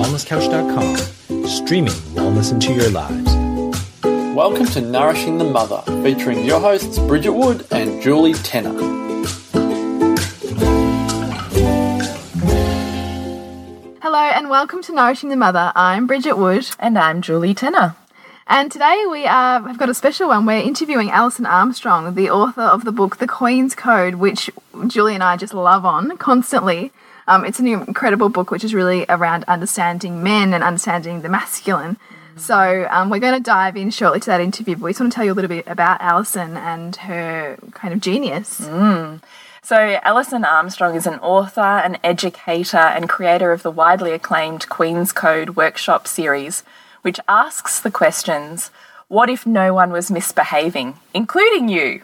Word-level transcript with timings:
wellnesscouch.com, 0.00 0.96
streaming 1.46 1.92
wellness 2.14 2.52
into 2.52 2.72
your 2.72 2.88
lives. 2.88 3.34
Welcome 4.34 4.64
to 4.68 4.80
Nourishing 4.80 5.36
the 5.36 5.44
Mother, 5.44 5.82
featuring 6.02 6.42
your 6.42 6.58
hosts 6.58 6.98
Bridget 7.00 7.32
Wood 7.32 7.66
and 7.70 8.00
Julie 8.00 8.32
Tenner. 8.32 8.72
Hello 14.00 14.22
and 14.22 14.48
welcome 14.48 14.82
to 14.84 14.94
Nourishing 14.94 15.28
the 15.28 15.36
Mother. 15.36 15.70
I'm 15.74 16.06
Bridget 16.06 16.38
Wood. 16.38 16.66
And 16.78 16.98
I'm 16.98 17.20
Julie 17.20 17.52
Tenner. 17.52 17.94
And 18.46 18.72
today 18.72 19.04
we 19.10 19.26
uh, 19.26 19.60
have 19.60 19.76
got 19.76 19.90
a 19.90 19.94
special 19.94 20.28
one. 20.28 20.46
We're 20.46 20.62
interviewing 20.62 21.10
Alison 21.10 21.44
Armstrong, 21.44 22.14
the 22.14 22.30
author 22.30 22.62
of 22.62 22.86
the 22.86 22.92
book 22.92 23.18
The 23.18 23.28
Queen's 23.28 23.74
Code, 23.74 24.14
which 24.14 24.48
Julie 24.86 25.14
and 25.14 25.22
I 25.22 25.36
just 25.36 25.52
love 25.52 25.84
on 25.84 26.16
constantly. 26.16 26.90
Um, 27.26 27.44
it's 27.44 27.58
an 27.58 27.66
incredible 27.66 28.28
book 28.28 28.50
which 28.50 28.64
is 28.64 28.74
really 28.74 29.06
around 29.08 29.44
understanding 29.48 30.22
men 30.22 30.52
and 30.54 30.64
understanding 30.64 31.22
the 31.22 31.28
masculine. 31.28 31.96
So 32.36 32.86
um, 32.90 33.10
we're 33.10 33.20
going 33.20 33.34
to 33.34 33.40
dive 33.40 33.76
in 33.76 33.90
shortly 33.90 34.20
to 34.20 34.26
that 34.26 34.40
interview, 34.40 34.76
but 34.76 34.84
we 34.84 34.90
just 34.90 35.00
want 35.00 35.12
to 35.12 35.16
tell 35.16 35.24
you 35.24 35.32
a 35.32 35.34
little 35.34 35.48
bit 35.48 35.66
about 35.66 36.00
Alison 36.00 36.56
and 36.56 36.96
her 36.96 37.58
kind 37.72 37.92
of 37.92 38.00
genius. 38.00 38.60
Mm. 38.62 39.20
So, 39.62 40.00
Alison 40.02 40.44
Armstrong 40.44 40.96
is 40.96 41.06
an 41.06 41.20
author, 41.20 41.60
an 41.60 41.98
educator, 42.02 42.78
and 42.78 43.08
creator 43.08 43.52
of 43.52 43.62
the 43.62 43.70
widely 43.70 44.12
acclaimed 44.12 44.68
Queen's 44.70 45.12
Code 45.12 45.50
workshop 45.50 46.08
series, 46.08 46.64
which 47.02 47.20
asks 47.28 47.78
the 47.78 47.90
questions 47.90 48.70
What 49.08 49.28
if 49.28 49.46
no 49.46 49.74
one 49.74 49.92
was 49.92 50.10
misbehaving, 50.10 50.94
including 51.12 51.68
you? 51.68 52.02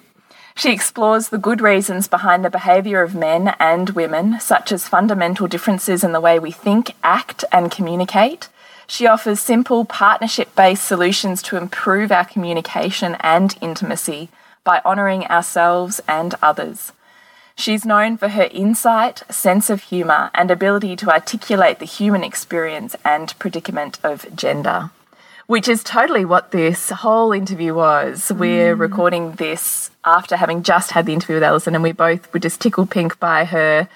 She 0.58 0.72
explores 0.72 1.28
the 1.28 1.36
good 1.36 1.60
reasons 1.60 2.08
behind 2.08 2.42
the 2.42 2.48
behaviour 2.48 3.02
of 3.02 3.14
men 3.14 3.54
and 3.60 3.90
women, 3.90 4.40
such 4.40 4.72
as 4.72 4.88
fundamental 4.88 5.46
differences 5.46 6.02
in 6.02 6.12
the 6.12 6.20
way 6.20 6.38
we 6.38 6.50
think, 6.50 6.94
act, 7.04 7.44
and 7.52 7.70
communicate. 7.70 8.48
She 8.86 9.06
offers 9.06 9.38
simple 9.38 9.84
partnership 9.84 10.56
based 10.56 10.86
solutions 10.86 11.42
to 11.42 11.58
improve 11.58 12.10
our 12.10 12.24
communication 12.24 13.18
and 13.20 13.54
intimacy 13.60 14.30
by 14.64 14.80
honouring 14.82 15.26
ourselves 15.26 16.00
and 16.08 16.34
others. 16.40 16.92
She's 17.54 17.84
known 17.84 18.16
for 18.16 18.28
her 18.28 18.48
insight, 18.50 19.24
sense 19.28 19.68
of 19.68 19.82
humour, 19.82 20.30
and 20.32 20.50
ability 20.50 20.96
to 20.96 21.10
articulate 21.10 21.80
the 21.80 21.84
human 21.84 22.24
experience 22.24 22.96
and 23.04 23.38
predicament 23.38 23.98
of 24.02 24.34
gender 24.34 24.90
which 25.46 25.68
is 25.68 25.84
totally 25.84 26.24
what 26.24 26.50
this 26.50 26.90
whole 26.90 27.32
interview 27.32 27.74
was. 27.74 28.30
Mm. 28.30 28.38
We're 28.38 28.74
recording 28.74 29.32
this 29.32 29.90
after 30.06 30.36
having 30.36 30.62
just 30.62 30.92
had 30.92 31.04
the 31.04 31.12
interview 31.12 31.36
with 31.36 31.42
Alison, 31.42 31.74
and 31.74 31.82
we 31.82 31.92
both 31.92 32.32
were 32.32 32.40
just 32.40 32.60
tickled 32.60 32.90
pink 32.90 33.18
by 33.18 33.44
her 33.44 33.88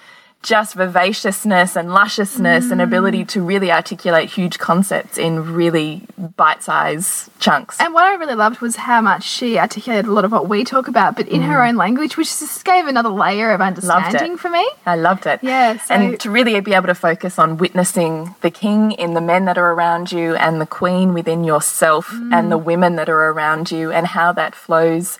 just 0.42 0.74
vivaciousness 0.74 1.76
and 1.76 1.92
lusciousness 1.92 2.66
mm. 2.66 2.72
and 2.72 2.80
ability 2.80 3.26
to 3.26 3.42
really 3.42 3.70
articulate 3.70 4.30
huge 4.30 4.58
concepts 4.58 5.18
in 5.18 5.52
really 5.52 6.06
bite-sized 6.36 7.28
chunks. 7.40 7.78
And 7.78 7.92
what 7.92 8.04
I 8.04 8.14
really 8.14 8.34
loved 8.34 8.60
was 8.60 8.76
how 8.76 9.02
much 9.02 9.24
she 9.24 9.58
articulated 9.58 10.06
a 10.06 10.12
lot 10.12 10.24
of 10.24 10.32
what 10.32 10.48
we 10.48 10.64
talk 10.64 10.88
about, 10.88 11.14
but 11.14 11.28
in 11.28 11.42
mm. 11.42 11.46
her 11.46 11.62
own 11.62 11.76
language, 11.76 12.16
which 12.16 12.28
just 12.28 12.64
gave 12.64 12.86
another 12.86 13.10
layer 13.10 13.50
of 13.50 13.60
understanding 13.60 14.38
for 14.38 14.48
me. 14.48 14.66
I 14.86 14.96
loved 14.96 15.26
it. 15.26 15.40
Yeah. 15.42 15.76
So 15.76 15.94
and 15.94 16.20
to 16.20 16.30
really 16.30 16.58
be 16.60 16.72
able 16.72 16.86
to 16.86 16.94
focus 16.94 17.38
on 17.38 17.58
witnessing 17.58 18.34
the 18.40 18.50
king 18.50 18.92
in 18.92 19.12
the 19.12 19.20
men 19.20 19.44
that 19.44 19.58
are 19.58 19.72
around 19.72 20.10
you 20.10 20.36
and 20.36 20.58
the 20.58 20.66
queen 20.66 21.12
within 21.12 21.44
yourself 21.44 22.08
mm. 22.08 22.32
and 22.32 22.50
the 22.50 22.58
women 22.58 22.96
that 22.96 23.10
are 23.10 23.28
around 23.28 23.70
you 23.70 23.92
and 23.92 24.06
how 24.06 24.32
that 24.32 24.54
flows 24.54 25.18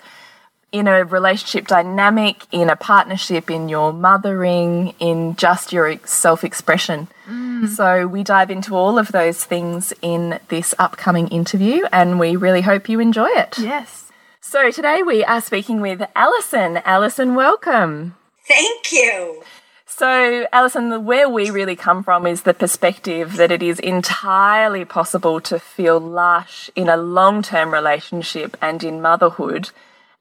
in 0.71 0.87
a 0.87 1.03
relationship 1.03 1.67
dynamic, 1.67 2.45
in 2.51 2.69
a 2.69 2.75
partnership, 2.75 3.51
in 3.51 3.67
your 3.67 3.91
mothering, 3.91 4.93
in 4.99 5.35
just 5.35 5.73
your 5.73 5.97
self 6.05 6.43
expression. 6.43 7.07
Mm. 7.27 7.67
So, 7.67 8.07
we 8.07 8.23
dive 8.23 8.49
into 8.49 8.75
all 8.75 8.97
of 8.97 9.11
those 9.11 9.43
things 9.43 9.93
in 10.01 10.39
this 10.47 10.73
upcoming 10.79 11.27
interview, 11.27 11.85
and 11.91 12.19
we 12.19 12.35
really 12.35 12.61
hope 12.61 12.87
you 12.87 12.99
enjoy 12.99 13.27
it. 13.27 13.57
Yes. 13.59 14.11
So, 14.39 14.71
today 14.71 15.03
we 15.03 15.23
are 15.23 15.41
speaking 15.41 15.81
with 15.81 16.01
Alison. 16.15 16.77
Alison, 16.85 17.35
welcome. 17.35 18.15
Thank 18.47 18.91
you. 18.91 19.43
So, 19.85 20.47
Alison, 20.53 21.05
where 21.05 21.29
we 21.29 21.51
really 21.51 21.75
come 21.75 22.01
from 22.01 22.25
is 22.25 22.43
the 22.43 22.53
perspective 22.53 23.35
that 23.35 23.51
it 23.51 23.61
is 23.61 23.77
entirely 23.77 24.85
possible 24.85 25.41
to 25.41 25.59
feel 25.59 25.99
lush 25.99 26.71
in 26.75 26.87
a 26.87 26.97
long 26.97 27.41
term 27.41 27.73
relationship 27.73 28.55
and 28.61 28.83
in 28.83 29.01
motherhood 29.01 29.69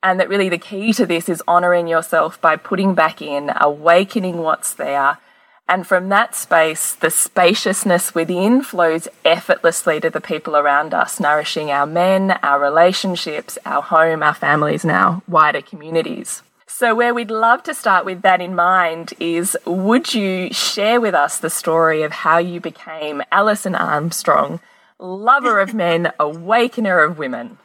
and 0.02 0.18
that 0.18 0.28
really 0.28 0.48
the 0.48 0.58
key 0.58 0.92
to 0.94 1.06
this 1.06 1.28
is 1.28 1.42
honoring 1.46 1.86
yourself 1.86 2.40
by 2.40 2.56
putting 2.56 2.94
back 2.94 3.20
in, 3.20 3.52
awakening 3.60 4.38
what's 4.38 4.72
there. 4.72 5.18
And 5.68 5.86
from 5.86 6.08
that 6.08 6.34
space, 6.34 6.94
the 6.94 7.10
spaciousness 7.10 8.14
within 8.14 8.62
flows 8.62 9.06
effortlessly 9.24 10.00
to 10.00 10.10
the 10.10 10.20
people 10.20 10.56
around 10.56 10.94
us, 10.94 11.20
nourishing 11.20 11.70
our 11.70 11.86
men, 11.86 12.32
our 12.42 12.58
relationships, 12.58 13.56
our 13.64 13.82
home, 13.82 14.22
our 14.22 14.34
families, 14.34 14.82
and 14.82 14.90
our 14.90 15.22
wider 15.28 15.62
communities. 15.62 16.42
So, 16.66 16.94
where 16.94 17.12
we'd 17.12 17.30
love 17.30 17.62
to 17.64 17.74
start 17.74 18.04
with 18.04 18.22
that 18.22 18.40
in 18.40 18.54
mind 18.54 19.12
is 19.20 19.56
would 19.66 20.14
you 20.14 20.52
share 20.52 21.00
with 21.00 21.14
us 21.14 21.38
the 21.38 21.50
story 21.50 22.02
of 22.02 22.10
how 22.10 22.38
you 22.38 22.58
became 22.58 23.22
Alison 23.30 23.74
Armstrong, 23.74 24.60
lover 24.98 25.60
of 25.60 25.74
men, 25.74 26.10
awakener 26.18 27.00
of 27.00 27.18
women? 27.18 27.58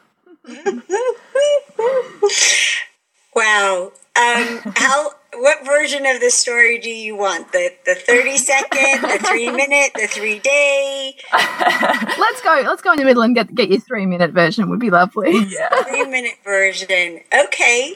Wow. 3.36 3.92
Um, 4.18 4.62
how? 4.76 5.12
What 5.38 5.66
version 5.66 6.06
of 6.06 6.22
the 6.22 6.30
story 6.30 6.78
do 6.78 6.90
you 6.90 7.18
want? 7.18 7.52
The 7.52 7.74
the 7.86 7.96
thirty 7.96 8.38
second, 8.38 9.02
the 9.02 9.20
three 9.28 9.52
minute, 9.64 9.92
the 9.96 10.08
three 10.08 10.40
day? 10.40 11.16
let's 11.34 12.42
go. 12.42 12.64
Let's 12.66 12.82
go 12.82 12.94
in 12.94 13.00
the 13.00 13.06
middle 13.06 13.24
and 13.24 13.36
get 13.36 13.54
get 13.54 13.70
your 13.70 13.82
three 13.82 14.06
minute 14.06 14.32
version. 14.32 14.70
Would 14.70 14.80
be 14.80 14.90
lovely. 14.90 15.46
Yeah, 15.50 15.84
three 15.84 16.06
minute 16.06 16.38
version. 16.44 17.20
Okay. 17.34 17.96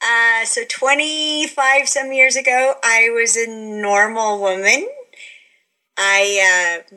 Uh, 0.00 0.44
so 0.44 0.62
twenty 0.68 1.46
five 1.48 1.88
some 1.88 2.12
years 2.12 2.36
ago, 2.36 2.74
I 2.84 3.08
was 3.10 3.36
a 3.36 3.48
normal 3.48 4.40
woman. 4.40 4.86
I 5.98 6.82
uh, 6.92 6.96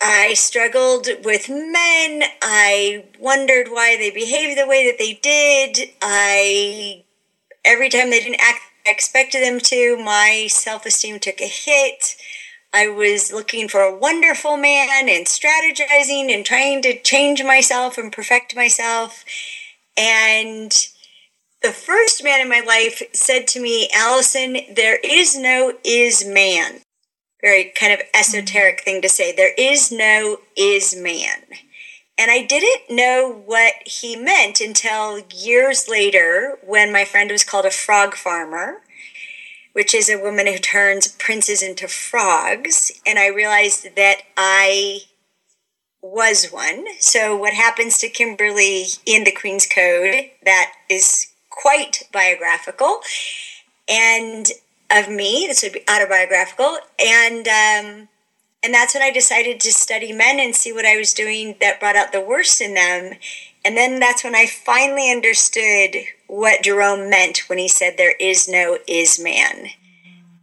I 0.00 0.34
struggled 0.34 1.08
with 1.24 1.48
men. 1.48 2.22
I 2.42 3.04
wondered 3.18 3.68
why 3.68 3.96
they 3.96 4.10
behaved 4.10 4.58
the 4.58 4.66
way 4.66 4.86
that 4.86 4.98
they 4.98 5.14
did. 5.14 5.90
I 6.02 7.04
every 7.64 7.88
time 7.88 8.10
they 8.10 8.20
didn't 8.20 8.40
act 8.40 8.60
I 8.86 8.90
expected 8.90 9.42
them 9.42 9.58
to, 9.60 9.96
my 9.96 10.46
self-esteem 10.48 11.18
took 11.18 11.40
a 11.40 11.48
hit. 11.48 12.16
I 12.72 12.86
was 12.88 13.32
looking 13.32 13.68
for 13.68 13.80
a 13.80 13.96
wonderful 13.96 14.56
man 14.56 15.08
and 15.08 15.26
strategizing 15.26 16.32
and 16.32 16.46
trying 16.46 16.82
to 16.82 17.00
change 17.00 17.42
myself 17.42 17.98
and 17.98 18.12
perfect 18.12 18.54
myself. 18.54 19.24
And 19.96 20.72
the 21.62 21.72
first 21.72 22.22
man 22.22 22.40
in 22.40 22.48
my 22.48 22.60
life 22.60 23.02
said 23.12 23.48
to 23.48 23.60
me, 23.60 23.88
Alison, 23.92 24.58
there 24.72 25.00
is 25.02 25.36
no 25.36 25.74
is 25.82 26.24
man 26.24 26.82
very 27.40 27.72
kind 27.78 27.92
of 27.92 28.00
esoteric 28.14 28.82
thing 28.82 29.02
to 29.02 29.08
say. 29.08 29.34
There 29.34 29.54
is 29.58 29.92
no 29.92 30.38
is 30.56 30.96
man. 30.96 31.42
And 32.18 32.30
I 32.30 32.42
didn't 32.44 32.96
know 32.96 33.42
what 33.44 33.74
he 33.84 34.16
meant 34.16 34.60
until 34.60 35.20
years 35.34 35.86
later 35.88 36.58
when 36.64 36.92
my 36.92 37.04
friend 37.04 37.30
was 37.30 37.44
called 37.44 37.66
a 37.66 37.70
frog 37.70 38.14
farmer, 38.14 38.82
which 39.74 39.94
is 39.94 40.08
a 40.08 40.18
woman 40.18 40.46
who 40.46 40.58
turns 40.58 41.08
princes 41.08 41.62
into 41.62 41.88
frogs. 41.88 42.90
And 43.06 43.18
I 43.18 43.28
realized 43.28 43.96
that 43.96 44.22
I 44.36 45.00
was 46.00 46.46
one. 46.46 46.86
So, 47.00 47.36
what 47.36 47.52
happens 47.52 47.98
to 47.98 48.08
Kimberly 48.08 48.86
in 49.04 49.24
the 49.24 49.32
Queen's 49.32 49.66
Code, 49.66 50.30
that 50.44 50.72
is 50.88 51.26
quite 51.50 52.04
biographical. 52.12 53.00
And 53.88 54.46
of 54.90 55.08
me. 55.08 55.46
This 55.48 55.62
would 55.62 55.72
be 55.72 55.84
autobiographical, 55.88 56.78
and 56.98 57.46
um, 57.48 58.08
and 58.62 58.74
that's 58.74 58.94
when 58.94 59.02
I 59.02 59.10
decided 59.12 59.60
to 59.60 59.72
study 59.72 60.12
men 60.12 60.40
and 60.40 60.54
see 60.54 60.72
what 60.72 60.84
I 60.84 60.96
was 60.96 61.14
doing 61.14 61.56
that 61.60 61.78
brought 61.78 61.96
out 61.96 62.12
the 62.12 62.20
worst 62.20 62.60
in 62.60 62.74
them. 62.74 63.12
And 63.64 63.76
then 63.76 64.00
that's 64.00 64.24
when 64.24 64.34
I 64.34 64.46
finally 64.46 65.10
understood 65.10 65.96
what 66.26 66.62
Jerome 66.62 67.10
meant 67.10 67.48
when 67.48 67.58
he 67.58 67.68
said 67.68 67.94
there 67.96 68.14
is 68.18 68.48
no 68.48 68.78
is 68.88 69.18
man. 69.18 69.68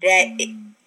That 0.02 0.38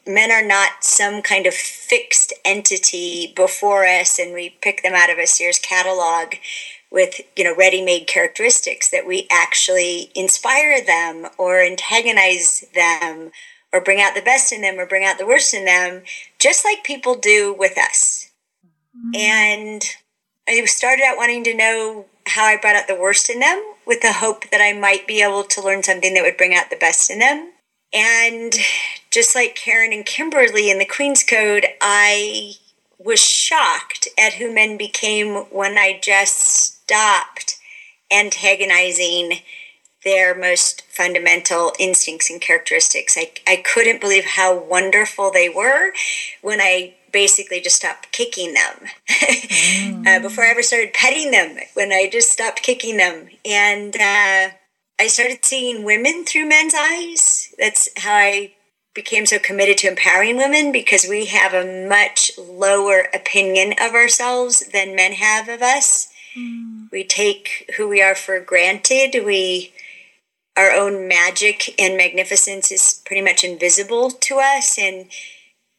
men 0.07 0.31
are 0.31 0.47
not 0.47 0.85
some 0.85 1.21
kind 1.21 1.47
of 1.47 1.55
fixed 1.55 2.33
entity 2.45 3.33
before 3.35 3.87
us 3.87 4.19
and 4.19 4.33
we 4.33 4.57
pick 4.61 4.83
them 4.83 4.95
out 4.95 5.11
of 5.11 5.19
a 5.19 5.27
Sears 5.27 5.59
catalog 5.59 6.35
with 6.91 7.21
you 7.37 7.45
know 7.45 7.55
ready-made 7.55 8.07
characteristics 8.07 8.89
that 8.91 9.07
we 9.07 9.27
actually 9.31 10.11
inspire 10.15 10.83
them 10.85 11.27
or 11.37 11.61
antagonize 11.61 12.65
them 12.75 13.33
or 13.77 13.81
bring 13.81 14.01
out 14.01 14.15
the 14.15 14.23
best 14.23 14.53
in 14.53 14.63
them 14.63 14.79
or 14.79 14.87
bring 14.87 15.05
out 15.05 15.19
the 15.19 15.27
worst 15.27 15.55
in 15.55 15.65
them 15.65 16.03
just 16.39 16.65
like 16.65 16.85
people 16.85 17.15
do 17.15 17.55
with 17.57 17.79
us 17.79 18.31
mm-hmm. 18.97 19.15
and 19.15 19.83
i 20.49 20.65
started 20.65 21.03
out 21.05 21.17
wanting 21.17 21.45
to 21.45 21.55
know 21.55 22.07
how 22.27 22.45
i 22.45 22.57
brought 22.57 22.77
out 22.77 22.89
the 22.89 23.01
worst 23.01 23.31
in 23.31 23.41
them 23.41 23.63
with 23.87 24.01
the 24.01 24.13
hope 24.13 24.51
that 24.51 24.61
i 24.61 24.73
might 24.73 25.07
be 25.07 25.23
able 25.23 25.45
to 25.45 25.63
learn 25.63 25.83
something 25.83 26.15
that 26.15 26.23
would 26.23 26.37
bring 26.37 26.55
out 26.55 26.71
the 26.71 26.77
best 26.77 27.11
in 27.11 27.19
them 27.19 27.53
and 27.93 28.55
just 29.11 29.35
like 29.35 29.55
karen 29.55 29.93
and 29.93 30.07
kimberly 30.07 30.71
in 30.71 30.79
the 30.79 30.85
queen's 30.85 31.23
code 31.23 31.67
i 31.81 32.55
was 32.99 33.21
shocked 33.21 34.09
at 34.19 34.35
who 34.35 34.53
men 34.53 34.77
became 34.77 35.45
when 35.51 35.77
I 35.77 35.99
just 36.03 36.39
stopped 36.39 37.59
antagonizing 38.11 39.41
their 40.07 40.37
most 40.37 40.83
fundamental 40.83 41.73
instincts 41.81 42.31
and 42.31 42.41
characteristics. 42.41 43.19
I, 43.19 43.33
I 43.45 43.57
couldn't 43.57 44.01
believe 44.01 44.25
how 44.25 44.57
wonderful 44.57 45.33
they 45.33 45.49
were 45.49 45.93
when 46.43 46.61
I 46.61 46.95
basically 47.13 47.61
just 47.61 47.75
stopped 47.75 48.13
kicking 48.13 48.55
them. 48.55 48.89
mm. 49.11 50.07
uh, 50.07 50.21
before 50.21 50.45
I 50.45 50.51
ever 50.51 50.63
started 50.63 50.95
petting 50.95 51.33
them, 51.33 51.59
when 51.75 51.91
I 51.91 52.09
just 52.09 52.31
stopped 52.31 52.63
kicking 52.63 52.99
them. 52.99 53.29
And 53.45 53.97
uh, 53.97 54.55
I 55.01 55.07
started 55.09 55.45
seeing 55.45 55.83
women 55.83 56.25
through 56.25 56.47
men's 56.47 56.75
eyes. 56.75 57.53
That's 57.59 57.89
how 57.97 58.15
I 58.15 58.53
became 58.95 59.27
so 59.27 59.41
committed 59.41 59.77
to 59.79 59.89
empowering 59.89 60.37
women 60.37 60.71
because 60.71 61.07
we 61.09 61.27
have 61.27 61.53
a 61.53 61.89
much 61.89 62.31
lower 62.39 63.09
opinion 63.13 63.75
of 63.81 63.93
ourselves 63.93 64.61
than 64.73 64.95
men 64.95 65.15
have 65.15 65.49
of 65.49 65.63
us. 65.63 66.09
Mm. 66.39 66.91
We 66.93 67.03
take 67.03 67.73
who 67.77 67.89
we 67.89 68.01
are 68.01 68.15
for 68.15 68.39
granted. 68.39 69.25
We 69.25 69.73
our 70.57 70.71
own 70.71 71.07
magic 71.07 71.75
and 71.79 71.97
magnificence 71.97 72.73
is 72.73 73.03
pretty 73.05 73.23
much 73.23 73.45
invisible 73.45 74.11
to 74.11 74.39
us 74.39 74.79
and 74.79 75.09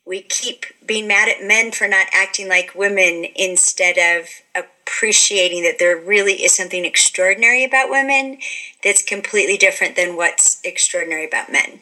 we 0.06 0.22
keep 0.22 0.66
being 0.86 1.08
mad 1.08 1.28
at 1.28 1.46
men 1.46 1.72
for 1.72 1.88
not 1.88 2.08
acting 2.14 2.48
like 2.48 2.74
women 2.74 3.26
instead 3.36 3.98
of 3.98 4.30
appreciating 4.56 5.64
that 5.64 5.80
there 5.80 5.98
really 5.98 6.44
is 6.44 6.56
something 6.56 6.86
extraordinary 6.86 7.66
about 7.66 7.90
women 7.90 8.38
that's 8.84 9.04
completely 9.04 9.58
different 9.58 9.98
than 9.98 10.16
what's 10.16 10.62
extraordinary 10.64 11.28
about 11.28 11.52
men. 11.52 11.82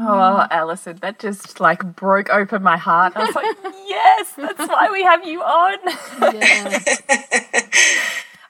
Oh, 0.00 0.46
Alison, 0.50 0.98
that 1.02 1.18
just 1.18 1.60
like 1.60 1.82
broke 1.96 2.28
open 2.30 2.62
my 2.62 2.76
heart. 2.76 3.12
I 3.16 3.24
was 3.24 3.34
like, 3.34 3.56
yes, 3.86 4.32
that's 4.36 4.68
why 4.68 4.88
we 4.90 5.02
have 5.02 5.26
you 5.26 5.42
on. 5.42 5.78
Yeah. 6.36 6.78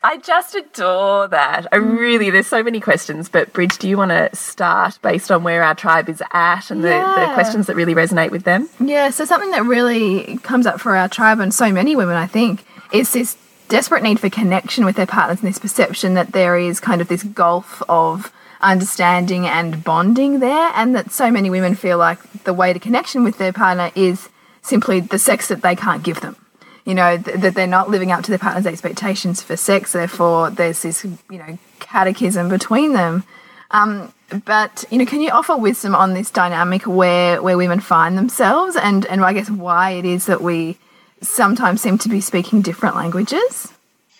I 0.06 0.19
just 0.19 0.55
adore 0.55 1.26
that. 1.26 1.67
I 1.73 1.79
mm. 1.79 1.99
really, 1.99 2.31
there's 2.31 2.47
so 2.47 2.62
many 2.62 2.79
questions, 2.79 3.29
but 3.29 3.53
Bridge, 3.53 3.76
do 3.79 3.88
you 3.88 3.97
want 3.97 4.12
to 4.12 4.31
start 4.37 5.00
based 5.03 5.32
on 5.32 5.43
where 5.43 5.64
our 5.64 5.75
tribe 5.75 6.08
is 6.08 6.23
at 6.32 6.70
and 6.70 6.81
yeah. 6.81 7.14
the, 7.19 7.26
the 7.26 7.35
questions 7.35 7.67
that 7.67 7.75
really 7.75 7.93
resonate 7.93 8.31
with 8.31 8.44
them? 8.44 8.69
Yeah, 8.79 9.11
so 9.11 9.25
something 9.25 9.50
that 9.50 9.64
really 9.64 10.38
comes 10.44 10.64
up 10.64 10.81
for 10.81 10.94
our 10.94 11.08
tribe 11.08 11.41
and 11.41 11.53
so 11.53 11.73
many 11.73 11.97
women, 11.97 12.14
I 12.14 12.29
think, 12.29 12.64
is 12.93 13.12
this 13.12 13.37
desperate 13.69 14.05
need 14.05 14.20
for 14.20 14.31
connection 14.31 14.85
with 14.85 14.94
their 14.94 15.06
partners 15.06 15.41
and 15.41 15.49
this 15.49 15.58
perception 15.58 16.14
that 16.14 16.31
there 16.31 16.56
is 16.56 16.79
kind 16.79 17.00
of 17.00 17.08
this 17.08 17.25
gulf 17.25 17.82
of 17.88 18.32
understanding 18.61 19.44
and 19.44 19.82
bonding 19.82 20.38
there, 20.38 20.70
and 20.76 20.94
that 20.94 21.11
so 21.11 21.32
many 21.32 21.50
women 21.50 21.75
feel 21.75 21.99
like 21.99 22.20
the 22.44 22.55
way 22.55 22.73
to 22.73 22.79
connection 22.79 23.25
with 23.25 23.38
their 23.38 23.53
partner 23.53 23.91
is 23.97 24.29
simply 24.62 25.00
the 25.00 25.19
sex 25.19 25.49
that 25.49 25.62
they 25.62 25.75
can't 25.75 26.05
give 26.05 26.20
them 26.20 26.37
you 26.86 26.94
know, 26.94 27.18
th 27.18 27.40
that 27.40 27.54
they're 27.54 27.66
not 27.78 27.90
living 27.90 28.12
up 28.12 28.22
to 28.24 28.30
their 28.30 28.38
partner's 28.38 28.66
expectations 28.66 29.42
for 29.42 29.56
sex. 29.56 29.92
Therefore, 29.92 30.50
there's 30.50 30.80
this, 30.82 31.04
you 31.04 31.38
know, 31.38 31.58
catechism 31.80 32.48
between 32.48 32.94
them. 32.94 33.24
Um, 33.72 34.14
but 34.44 34.84
you 34.90 34.98
know, 34.98 35.04
can 35.04 35.20
you 35.20 35.30
offer 35.30 35.56
wisdom 35.56 35.94
on 35.94 36.14
this 36.14 36.30
dynamic 36.30 36.86
where 36.86 37.42
where 37.42 37.56
women 37.56 37.80
find 37.80 38.16
themselves, 38.16 38.76
and 38.76 39.04
and 39.06 39.24
I 39.24 39.32
guess 39.32 39.50
why 39.50 39.90
it 39.90 40.04
is 40.04 40.26
that 40.26 40.40
we 40.40 40.78
sometimes 41.20 41.82
seem 41.82 41.98
to 41.98 42.08
be 42.08 42.20
speaking 42.20 42.62
different 42.62 42.94
languages? 42.94 43.72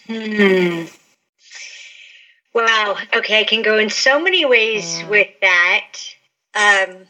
Hmm. 0.09 0.85
Wow. 2.53 2.97
Okay, 3.15 3.39
I 3.41 3.45
can 3.45 3.63
go 3.63 3.79
in 3.79 3.91
so 3.91 4.21
many 4.21 4.45
ways 4.45 5.05
with 5.09 5.29
that. 5.41 5.93
Um, 6.55 7.07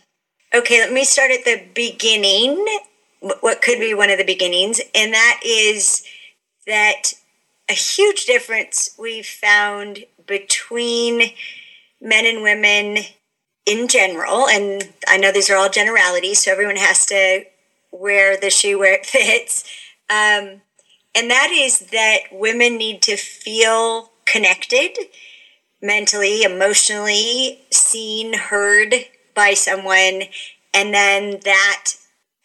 okay, 0.53 0.81
let 0.81 0.93
me 0.93 1.05
start 1.05 1.31
at 1.31 1.45
the 1.45 1.63
beginning 1.73 2.65
what 3.41 3.63
could 3.63 3.79
be 3.79 3.95
one 3.95 4.11
of 4.11 4.19
the 4.19 4.25
beginnings, 4.25 4.81
and 4.95 5.13
that 5.13 5.41
is 5.45 6.05
that 6.67 7.15
a 7.69 7.73
huge 7.73 8.27
difference 8.27 8.91
we've 8.99 9.27
found 9.27 10.05
between 10.27 11.31
men 12.01 12.27
and 12.27 12.43
women 12.43 13.05
in 13.65 13.89
general, 13.89 14.47
and 14.49 14.93
I 15.09 15.17
know 15.17 15.33
these 15.33 15.51
are 15.51 15.57
all 15.57 15.69
generalities, 15.69 16.45
so 16.45 16.53
everyone 16.53 16.77
has 16.77 17.05
to 17.07 17.45
wear 17.91 18.37
the 18.37 18.51
shoe 18.51 18.79
where 18.79 18.95
it 18.95 19.07
fits. 19.07 19.65
Um, 20.09 20.63
and 21.15 21.31
that 21.31 21.51
is 21.53 21.81
that 21.91 22.19
women 22.31 22.77
need 22.77 23.03
to 23.03 23.17
feel 23.17 24.13
connected 24.25 24.97
mentally, 25.83 26.43
emotionally, 26.43 27.61
seen, 27.71 28.35
heard 28.35 28.95
by 29.35 29.55
someone, 29.55 30.23
and 30.73 30.95
then 30.95 31.41
that 31.45 31.95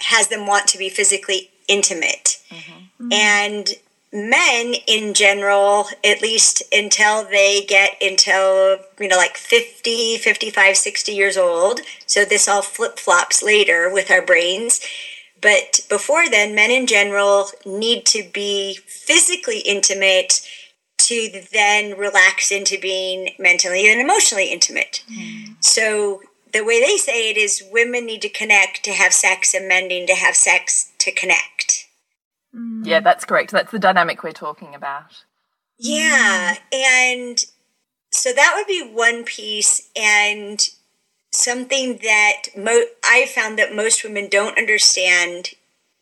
has 0.02 0.28
them 0.28 0.48
want 0.48 0.68
to 0.68 0.78
be 0.78 0.90
physically 0.90 1.50
intimate. 1.68 2.42
Mm-hmm. 2.50 3.14
And 3.14 3.70
men 4.14 4.74
in 4.88 5.14
general, 5.14 5.86
at 6.04 6.22
least 6.22 6.62
until 6.72 7.24
they 7.24 7.66
get 7.68 7.92
until, 8.02 8.80
you 9.00 9.08
know, 9.08 9.18
like 9.18 9.38
50, 9.38 10.18
55, 10.18 10.78
60 10.78 11.12
years 11.12 11.38
old. 11.38 11.82
So 12.06 12.26
this 12.26 12.48
all 12.48 12.62
flip 12.62 13.00
flops 13.00 13.42
later 13.42 13.92
with 13.92 14.12
our 14.12 14.26
brains. 14.26 14.82
But 15.42 15.80
before 15.90 16.30
then, 16.30 16.54
men 16.54 16.72
in 16.72 16.86
general 16.88 17.48
need 17.66 18.06
to 18.08 18.24
be 18.32 18.80
physically 18.86 19.60
intimate 19.60 20.48
to 20.98 21.42
then 21.52 21.98
relax 21.98 22.52
into 22.52 22.80
being 22.80 23.34
mentally 23.40 23.92
and 23.92 24.00
emotionally 24.00 24.52
intimate. 24.52 25.04
Mm. 25.12 25.56
So 25.60 26.22
the 26.52 26.64
way 26.64 26.82
they 26.82 26.98
say 26.98 27.30
it 27.30 27.38
is 27.38 27.64
women 27.72 28.06
need 28.06 28.22
to 28.22 28.30
connect 28.30 28.84
to 28.84 28.92
have 28.92 29.14
sex 29.14 29.54
and 29.54 29.68
men 29.68 29.88
need 29.88 30.08
to 30.08 30.16
have 30.16 30.36
sex 30.36 30.92
to 31.00 31.12
connect. 31.12 31.88
Mm. 32.56 32.86
Yeah, 32.86 33.00
that's 33.00 33.26
correct. 33.26 33.52
That's 33.52 33.72
the 33.72 33.80
dynamic 33.80 34.24
we're 34.24 34.32
talking 34.32 34.76
about. 34.76 35.24
Yeah, 35.78 36.56
and 36.72 37.44
so 38.12 38.32
that 38.34 38.54
would 38.56 38.68
be 38.68 38.92
one 38.94 39.24
piece 39.24 39.90
and 39.96 40.70
something 41.32 42.00
that 42.04 42.44
mo- 42.58 42.86
I 43.04 43.26
found 43.26 43.58
that 43.58 43.76
most 43.76 44.04
women 44.04 44.28
don't 44.30 44.58
understand 44.58 45.52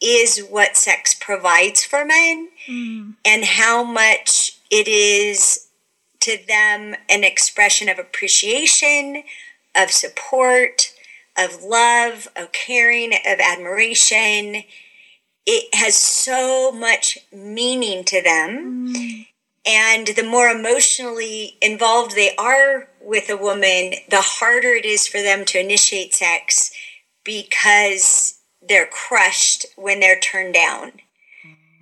is 0.01 0.39
what 0.39 0.75
sex 0.75 1.13
provides 1.13 1.83
for 1.83 2.05
men 2.05 2.49
mm. 2.67 3.13
and 3.25 3.45
how 3.45 3.83
much 3.83 4.57
it 4.71 4.87
is 4.87 5.67
to 6.21 6.37
them 6.47 6.95
an 7.09 7.23
expression 7.23 7.89
of 7.89 7.99
appreciation, 7.99 9.23
of 9.75 9.91
support, 9.91 10.93
of 11.37 11.63
love, 11.63 12.27
of 12.35 12.51
caring, 12.51 13.13
of 13.13 13.39
admiration. 13.39 14.63
It 15.45 15.73
has 15.73 15.95
so 15.95 16.71
much 16.71 17.17
meaning 17.31 18.03
to 18.05 18.21
them. 18.21 18.93
Mm. 18.93 19.25
And 19.65 20.07
the 20.07 20.23
more 20.23 20.49
emotionally 20.49 21.57
involved 21.61 22.15
they 22.15 22.35
are 22.37 22.89
with 23.01 23.29
a 23.29 23.37
woman, 23.37 23.93
the 24.09 24.21
harder 24.21 24.69
it 24.69 24.85
is 24.85 25.07
for 25.07 25.21
them 25.21 25.45
to 25.45 25.59
initiate 25.59 26.13
sex 26.13 26.71
because 27.23 28.39
they're 28.61 28.87
crushed 28.87 29.65
when 29.75 29.99
they're 29.99 30.19
turned 30.19 30.53
down. 30.53 30.93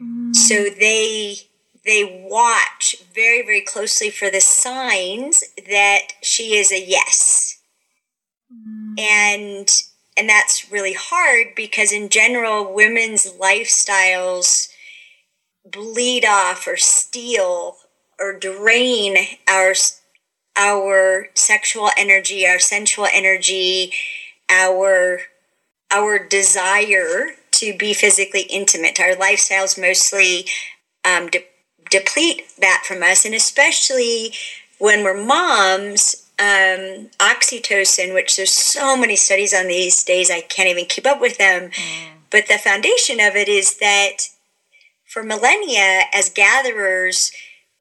Mm. 0.02 0.36
So 0.36 0.66
they 0.70 1.36
they 1.86 2.28
watch 2.30 2.96
very 3.14 3.42
very 3.42 3.62
closely 3.62 4.10
for 4.10 4.30
the 4.30 4.42
signs 4.42 5.44
that 5.70 6.10
she 6.22 6.56
is 6.56 6.72
a 6.72 6.84
yes 6.84 7.57
and 8.98 9.70
and 10.18 10.28
that's 10.28 10.72
really 10.72 10.94
hard 10.94 11.48
because 11.56 11.92
in 11.92 12.10
general 12.10 12.74
women's 12.74 13.32
lifestyles 13.34 14.70
bleed 15.70 16.26
off 16.26 16.68
or 16.68 16.78
steal 16.78 17.78
or 18.20 18.38
drain 18.38 19.18
our 19.48 19.74
our 20.56 21.28
sexual 21.36 21.90
energy 21.98 22.48
our 22.48 22.60
sensual 22.60 23.08
energy 23.14 23.92
our 24.50 25.20
our 25.92 26.20
desire 26.20 27.28
to 27.52 27.76
be 27.78 27.94
physically 27.94 28.42
intimate. 28.42 29.00
Our 29.00 29.16
lifestyles 29.16 29.80
mostly 29.80 30.46
um, 31.04 31.28
de- 31.28 31.46
deplete 31.90 32.44
that 32.60 32.84
from 32.86 33.02
us. 33.04 33.26
And 33.26 33.34
especially 33.34 34.34
when 34.78 35.04
we're 35.04 35.26
moms 35.26 36.27
um, 36.40 37.10
oxytocin, 37.20 38.14
which 38.14 38.36
there's 38.36 38.54
so 38.54 38.96
many 38.96 39.16
studies 39.16 39.54
on 39.54 39.68
these 39.68 40.04
days, 40.04 40.30
I 40.30 40.42
can't 40.42 40.70
even 40.70 40.86
keep 40.86 41.06
up 41.06 41.20
with 41.20 41.38
them. 41.38 41.72
Mm. 41.72 42.08
But 42.30 42.48
the 42.48 42.58
foundation 42.58 43.20
of 43.20 43.36
it 43.36 43.48
is 43.48 43.78
that 43.78 44.18
for 45.06 45.24
millennia, 45.24 46.04
as 46.14 46.30
gatherers, 46.30 47.32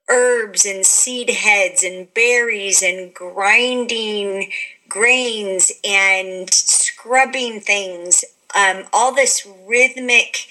herbs 0.09 0.65
and 0.65 0.87
seed 0.87 1.31
heads 1.31 1.83
and 1.83 2.13
berries 2.15 2.83
and 2.83 3.13
grinding 3.13 4.51
grains 4.89 5.73
and 5.85 6.53
scrubbing 6.53 7.61
things, 7.61 8.25
um, 8.55 8.85
all 8.93 9.13
this 9.15 9.47
rhythmic 9.67 10.47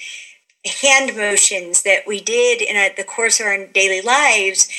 hand 0.81 1.15
motions 1.15 1.83
that 1.83 2.05
we 2.05 2.19
did 2.19 2.61
in 2.61 2.75
a, 2.75 2.93
the 2.95 3.03
course 3.03 3.39
of 3.39 3.45
our 3.45 3.65
daily 3.67 4.01
lives, 4.01 4.69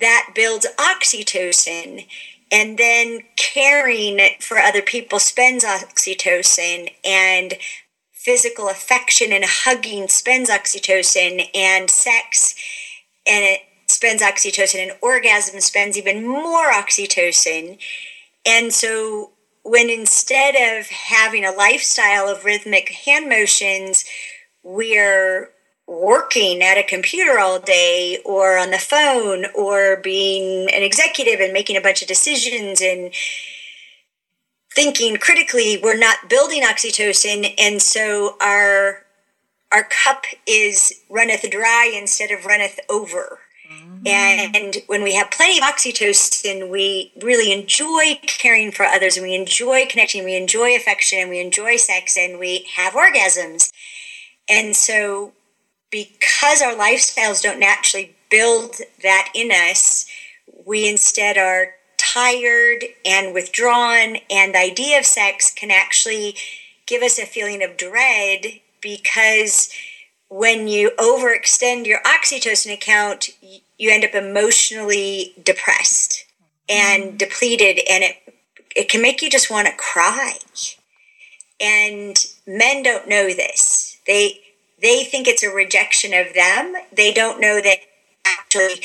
that 0.00 0.32
builds 0.34 0.66
oxytocin 0.76 2.06
and 2.50 2.78
then 2.78 3.20
caring 3.36 4.20
for 4.40 4.58
other 4.58 4.82
people 4.82 5.18
spends 5.18 5.64
oxytocin 5.64 6.92
and 7.04 7.54
physical 8.12 8.68
affection 8.68 9.32
and 9.32 9.44
hugging 9.46 10.08
spends 10.08 10.50
oxytocin, 10.50 11.48
and 11.54 11.88
sex 11.90 12.54
and 13.26 13.44
it 13.44 13.60
spends 13.86 14.22
oxytocin, 14.22 14.82
and 14.82 14.92
orgasm 15.02 15.60
spends 15.60 15.96
even 15.98 16.26
more 16.26 16.72
oxytocin. 16.72 17.78
And 18.44 18.72
so, 18.72 19.32
when 19.62 19.90
instead 19.90 20.54
of 20.78 20.86
having 20.86 21.44
a 21.44 21.52
lifestyle 21.52 22.28
of 22.28 22.44
rhythmic 22.44 22.90
hand 22.90 23.28
motions, 23.28 24.04
we're 24.62 25.50
working 25.86 26.62
at 26.62 26.78
a 26.78 26.82
computer 26.82 27.38
all 27.38 27.60
day 27.60 28.18
or 28.24 28.58
on 28.58 28.70
the 28.70 28.78
phone 28.78 29.46
or 29.54 29.96
being 29.96 30.68
an 30.70 30.82
executive 30.82 31.38
and 31.40 31.52
making 31.52 31.76
a 31.76 31.80
bunch 31.80 32.02
of 32.02 32.08
decisions 32.08 32.80
and 32.80 33.12
thinking 34.74 35.16
critically 35.16 35.78
we're 35.82 35.96
not 35.96 36.28
building 36.28 36.62
oxytocin. 36.62 37.54
And 37.58 37.80
so 37.80 38.36
our 38.40 39.04
our 39.72 39.84
cup 39.84 40.24
is 40.46 40.92
runneth 41.10 41.48
dry 41.50 41.92
instead 41.94 42.30
of 42.30 42.44
runneth 42.44 42.80
over. 42.88 43.40
Mm. 43.68 44.06
and 44.06 44.76
when 44.86 45.02
we 45.02 45.16
have 45.16 45.32
plenty 45.32 45.58
of 45.58 45.64
oxytocin 45.64 46.70
we 46.70 47.12
really 47.20 47.52
enjoy 47.52 48.16
caring 48.26 48.70
for 48.70 48.84
others. 48.84 49.16
And 49.16 49.26
we 49.26 49.34
enjoy 49.34 49.86
connecting. 49.86 50.24
We 50.24 50.36
enjoy 50.36 50.76
affection. 50.76 51.20
And 51.20 51.30
we 51.30 51.40
enjoy 51.40 51.76
sex 51.76 52.16
and 52.16 52.38
we 52.40 52.66
have 52.76 52.94
orgasms. 52.94 53.72
And 54.48 54.76
so 54.76 55.32
because 55.90 56.62
our 56.62 56.74
lifestyles 56.74 57.42
don't 57.42 57.60
naturally 57.60 58.14
build 58.30 58.76
that 59.02 59.30
in 59.34 59.50
us, 59.50 60.06
we 60.64 60.88
instead 60.88 61.38
are 61.38 61.74
tired 61.96 62.84
and 63.04 63.34
withdrawn, 63.34 64.16
and 64.30 64.54
the 64.54 64.58
idea 64.58 64.98
of 64.98 65.06
sex 65.06 65.52
can 65.52 65.70
actually 65.70 66.36
give 66.86 67.02
us 67.02 67.18
a 67.18 67.26
feeling 67.26 67.62
of 67.62 67.76
dread 67.76 68.60
because 68.80 69.70
when 70.28 70.68
you 70.68 70.90
overextend 70.98 71.86
your 71.86 72.00
oxytocin 72.02 72.72
account, 72.72 73.30
you 73.78 73.90
end 73.90 74.04
up 74.04 74.14
emotionally 74.14 75.34
depressed 75.42 76.24
and 76.68 77.04
mm. 77.04 77.18
depleted, 77.18 77.80
and 77.88 78.04
it 78.04 78.16
it 78.74 78.88
can 78.88 79.00
make 79.00 79.22
you 79.22 79.30
just 79.30 79.50
want 79.50 79.66
to 79.66 79.74
cry. 79.76 80.34
And 81.58 82.22
men 82.46 82.82
don't 82.82 83.08
know 83.08 83.28
this. 83.28 83.96
They 84.06 84.40
they 84.80 85.04
think 85.04 85.26
it's 85.26 85.42
a 85.42 85.50
rejection 85.50 86.12
of 86.14 86.34
them. 86.34 86.74
They 86.92 87.12
don't 87.12 87.40
know 87.40 87.60
that 87.60 87.78
actually 88.26 88.82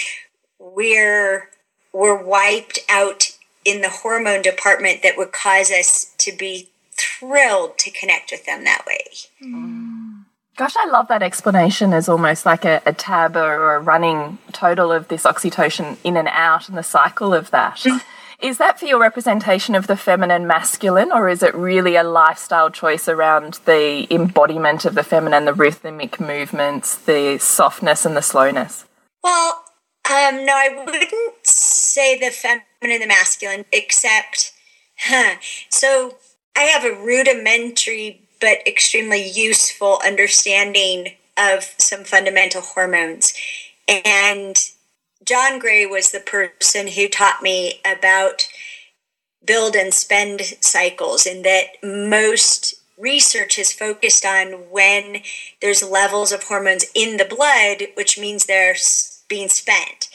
we're 0.59 1.49
we're 1.93 2.21
wiped 2.21 2.79
out 2.89 3.31
in 3.65 3.81
the 3.81 3.89
hormone 3.89 4.41
department 4.41 5.03
that 5.03 5.17
would 5.17 5.31
cause 5.31 5.71
us 5.71 6.13
to 6.17 6.31
be 6.31 6.69
thrilled 6.91 7.77
to 7.79 7.91
connect 7.91 8.31
with 8.31 8.45
them 8.45 8.63
that 8.63 8.85
way. 8.87 9.03
Mm. 9.43 10.23
Gosh, 10.57 10.75
I 10.77 10.89
love 10.89 11.07
that 11.07 11.23
explanation 11.23 11.93
as 11.93 12.09
almost 12.09 12.45
like 12.45 12.65
a, 12.65 12.81
a 12.85 12.93
tab 12.93 13.35
or 13.35 13.75
a 13.75 13.79
running 13.79 14.37
total 14.51 14.91
of 14.91 15.07
this 15.07 15.23
oxytocin 15.23 15.97
in 16.03 16.17
and 16.17 16.27
out 16.27 16.69
and 16.69 16.77
the 16.77 16.83
cycle 16.83 17.33
of 17.33 17.51
that. 17.51 17.83
Is 18.41 18.57
that 18.57 18.79
for 18.79 18.85
your 18.85 18.99
representation 18.99 19.75
of 19.75 19.85
the 19.85 19.95
feminine 19.95 20.47
masculine, 20.47 21.11
or 21.11 21.29
is 21.29 21.43
it 21.43 21.53
really 21.53 21.95
a 21.95 22.03
lifestyle 22.03 22.71
choice 22.71 23.07
around 23.07 23.59
the 23.65 24.11
embodiment 24.11 24.83
of 24.83 24.95
the 24.95 25.03
feminine, 25.03 25.45
the 25.45 25.53
rhythmic 25.53 26.19
movements, 26.19 26.95
the 26.95 27.37
softness 27.37 28.03
and 28.03 28.17
the 28.17 28.21
slowness? 28.21 28.85
Well, 29.23 29.63
um, 30.09 30.43
no, 30.43 30.53
I 30.55 30.83
wouldn't 30.83 31.45
say 31.45 32.17
the 32.17 32.31
feminine 32.31 32.65
and 32.81 33.03
the 33.03 33.07
masculine, 33.07 33.65
except, 33.71 34.53
huh, 34.97 35.35
so 35.69 36.17
I 36.55 36.61
have 36.61 36.83
a 36.83 36.99
rudimentary 36.99 38.27
but 38.39 38.65
extremely 38.65 39.29
useful 39.29 39.99
understanding 40.03 41.13
of 41.37 41.75
some 41.77 42.03
fundamental 42.03 42.61
hormones. 42.61 43.35
And 43.87 44.57
John 45.23 45.59
Gray 45.59 45.85
was 45.85 46.11
the 46.11 46.19
person 46.19 46.87
who 46.87 47.07
taught 47.07 47.41
me 47.41 47.79
about 47.85 48.47
build 49.45 49.75
and 49.75 49.93
spend 49.93 50.41
cycles, 50.61 51.25
and 51.25 51.43
that 51.45 51.65
most 51.83 52.75
research 52.97 53.57
is 53.57 53.71
focused 53.71 54.25
on 54.25 54.69
when 54.69 55.21
there's 55.61 55.83
levels 55.83 56.31
of 56.31 56.43
hormones 56.43 56.85
in 56.93 57.17
the 57.17 57.25
blood, 57.25 57.87
which 57.95 58.19
means 58.19 58.45
they're 58.45 58.75
being 59.27 59.47
spent. 59.47 60.09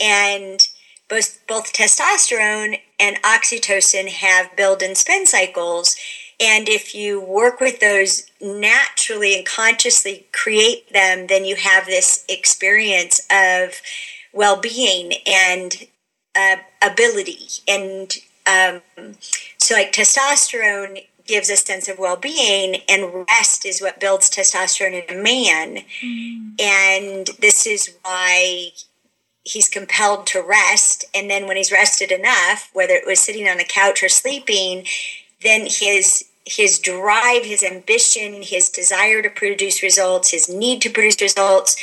And 0.00 0.66
both, 1.08 1.38
both 1.46 1.72
testosterone 1.72 2.80
and 2.98 3.22
oxytocin 3.22 4.08
have 4.08 4.56
build 4.56 4.82
and 4.82 4.96
spend 4.96 5.28
cycles. 5.28 5.96
And 6.38 6.68
if 6.68 6.94
you 6.94 7.20
work 7.20 7.60
with 7.60 7.80
those 7.80 8.24
naturally 8.40 9.36
and 9.36 9.46
consciously 9.46 10.26
create 10.32 10.92
them, 10.92 11.28
then 11.28 11.44
you 11.44 11.56
have 11.56 11.86
this 11.86 12.24
experience 12.28 13.20
of 13.30 13.80
well 14.36 14.60
being 14.60 15.14
and 15.26 15.86
uh, 16.36 16.56
ability. 16.82 17.48
And 17.66 18.14
um, 18.46 18.82
so, 19.58 19.74
like 19.74 19.92
testosterone 19.92 21.04
gives 21.26 21.50
a 21.50 21.56
sense 21.56 21.88
of 21.88 21.98
well 21.98 22.16
being, 22.16 22.82
and 22.88 23.26
rest 23.28 23.66
is 23.66 23.80
what 23.80 23.98
builds 23.98 24.30
testosterone 24.30 25.08
in 25.08 25.18
a 25.18 25.22
man. 25.22 25.78
Mm. 26.04 26.60
And 26.60 27.26
this 27.40 27.66
is 27.66 27.94
why 28.02 28.70
he's 29.42 29.68
compelled 29.68 30.26
to 30.28 30.42
rest. 30.42 31.04
And 31.14 31.28
then, 31.28 31.48
when 31.48 31.56
he's 31.56 31.72
rested 31.72 32.12
enough, 32.12 32.70
whether 32.72 32.94
it 32.94 33.06
was 33.06 33.20
sitting 33.20 33.48
on 33.48 33.56
the 33.56 33.64
couch 33.64 34.02
or 34.02 34.08
sleeping, 34.08 34.86
then 35.42 35.66
his 35.68 36.24
his 36.44 36.78
drive, 36.78 37.44
his 37.44 37.64
ambition, 37.64 38.40
his 38.40 38.70
desire 38.70 39.20
to 39.20 39.28
produce 39.28 39.82
results, 39.82 40.30
his 40.30 40.48
need 40.48 40.80
to 40.82 40.90
produce 40.90 41.20
results 41.20 41.76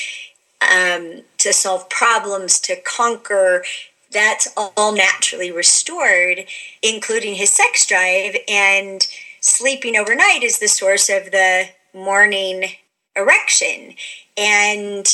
um, 0.62 1.22
to 1.44 1.54
solve 1.54 1.90
problems, 1.90 2.60
to 2.62 2.76
conquer. 2.82 3.64
That's 4.12 4.48
all 4.56 4.94
naturally 4.94 5.52
restored, 5.52 6.46
including 6.82 7.36
his 7.36 7.50
sex 7.50 7.86
drive. 7.86 8.36
And 8.48 9.08
sleeping 9.40 9.98
overnight 9.98 10.44
is 10.44 10.60
the 10.60 10.68
source 10.68 11.10
of 11.10 11.32
the 11.32 11.66
morning 11.94 12.72
erection. 13.16 13.94
And 14.38 15.06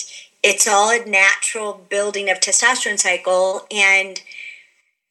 it's 0.42 0.68
all 0.68 0.90
a 0.90 1.06
natural 1.06 1.86
building 1.90 2.30
of 2.30 2.40
testosterone 2.40 3.00
cycle. 3.00 3.66
And 3.72 4.22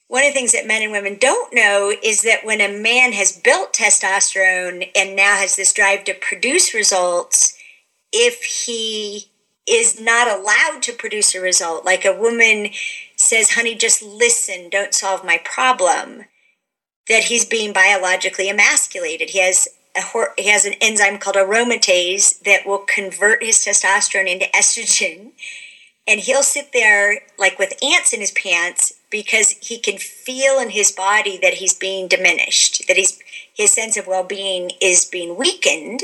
one 0.08 0.24
of 0.24 0.30
the 0.30 0.38
things 0.38 0.52
that 0.52 0.66
men 0.66 0.82
and 0.82 0.92
women 0.92 1.18
don't 1.20 1.54
know 1.54 1.94
is 2.02 2.22
that 2.22 2.44
when 2.44 2.62
a 2.62 2.80
man 2.80 3.12
has 3.12 3.32
built 3.32 3.74
testosterone 3.74 4.90
and 4.96 5.14
now 5.14 5.36
has 5.36 5.56
this 5.56 5.72
drive 5.72 6.04
to 6.04 6.14
produce 6.14 6.72
results, 6.72 7.54
if 8.12 8.42
he 8.42 9.26
is 9.68 10.00
not 10.00 10.28
allowed 10.28 10.82
to 10.82 10.92
produce 10.92 11.34
a 11.34 11.40
result. 11.40 11.84
Like 11.84 12.04
a 12.04 12.16
woman 12.16 12.68
says, 13.16 13.50
honey, 13.50 13.74
just 13.74 14.02
listen, 14.02 14.68
don't 14.68 14.94
solve 14.94 15.24
my 15.24 15.40
problem. 15.44 16.24
That 17.08 17.24
he's 17.24 17.44
being 17.44 17.72
biologically 17.72 18.48
emasculated. 18.48 19.30
He 19.30 19.40
has 19.40 19.68
a, 19.96 20.02
he 20.36 20.48
has 20.48 20.64
an 20.64 20.74
enzyme 20.80 21.18
called 21.18 21.36
aromatase 21.36 22.40
that 22.40 22.66
will 22.66 22.84
convert 22.86 23.42
his 23.42 23.58
testosterone 23.58 24.30
into 24.30 24.46
estrogen. 24.54 25.32
And 26.06 26.20
he'll 26.20 26.42
sit 26.42 26.72
there 26.72 27.20
like 27.38 27.58
with 27.58 27.82
ants 27.82 28.12
in 28.12 28.20
his 28.20 28.30
pants 28.30 28.94
because 29.10 29.50
he 29.60 29.78
can 29.78 29.98
feel 29.98 30.58
in 30.58 30.70
his 30.70 30.92
body 30.92 31.38
that 31.42 31.54
he's 31.54 31.74
being 31.74 32.08
diminished, 32.08 32.86
that 32.88 32.96
he's 32.96 33.18
his 33.54 33.72
sense 33.72 33.96
of 33.96 34.06
well-being 34.06 34.70
is 34.80 35.04
being 35.04 35.36
weakened 35.36 36.02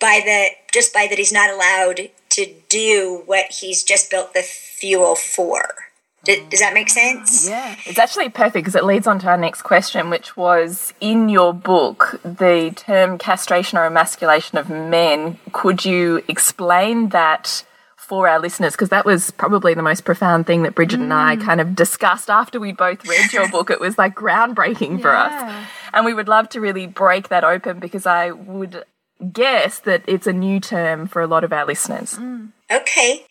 by 0.00 0.20
the 0.24 0.48
just 0.72 0.94
by 0.94 1.06
that 1.08 1.18
he's 1.18 1.32
not 1.32 1.50
allowed 1.50 2.08
to 2.30 2.52
do 2.68 3.22
what 3.26 3.46
he's 3.50 3.82
just 3.82 4.10
built 4.10 4.34
the 4.34 4.42
fuel 4.42 5.14
for. 5.14 5.74
Does, 6.22 6.60
that 6.60 6.74
make 6.74 6.90
sense? 6.90 7.48
Yeah, 7.48 7.76
it's 7.86 7.98
actually 7.98 8.28
perfect 8.28 8.54
because 8.54 8.74
it 8.74 8.84
leads 8.84 9.06
on 9.06 9.18
to 9.20 9.28
our 9.28 9.38
next 9.38 9.62
question, 9.62 10.10
which 10.10 10.36
was 10.36 10.92
in 11.00 11.30
your 11.30 11.54
book, 11.54 12.20
the 12.22 12.72
term 12.76 13.16
castration 13.16 13.78
or 13.78 13.86
emasculation 13.86 14.58
of 14.58 14.68
men. 14.68 15.38
Could 15.52 15.86
you 15.86 16.22
explain 16.28 17.08
that 17.08 17.64
for 17.96 18.28
our 18.28 18.38
listeners? 18.38 18.74
Because 18.74 18.90
that 18.90 19.06
was 19.06 19.30
probably 19.30 19.72
the 19.72 19.82
most 19.82 20.04
profound 20.04 20.46
thing 20.46 20.62
that 20.64 20.74
Bridget 20.74 21.00
mm. 21.00 21.04
and 21.04 21.14
I 21.14 21.36
mm. 21.36 21.42
kind 21.42 21.58
of 21.58 21.74
discussed 21.74 22.28
after 22.28 22.60
we 22.60 22.72
both 22.72 23.08
read 23.08 23.32
your 23.32 23.48
book. 23.50 23.70
It 23.70 23.80
was 23.80 23.96
like 23.96 24.14
groundbreaking 24.14 24.98
yeah. 24.98 25.02
for 25.02 25.16
us. 25.16 25.66
And 25.94 26.04
we 26.04 26.12
would 26.12 26.28
love 26.28 26.50
to 26.50 26.60
really 26.60 26.86
break 26.86 27.30
that 27.30 27.44
open 27.44 27.78
because 27.78 28.04
I 28.04 28.30
would 28.30 28.84
guess 29.32 29.78
that 29.80 30.02
it's 30.06 30.26
a 30.26 30.32
new 30.32 30.60
term 30.60 31.06
for 31.06 31.22
a 31.22 31.26
lot 31.26 31.44
of 31.44 31.52
our 31.52 31.66
listeners. 31.66 32.14
Mm. 32.14 32.52
Okay. 32.70 33.26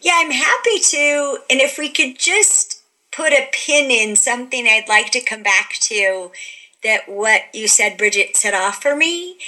Yeah, 0.00 0.14
I'm 0.16 0.30
happy 0.30 0.78
to. 0.78 1.38
And 1.48 1.60
if 1.60 1.78
we 1.78 1.90
could 1.90 2.18
just 2.18 2.82
put 3.12 3.32
a 3.32 3.48
pin 3.52 3.90
in 3.90 4.16
something 4.16 4.66
I'd 4.66 4.88
like 4.88 5.10
to 5.12 5.20
come 5.20 5.42
back 5.42 5.72
to 5.82 6.30
that 6.82 7.08
what 7.08 7.42
you 7.52 7.68
said, 7.68 7.98
Bridget, 7.98 8.36
set 8.36 8.54
off 8.54 8.82
for 8.82 8.96
me. 8.96 9.38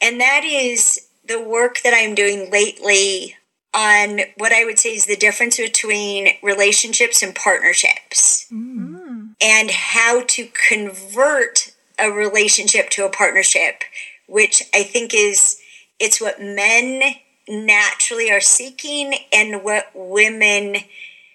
And 0.00 0.20
that 0.20 0.42
is 0.44 1.08
the 1.26 1.42
work 1.42 1.80
that 1.82 1.94
I'm 1.94 2.14
doing 2.14 2.50
lately 2.50 3.36
on 3.74 4.20
what 4.36 4.52
I 4.52 4.64
would 4.64 4.78
say 4.78 4.94
is 4.94 5.06
the 5.06 5.16
difference 5.16 5.58
between 5.58 6.28
relationships 6.42 7.22
and 7.22 7.34
partnerships 7.34 8.46
mm. 8.50 9.34
and 9.40 9.70
how 9.70 10.22
to 10.28 10.48
convert 10.68 11.72
a 11.98 12.10
relationship 12.10 12.88
to 12.90 13.04
a 13.04 13.10
partnership 13.10 13.82
which 14.28 14.62
I 14.74 14.82
think 14.84 15.12
is 15.14 15.58
it's 15.98 16.20
what 16.20 16.40
men 16.40 17.02
naturally 17.48 18.30
are 18.30 18.40
seeking 18.40 19.14
and 19.32 19.64
what 19.64 19.86
women 19.94 20.76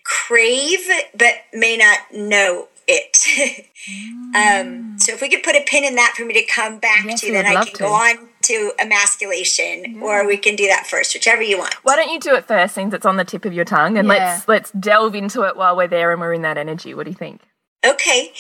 crave 0.06 0.88
but 1.18 1.34
may 1.54 1.76
not 1.78 1.98
know 2.14 2.68
it. 2.88 3.66
um, 4.36 4.98
so 5.00 5.14
if 5.14 5.22
we 5.22 5.30
could 5.30 5.44
put 5.44 5.56
a 5.56 5.64
pin 5.66 5.84
in 5.84 5.96
that 5.96 6.14
for 6.16 6.26
me 6.26 6.34
to 6.34 6.44
come 6.46 6.80
back 6.80 7.06
Yes, 7.06 7.22
to, 7.22 7.32
then 7.32 7.46
I 7.46 7.64
can 7.64 7.74
to. 7.74 7.80
go 7.80 7.88
on 7.94 8.30
to 8.44 8.72
emasculation, 8.80 10.02
or 10.02 10.28
we 10.28 10.36
can 10.38 10.56
do 10.58 10.68
that 10.68 10.86
first, 10.86 11.14
whichever 11.14 11.42
you 11.42 11.58
want. 11.58 11.74
Why 11.84 11.96
don't 11.96 12.12
you 12.12 12.20
do 12.20 12.36
it 12.36 12.46
first, 12.46 12.76
since 12.76 12.94
it's 12.94 13.06
on 13.06 13.16
the 13.18 13.24
tip 13.24 13.46
of 13.46 13.54
your 13.54 13.64
tongue, 13.66 13.98
and 13.98 14.08
Yeah. 14.08 14.14
let's 14.14 14.48
let's 14.48 14.72
delve 14.72 15.16
into 15.16 15.44
it 15.44 15.56
while 15.56 15.76
we're 15.78 15.88
there 15.88 16.12
and 16.12 16.20
we're 16.22 16.34
in 16.34 16.42
that 16.42 16.58
energy. 16.58 16.94
What 16.94 17.06
do 17.06 17.12
you 17.12 17.18
think? 17.18 17.42
Okay. 17.86 18.34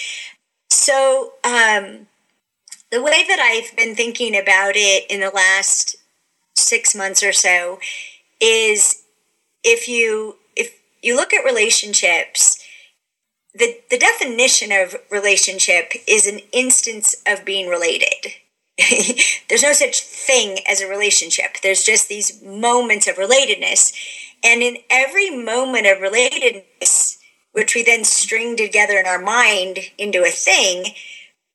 So, 0.69 1.33
um, 1.45 2.07
the 2.93 3.01
way 3.01 3.25
that 3.27 3.39
I've 3.39 3.75
been 3.75 3.95
thinking 3.95 4.37
about 4.37 4.73
it 4.75 5.09
in 5.09 5.19
the 5.19 5.31
last 5.31 5.95
six 6.53 6.93
months 6.93 7.23
or 7.23 7.33
so 7.33 7.79
is 8.39 9.01
if 9.63 9.87
you 9.87 10.35
if 10.55 10.79
you 11.01 11.15
look 11.15 11.33
at 11.33 11.43
relationships, 11.43 12.63
the 13.55 13.79
the 13.89 13.97
definition 13.97 14.71
of 14.71 14.95
relationship 15.09 15.93
is 16.07 16.27
an 16.27 16.39
instance 16.51 17.15
of 17.25 17.43
being 17.43 17.67
related. 17.67 18.33
There's 19.49 19.63
no 19.63 19.73
such 19.73 20.01
thing 20.01 20.59
as 20.69 20.79
a 20.79 20.87
relationship. 20.87 21.57
There's 21.63 21.83
just 21.83 22.09
these 22.09 22.43
moments 22.43 23.07
of 23.07 23.15
relatedness. 23.15 23.91
And 24.43 24.61
in 24.61 24.77
every 24.91 25.31
moment 25.31 25.87
of 25.87 25.97
relatedness, 25.97 27.17
which 27.53 27.73
we 27.73 27.83
then 27.83 28.03
string 28.03 28.55
together 28.55 28.97
in 28.99 29.07
our 29.07 29.21
mind 29.21 29.79
into 29.97 30.23
a 30.23 30.29
thing. 30.31 30.93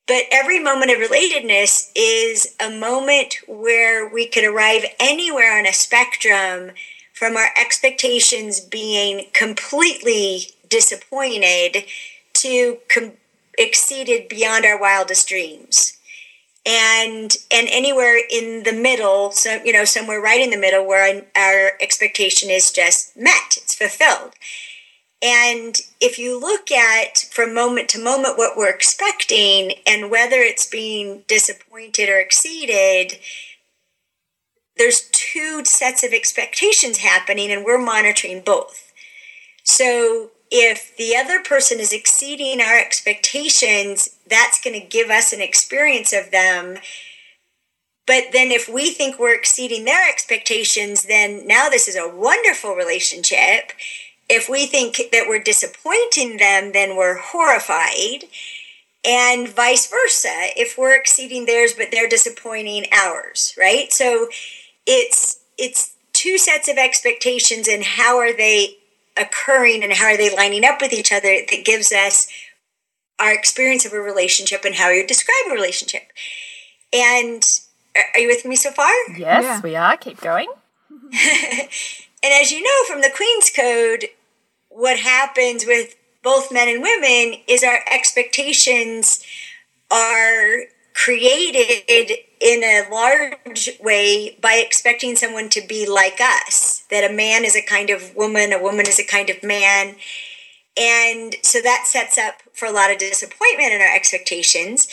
But 0.09 0.23
every 0.31 0.57
moment 0.57 0.89
of 0.89 0.97
relatedness 0.97 1.91
is 1.95 2.55
a 2.59 2.71
moment 2.71 3.35
where 3.47 4.09
we 4.09 4.25
could 4.25 4.43
arrive 4.43 4.83
anywhere 4.99 5.55
on 5.55 5.67
a 5.67 5.71
spectrum 5.71 6.71
from 7.13 7.37
our 7.37 7.49
expectations 7.55 8.59
being 8.59 9.27
completely 9.33 10.47
disappointed 10.67 11.85
to 12.33 12.79
com- 12.91 13.11
exceeded 13.55 14.27
beyond 14.29 14.65
our 14.65 14.81
wildest 14.81 15.27
dreams. 15.27 15.95
And 16.65 17.37
and 17.51 17.67
anywhere 17.69 18.19
in 18.31 18.63
the 18.63 18.73
middle 18.73 19.31
so 19.31 19.61
you 19.63 19.71
know 19.71 19.85
somewhere 19.85 20.19
right 20.19 20.41
in 20.41 20.49
the 20.49 20.57
middle 20.57 20.85
where 20.85 21.23
our 21.35 21.71
expectation 21.79 22.49
is 22.49 22.71
just 22.71 23.15
met 23.15 23.57
it's 23.57 23.75
fulfilled 23.75 24.33
and 25.21 25.81
if 25.99 26.17
you 26.17 26.39
look 26.39 26.71
at 26.71 27.17
from 27.31 27.53
moment 27.53 27.89
to 27.89 28.03
moment 28.03 28.37
what 28.37 28.55
we're 28.55 28.69
expecting 28.69 29.73
and 29.85 30.09
whether 30.09 30.37
it's 30.37 30.65
being 30.65 31.23
disappointed 31.27 32.07
or 32.07 32.19
exceeded, 32.19 33.19
there's 34.77 35.09
two 35.11 35.65
sets 35.65 36.05
of 36.05 36.13
expectations 36.13 36.99
happening 36.99 37.51
and 37.51 37.65
we're 37.65 37.77
monitoring 37.77 38.41
both. 38.41 38.93
So 39.65 40.31
if 40.49 40.95
the 40.95 41.15
other 41.17 41.43
person 41.43 41.81
is 41.81 41.91
exceeding 41.91 42.61
our 42.61 42.79
expectations, 42.79 44.09
that's 44.25 44.61
going 44.61 44.79
to 44.79 44.87
give 44.87 45.09
us 45.09 45.33
an 45.33 45.41
experience 45.41 46.13
of 46.13 46.31
them. 46.31 46.77
But 48.07 48.31
then 48.31 48.51
if 48.51 48.69
we 48.69 48.91
think 48.91 49.19
we're 49.19 49.35
exceeding 49.35 49.83
their 49.83 50.09
expectations, 50.09 51.03
then 51.03 51.45
now 51.45 51.67
this 51.67 51.89
is 51.89 51.97
a 51.97 52.07
wonderful 52.07 52.73
relationship 52.73 53.73
if 54.29 54.47
we 54.47 54.65
think 54.67 54.97
that 55.11 55.25
we're 55.27 55.41
disappointing 55.43 56.37
them, 56.37 56.71
then 56.71 56.95
we're 56.95 57.17
horrified. 57.17 58.25
And 59.05 59.47
vice 59.47 59.87
versa, 59.89 60.29
if 60.55 60.77
we're 60.77 60.95
exceeding 60.95 61.45
theirs 61.45 61.73
but 61.73 61.87
they're 61.91 62.09
disappointing 62.09 62.85
ours, 62.93 63.55
right? 63.57 63.91
So 63.91 64.27
it's 64.85 65.39
it's 65.57 65.93
two 66.13 66.37
sets 66.37 66.67
of 66.67 66.77
expectations 66.77 67.67
and 67.67 67.83
how 67.83 68.17
are 68.17 68.33
they 68.35 68.77
occurring 69.17 69.83
and 69.83 69.93
how 69.93 70.05
are 70.07 70.17
they 70.17 70.33
lining 70.33 70.65
up 70.65 70.81
with 70.81 70.93
each 70.93 71.11
other 71.11 71.39
that 71.49 71.65
gives 71.65 71.91
us 71.91 72.27
our 73.19 73.33
experience 73.33 73.85
of 73.85 73.93
a 73.93 73.99
relationship 73.99 74.63
and 74.65 74.75
how 74.75 74.89
you 74.89 75.05
describe 75.05 75.45
a 75.49 75.53
relationship. 75.53 76.03
And 76.93 77.43
are 78.15 78.19
you 78.19 78.27
with 78.27 78.45
me 78.45 78.55
so 78.55 78.71
far? 78.71 78.91
Yes, 79.17 79.43
Yeah. 79.43 79.61
we 79.61 79.75
are. 79.75 79.97
Keep 79.97 80.21
going. 80.21 80.49
And 82.21 82.33
as 82.33 82.51
you 82.51 82.61
know 82.61 82.83
from 82.85 83.01
the 83.01 83.09
Queen's 83.15 83.49
Code, 83.49 84.09
what 84.69 84.99
happens 84.99 85.65
with 85.65 85.95
both 86.23 86.51
men 86.51 86.67
and 86.67 86.81
women 86.81 87.39
is 87.47 87.63
our 87.63 87.79
expectations 87.91 89.23
are 89.91 90.65
created 90.93 92.11
in 92.41 92.63
a 92.63 92.87
large 92.91 93.69
way 93.81 94.37
by 94.41 94.61
expecting 94.65 95.15
someone 95.15 95.49
to 95.49 95.61
be 95.67 95.87
like 95.87 96.19
us. 96.21 96.83
That 96.89 97.09
a 97.09 97.13
man 97.13 97.45
is 97.45 97.55
a 97.55 97.61
kind 97.61 97.89
of 97.89 98.15
woman, 98.15 98.51
a 98.51 98.61
woman 98.61 98.87
is 98.87 98.99
a 98.99 99.05
kind 99.05 99.29
of 99.29 99.41
man. 99.43 99.95
And 100.77 101.35
so 101.41 101.61
that 101.61 101.85
sets 101.87 102.17
up 102.17 102.41
for 102.53 102.65
a 102.65 102.71
lot 102.71 102.91
of 102.91 102.97
disappointment 102.97 103.73
in 103.73 103.81
our 103.81 103.95
expectations. 103.95 104.87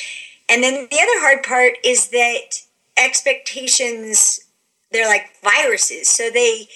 And 0.49 0.63
then 0.63 0.89
the 0.91 1.01
other 1.01 1.21
hard 1.21 1.43
part 1.43 1.75
is 1.85 2.09
that 2.09 2.63
expectations, 2.97 4.41
they're 4.93 5.09
like 5.09 5.31
viruses. 5.43 6.09
So 6.09 6.31
they, 6.31 6.69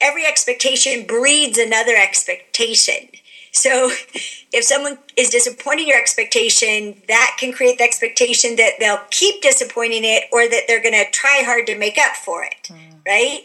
every 0.00 0.26
expectation 0.26 1.06
breeds 1.06 1.58
another 1.58 1.96
expectation. 1.96 3.08
So 3.52 3.90
if 4.52 4.64
someone 4.64 4.98
is 5.16 5.30
disappointing 5.30 5.88
your 5.88 5.98
expectation, 5.98 7.02
that 7.08 7.36
can 7.38 7.52
create 7.52 7.78
the 7.78 7.84
expectation 7.84 8.56
that 8.56 8.74
they'll 8.78 9.00
keep 9.10 9.42
disappointing 9.42 10.04
it 10.04 10.24
or 10.32 10.48
that 10.48 10.64
they're 10.66 10.82
going 10.82 10.94
to 10.94 11.10
try 11.10 11.42
hard 11.44 11.66
to 11.66 11.78
make 11.78 11.98
up 11.98 12.16
for 12.16 12.44
it, 12.44 12.68
mm. 12.68 12.78
right? 13.06 13.44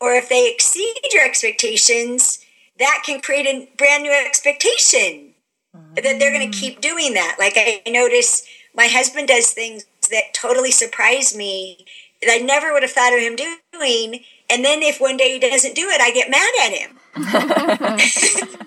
Or 0.00 0.14
if 0.14 0.28
they 0.28 0.50
exceed 0.50 0.94
your 1.12 1.24
expectations, 1.24 2.44
that 2.78 3.02
can 3.04 3.20
create 3.20 3.46
a 3.46 3.68
brand 3.76 4.02
new 4.02 4.12
expectation 4.12 5.32
that 5.94 6.18
they're 6.18 6.32
going 6.32 6.50
to 6.50 6.58
keep 6.58 6.78
mm. 6.78 6.80
doing 6.80 7.14
that. 7.14 7.36
Like 7.38 7.54
I 7.56 7.82
notice 7.88 8.44
my 8.74 8.86
husband 8.86 9.28
does 9.28 9.50
things 9.52 9.84
that 10.10 10.34
totally 10.34 10.70
surprise 10.70 11.36
me 11.36 11.84
that 12.22 12.32
I 12.32 12.38
never 12.38 12.72
would 12.72 12.82
have 12.82 12.92
thought 12.92 13.12
of 13.12 13.20
him 13.20 13.36
doing. 13.36 14.24
And 14.52 14.62
then 14.64 14.82
if 14.82 15.00
one 15.00 15.16
day 15.16 15.32
he 15.32 15.38
doesn't 15.38 15.74
do 15.74 15.88
it, 15.88 16.00
I 16.00 16.10
get 16.12 16.30
mad 16.30 16.52
at 16.64 16.72
him. 16.72 16.98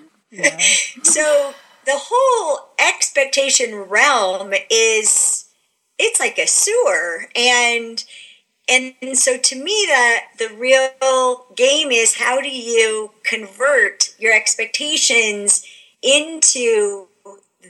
So 1.02 1.54
the 1.86 1.94
whole 1.94 2.68
expectation 2.78 3.74
realm 3.74 4.52
is 4.70 5.46
it's 5.98 6.20
like 6.20 6.36
a 6.38 6.46
sewer. 6.46 7.28
And 7.34 8.04
and 8.68 8.94
so 9.16 9.38
to 9.38 9.56
me 9.56 9.86
the 9.88 10.46
the 10.46 10.54
real 10.54 11.46
game 11.54 11.90
is 11.90 12.16
how 12.16 12.40
do 12.40 12.50
you 12.50 13.12
convert 13.22 14.14
your 14.18 14.34
expectations 14.34 15.64
into 16.02 17.06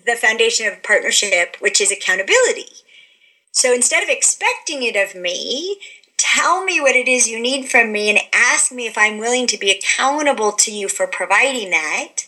the 0.07 0.17
foundation 0.17 0.67
of 0.67 0.83
partnership 0.83 1.57
which 1.61 1.81
is 1.81 1.93
accountability. 1.93 2.73
So 3.53 3.73
instead 3.73 4.03
of 4.03 4.09
expecting 4.09 4.83
it 4.83 4.97
of 4.97 5.15
me 5.15 5.79
tell 6.37 6.65
me 6.65 6.81
what 6.81 6.97
it 6.97 7.09
is 7.09 7.29
you 7.29 7.41
need 7.41 7.69
from 7.69 7.93
me 7.93 8.11
and 8.11 8.19
ask 8.33 8.71
me 8.71 8.87
if 8.87 8.99
i'm 8.99 9.19
willing 9.19 9.47
to 9.47 9.59
be 9.59 9.71
accountable 9.71 10.53
to 10.53 10.71
you 10.71 10.89
for 10.89 11.07
providing 11.07 11.71
that 11.71 12.27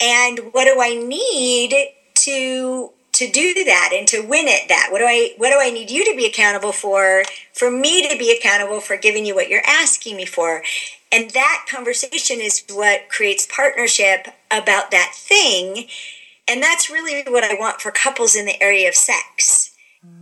and 0.00 0.38
what 0.52 0.64
do 0.64 0.80
I 0.80 0.94
need 0.94 1.74
to 2.14 2.90
to 3.12 3.30
do 3.30 3.64
that 3.64 3.90
and 3.92 4.08
to 4.08 4.22
win 4.22 4.48
at 4.48 4.68
that? 4.68 4.88
What 4.90 5.00
do 5.00 5.04
I 5.04 5.34
what 5.36 5.50
do 5.50 5.58
I 5.60 5.70
need 5.70 5.90
you 5.90 6.04
to 6.10 6.16
be 6.16 6.26
accountable 6.26 6.72
for? 6.72 7.24
For 7.52 7.70
me 7.70 8.08
to 8.08 8.16
be 8.16 8.34
accountable 8.34 8.80
for 8.80 8.96
giving 8.96 9.26
you 9.26 9.34
what 9.34 9.48
you're 9.48 9.66
asking 9.66 10.16
me 10.16 10.24
for. 10.24 10.62
And 11.12 11.30
that 11.30 11.66
conversation 11.68 12.40
is 12.40 12.64
what 12.72 13.08
creates 13.08 13.46
partnership 13.46 14.28
about 14.50 14.90
that 14.92 15.12
thing. 15.14 15.86
And 16.48 16.62
that's 16.62 16.88
really 16.88 17.22
what 17.30 17.44
I 17.44 17.54
want 17.54 17.80
for 17.80 17.90
couples 17.90 18.34
in 18.34 18.46
the 18.46 18.60
area 18.62 18.88
of 18.88 18.94
sex. 18.94 19.69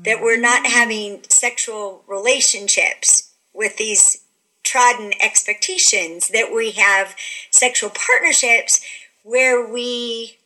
That 0.05 0.21
we're 0.21 0.41
not 0.41 0.67
having 0.67 1.23
sexual 1.29 2.03
relationships 2.07 3.35
with 3.55 3.77
these 3.77 4.25
trodden 4.62 5.12
expectations, 5.21 6.29
that 6.29 6.53
we 6.55 6.73
have 6.73 7.14
sexual 7.51 7.91
partnerships 7.91 8.81
where 9.23 9.67
we 9.67 10.38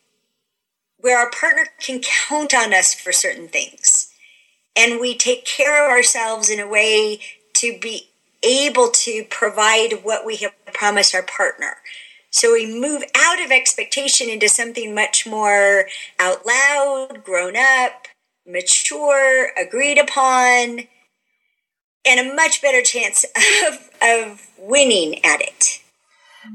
where 0.99 1.19
our 1.19 1.29
partner 1.29 1.65
can 1.79 2.01
count 2.01 2.53
on 2.53 2.73
us 2.73 2.93
for 2.93 3.11
certain 3.11 3.49
things. 3.49 4.13
And 4.75 5.01
we 5.01 5.17
take 5.17 5.45
care 5.45 5.85
of 5.85 5.91
ourselves 5.91 6.49
in 6.49 6.61
a 6.61 6.67
way 6.67 7.19
to 7.55 7.77
be 7.77 8.09
able 8.41 8.89
to 8.89 9.25
provide 9.29 10.03
what 10.03 10.25
we 10.25 10.37
have 10.37 10.53
promised 10.73 11.13
our 11.13 11.23
partner. 11.23 11.75
So 12.29 12.53
we 12.53 12.65
move 12.65 13.03
out 13.15 13.43
of 13.43 13.51
expectation 13.51 14.29
into 14.29 14.47
something 14.47 14.95
much 14.95 15.27
more 15.27 15.87
out 16.19 16.45
loud 16.45 17.23
grown 17.23 17.55
up 17.57 18.07
mature 18.45 19.51
agreed 19.57 19.97
upon 19.97 20.87
and 22.05 22.19
a 22.19 22.35
much 22.35 22.61
better 22.61 22.81
chance 22.81 23.25
of, 23.67 23.89
of 24.01 24.47
winning 24.57 25.23
at 25.23 25.41
it 25.41 25.81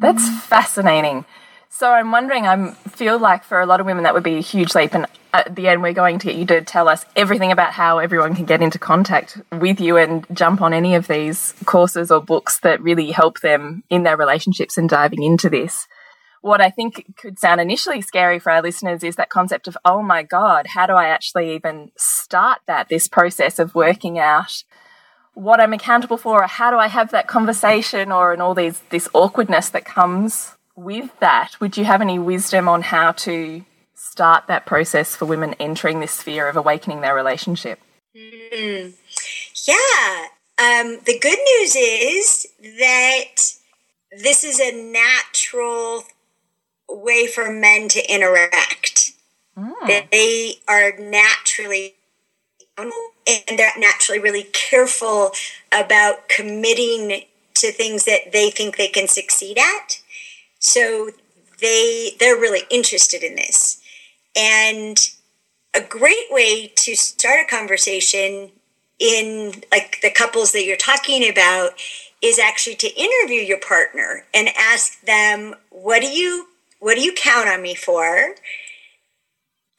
That's 0.00 0.28
fascinating. 0.44 1.24
So 1.70 1.92
I'm 1.92 2.10
wondering, 2.10 2.46
I 2.46 2.72
feel 2.88 3.18
like 3.20 3.44
for 3.44 3.60
a 3.60 3.66
lot 3.66 3.78
of 3.78 3.86
women 3.86 4.02
that 4.02 4.12
would 4.12 4.24
be 4.24 4.38
a 4.38 4.40
huge 4.40 4.74
leap. 4.74 4.94
And 4.94 5.06
at 5.32 5.54
the 5.54 5.68
end, 5.68 5.80
we're 5.80 5.92
going 5.92 6.18
to 6.18 6.26
get 6.26 6.36
you 6.36 6.44
to 6.46 6.60
tell 6.60 6.88
us 6.88 7.04
everything 7.14 7.52
about 7.52 7.72
how 7.72 7.98
everyone 7.98 8.34
can 8.34 8.46
get 8.46 8.62
into 8.62 8.80
contact 8.80 9.40
with 9.52 9.80
you 9.80 9.96
and 9.96 10.26
jump 10.32 10.60
on 10.60 10.74
any 10.74 10.96
of 10.96 11.06
these 11.06 11.54
courses 11.66 12.10
or 12.10 12.20
books 12.20 12.58
that 12.60 12.80
really 12.80 13.12
help 13.12 13.40
them 13.40 13.84
in 13.90 14.02
their 14.02 14.16
relationships 14.16 14.76
and 14.76 14.88
diving 14.88 15.22
into 15.22 15.48
this. 15.48 15.86
What 16.40 16.60
I 16.60 16.70
think 16.70 17.16
could 17.16 17.38
sound 17.38 17.60
initially 17.60 18.00
scary 18.00 18.38
for 18.38 18.52
our 18.52 18.62
listeners 18.62 19.02
is 19.02 19.16
that 19.16 19.28
concept 19.28 19.66
of, 19.68 19.76
oh 19.84 20.02
my 20.02 20.22
God, 20.22 20.68
how 20.68 20.86
do 20.86 20.92
I 20.92 21.06
actually 21.06 21.54
even 21.54 21.90
start 21.96 22.60
that, 22.66 22.88
this 22.88 23.08
process 23.08 23.58
of 23.58 23.74
working 23.74 24.18
out 24.18 24.62
what 25.34 25.60
I'm 25.60 25.72
accountable 25.72 26.16
for, 26.16 26.42
or 26.42 26.46
how 26.46 26.70
do 26.70 26.78
I 26.78 26.88
have 26.88 27.12
that 27.12 27.28
conversation, 27.28 28.10
or 28.10 28.32
and 28.32 28.42
all 28.42 28.54
these 28.54 28.80
this 28.90 29.08
awkwardness 29.14 29.68
that 29.70 29.84
comes 29.84 30.56
with 30.74 31.10
that, 31.20 31.60
would 31.60 31.76
you 31.76 31.84
have 31.84 32.00
any 32.00 32.18
wisdom 32.18 32.68
on 32.68 32.82
how 32.82 33.12
to 33.12 33.64
start 33.94 34.46
that 34.46 34.66
process 34.66 35.14
for 35.16 35.26
women 35.26 35.54
entering 35.60 36.00
this 36.00 36.12
sphere 36.12 36.48
of 36.48 36.56
awakening 36.56 37.00
their 37.00 37.14
relationship? 37.14 37.80
Mm. 38.16 38.94
Yeah. 39.66 40.26
Um, 40.58 40.98
the 41.04 41.18
good 41.20 41.38
news 41.38 41.76
is 41.76 42.46
that 42.78 43.34
this 44.10 44.42
is 44.42 44.58
a 44.60 44.92
natural 44.92 46.04
way 46.88 47.26
for 47.26 47.50
men 47.50 47.88
to 47.88 48.12
interact. 48.12 49.12
Mm. 49.56 50.10
They 50.10 50.54
are 50.68 50.92
naturally 50.98 51.94
and 52.78 53.58
they're 53.58 53.72
naturally 53.76 54.20
really 54.20 54.44
careful 54.52 55.32
about 55.72 56.28
committing 56.28 57.22
to 57.54 57.72
things 57.72 58.04
that 58.04 58.32
they 58.32 58.50
think 58.50 58.76
they 58.76 58.88
can 58.88 59.08
succeed 59.08 59.58
at. 59.58 60.00
So 60.60 61.10
they 61.60 62.12
they're 62.20 62.36
really 62.36 62.62
interested 62.70 63.22
in 63.22 63.36
this. 63.36 63.80
And 64.36 64.96
a 65.74 65.80
great 65.80 66.30
way 66.30 66.72
to 66.76 66.94
start 66.94 67.40
a 67.44 67.48
conversation 67.48 68.52
in 68.98 69.62
like 69.70 69.98
the 70.02 70.10
couples 70.10 70.52
that 70.52 70.64
you're 70.64 70.76
talking 70.76 71.28
about 71.28 71.72
is 72.22 72.38
actually 72.38 72.74
to 72.76 73.00
interview 73.00 73.40
your 73.40 73.60
partner 73.60 74.24
and 74.34 74.48
ask 74.56 75.00
them 75.02 75.54
what 75.70 76.00
do 76.00 76.08
you 76.08 76.48
what 76.80 76.94
do 76.96 77.02
you 77.02 77.12
count 77.12 77.48
on 77.48 77.62
me 77.62 77.74
for 77.74 78.34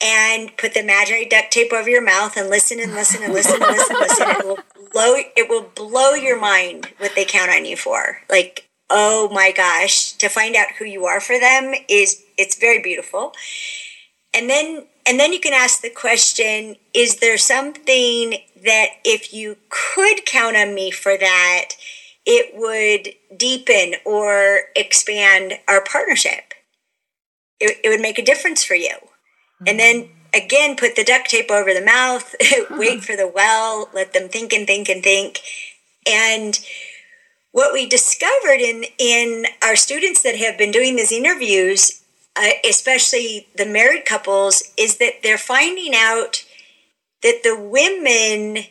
and 0.01 0.55
put 0.57 0.73
the 0.73 0.79
imaginary 0.79 1.25
duct 1.25 1.51
tape 1.51 1.73
over 1.73 1.89
your 1.89 2.03
mouth 2.03 2.37
and 2.37 2.49
listen 2.49 2.79
and 2.79 2.93
listen 2.93 3.21
and 3.23 3.33
listen 3.33 3.61
and 3.61 3.71
listen 3.71 3.95
and 3.95 4.07
listen. 4.07 4.27
It 4.29 4.45
will 4.45 4.59
blow 4.91 5.15
it 5.35 5.49
will 5.49 5.69
blow 5.75 6.11
your 6.11 6.39
mind 6.39 6.89
what 6.97 7.15
they 7.15 7.25
count 7.25 7.51
on 7.51 7.65
you 7.65 7.75
for. 7.75 8.21
Like 8.29 8.69
oh 8.89 9.29
my 9.31 9.51
gosh, 9.51 10.13
to 10.13 10.29
find 10.29 10.55
out 10.55 10.71
who 10.77 10.85
you 10.85 11.05
are 11.05 11.19
for 11.19 11.39
them 11.39 11.73
is 11.87 12.23
it's 12.37 12.57
very 12.57 12.81
beautiful. 12.81 13.33
And 14.33 14.49
then 14.49 14.85
and 15.05 15.19
then 15.19 15.33
you 15.33 15.39
can 15.39 15.53
ask 15.53 15.81
the 15.81 15.89
question, 15.89 16.75
is 16.93 17.17
there 17.17 17.37
something 17.37 18.35
that 18.63 18.87
if 19.03 19.33
you 19.33 19.57
could 19.69 20.25
count 20.25 20.55
on 20.55 20.75
me 20.75 20.91
for 20.91 21.17
that, 21.17 21.69
it 22.25 22.53
would 22.55 23.15
deepen 23.37 23.95
or 24.05 24.61
expand 24.75 25.53
our 25.67 25.83
partnership? 25.83 26.48
It, 27.59 27.77
it 27.83 27.89
would 27.89 28.01
make 28.01 28.19
a 28.19 28.25
difference 28.25 28.63
for 28.63 28.75
you. 28.75 28.95
And 29.65 29.79
then 29.79 30.09
again, 30.33 30.75
put 30.75 30.95
the 30.95 31.03
duct 31.03 31.29
tape 31.29 31.51
over 31.51 31.73
the 31.73 31.83
mouth, 31.83 32.35
wait 32.71 33.03
for 33.03 33.15
the 33.15 33.27
well, 33.27 33.89
let 33.93 34.13
them 34.13 34.29
think 34.29 34.53
and 34.53 34.65
think 34.65 34.89
and 34.89 35.03
think. 35.03 35.39
And 36.09 36.59
what 37.51 37.73
we 37.73 37.87
discovered 37.87 38.59
in 38.61 38.85
in 38.97 39.45
our 39.63 39.75
students 39.75 40.21
that 40.23 40.35
have 40.37 40.57
been 40.57 40.71
doing 40.71 40.95
these 40.95 41.11
interviews, 41.11 42.03
uh, 42.35 42.49
especially 42.67 43.47
the 43.55 43.65
married 43.65 44.05
couples, 44.05 44.63
is 44.77 44.97
that 44.97 45.21
they're 45.23 45.37
finding 45.37 45.93
out 45.95 46.45
that 47.21 47.41
the 47.43 47.59
women 47.59 48.65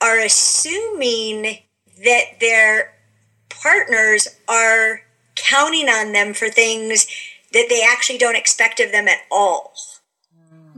are 0.00 0.18
assuming 0.18 1.58
that 2.04 2.24
their 2.40 2.94
partners 3.48 4.28
are 4.48 5.02
counting 5.34 5.88
on 5.88 6.12
them 6.12 6.32
for 6.34 6.48
things 6.48 7.06
that 7.52 7.66
they 7.68 7.82
actually 7.82 8.18
don't 8.18 8.36
expect 8.36 8.80
of 8.80 8.92
them 8.92 9.08
at 9.08 9.20
all. 9.30 9.72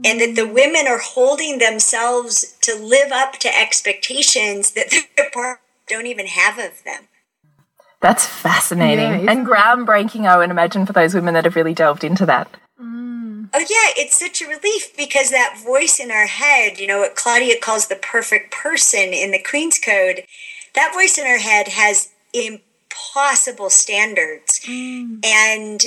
And 0.05 0.19
that 0.19 0.35
the 0.35 0.47
women 0.47 0.87
are 0.87 0.99
holding 0.99 1.59
themselves 1.59 2.57
to 2.61 2.75
live 2.75 3.11
up 3.11 3.33
to 3.39 3.55
expectations 3.55 4.71
that 4.71 4.89
their 5.17 5.29
partners 5.31 5.59
don't 5.87 6.07
even 6.07 6.27
have 6.27 6.57
of 6.57 6.83
them. 6.83 7.07
That's 8.01 8.25
fascinating 8.25 9.25
yeah, 9.25 9.31
and 9.31 9.47
groundbreaking, 9.47 10.27
I 10.27 10.37
would 10.37 10.49
imagine, 10.49 10.85
for 10.85 10.91
those 10.91 11.13
women 11.13 11.33
that 11.35 11.45
have 11.45 11.55
really 11.55 11.73
delved 11.73 12.03
into 12.03 12.25
that. 12.25 12.49
Mm. 12.77 13.49
Oh, 13.53 13.59
yeah, 13.59 13.93
it's 13.95 14.19
such 14.19 14.41
a 14.41 14.47
relief 14.47 14.95
because 14.97 15.29
that 15.29 15.61
voice 15.63 16.01
in 16.01 16.11
our 16.11 16.25
head, 16.25 16.79
you 16.79 16.87
know, 16.87 16.99
what 16.99 17.15
Claudia 17.15 17.55
calls 17.61 17.87
the 17.87 17.95
perfect 17.95 18.51
person 18.51 19.13
in 19.13 19.31
the 19.31 19.41
Queen's 19.41 19.79
Code, 19.79 20.25
that 20.75 20.93
voice 20.93 21.17
in 21.17 21.25
our 21.25 21.37
head 21.37 21.69
has 21.69 22.09
impossible 22.33 23.69
standards. 23.69 24.59
Mm. 24.67 25.25
And 25.25 25.81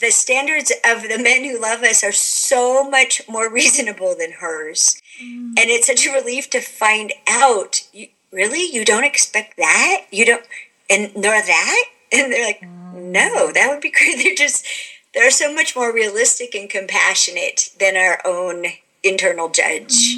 the 0.00 0.10
standards 0.10 0.72
of 0.84 1.02
the 1.02 1.18
men 1.18 1.44
who 1.44 1.60
love 1.60 1.82
us 1.82 2.04
are 2.04 2.12
so 2.12 2.88
much 2.88 3.22
more 3.28 3.52
reasonable 3.52 4.14
than 4.18 4.32
hers. 4.32 5.00
Mm. 5.22 5.58
And 5.58 5.70
it's 5.70 5.86
such 5.86 6.06
a 6.06 6.12
relief 6.12 6.50
to 6.50 6.60
find 6.60 7.12
out, 7.28 7.86
you, 7.92 8.08
really? 8.32 8.64
You 8.64 8.84
don't 8.84 9.04
expect 9.04 9.56
that? 9.56 10.06
You 10.10 10.26
don't 10.26 10.44
and 10.90 11.14
nor 11.14 11.32
that 11.32 11.84
and 12.12 12.32
they're 12.32 12.46
like 12.46 12.62
no 12.94 13.52
that 13.52 13.68
would 13.70 13.80
be 13.80 13.90
great 13.98 14.16
they're 14.18 14.34
just 14.34 14.66
they're 15.14 15.30
so 15.30 15.52
much 15.52 15.74
more 15.74 15.92
realistic 15.92 16.54
and 16.54 16.70
compassionate 16.70 17.70
than 17.78 17.96
our 17.96 18.20
own 18.24 18.66
internal 19.02 19.48
judge 19.48 20.16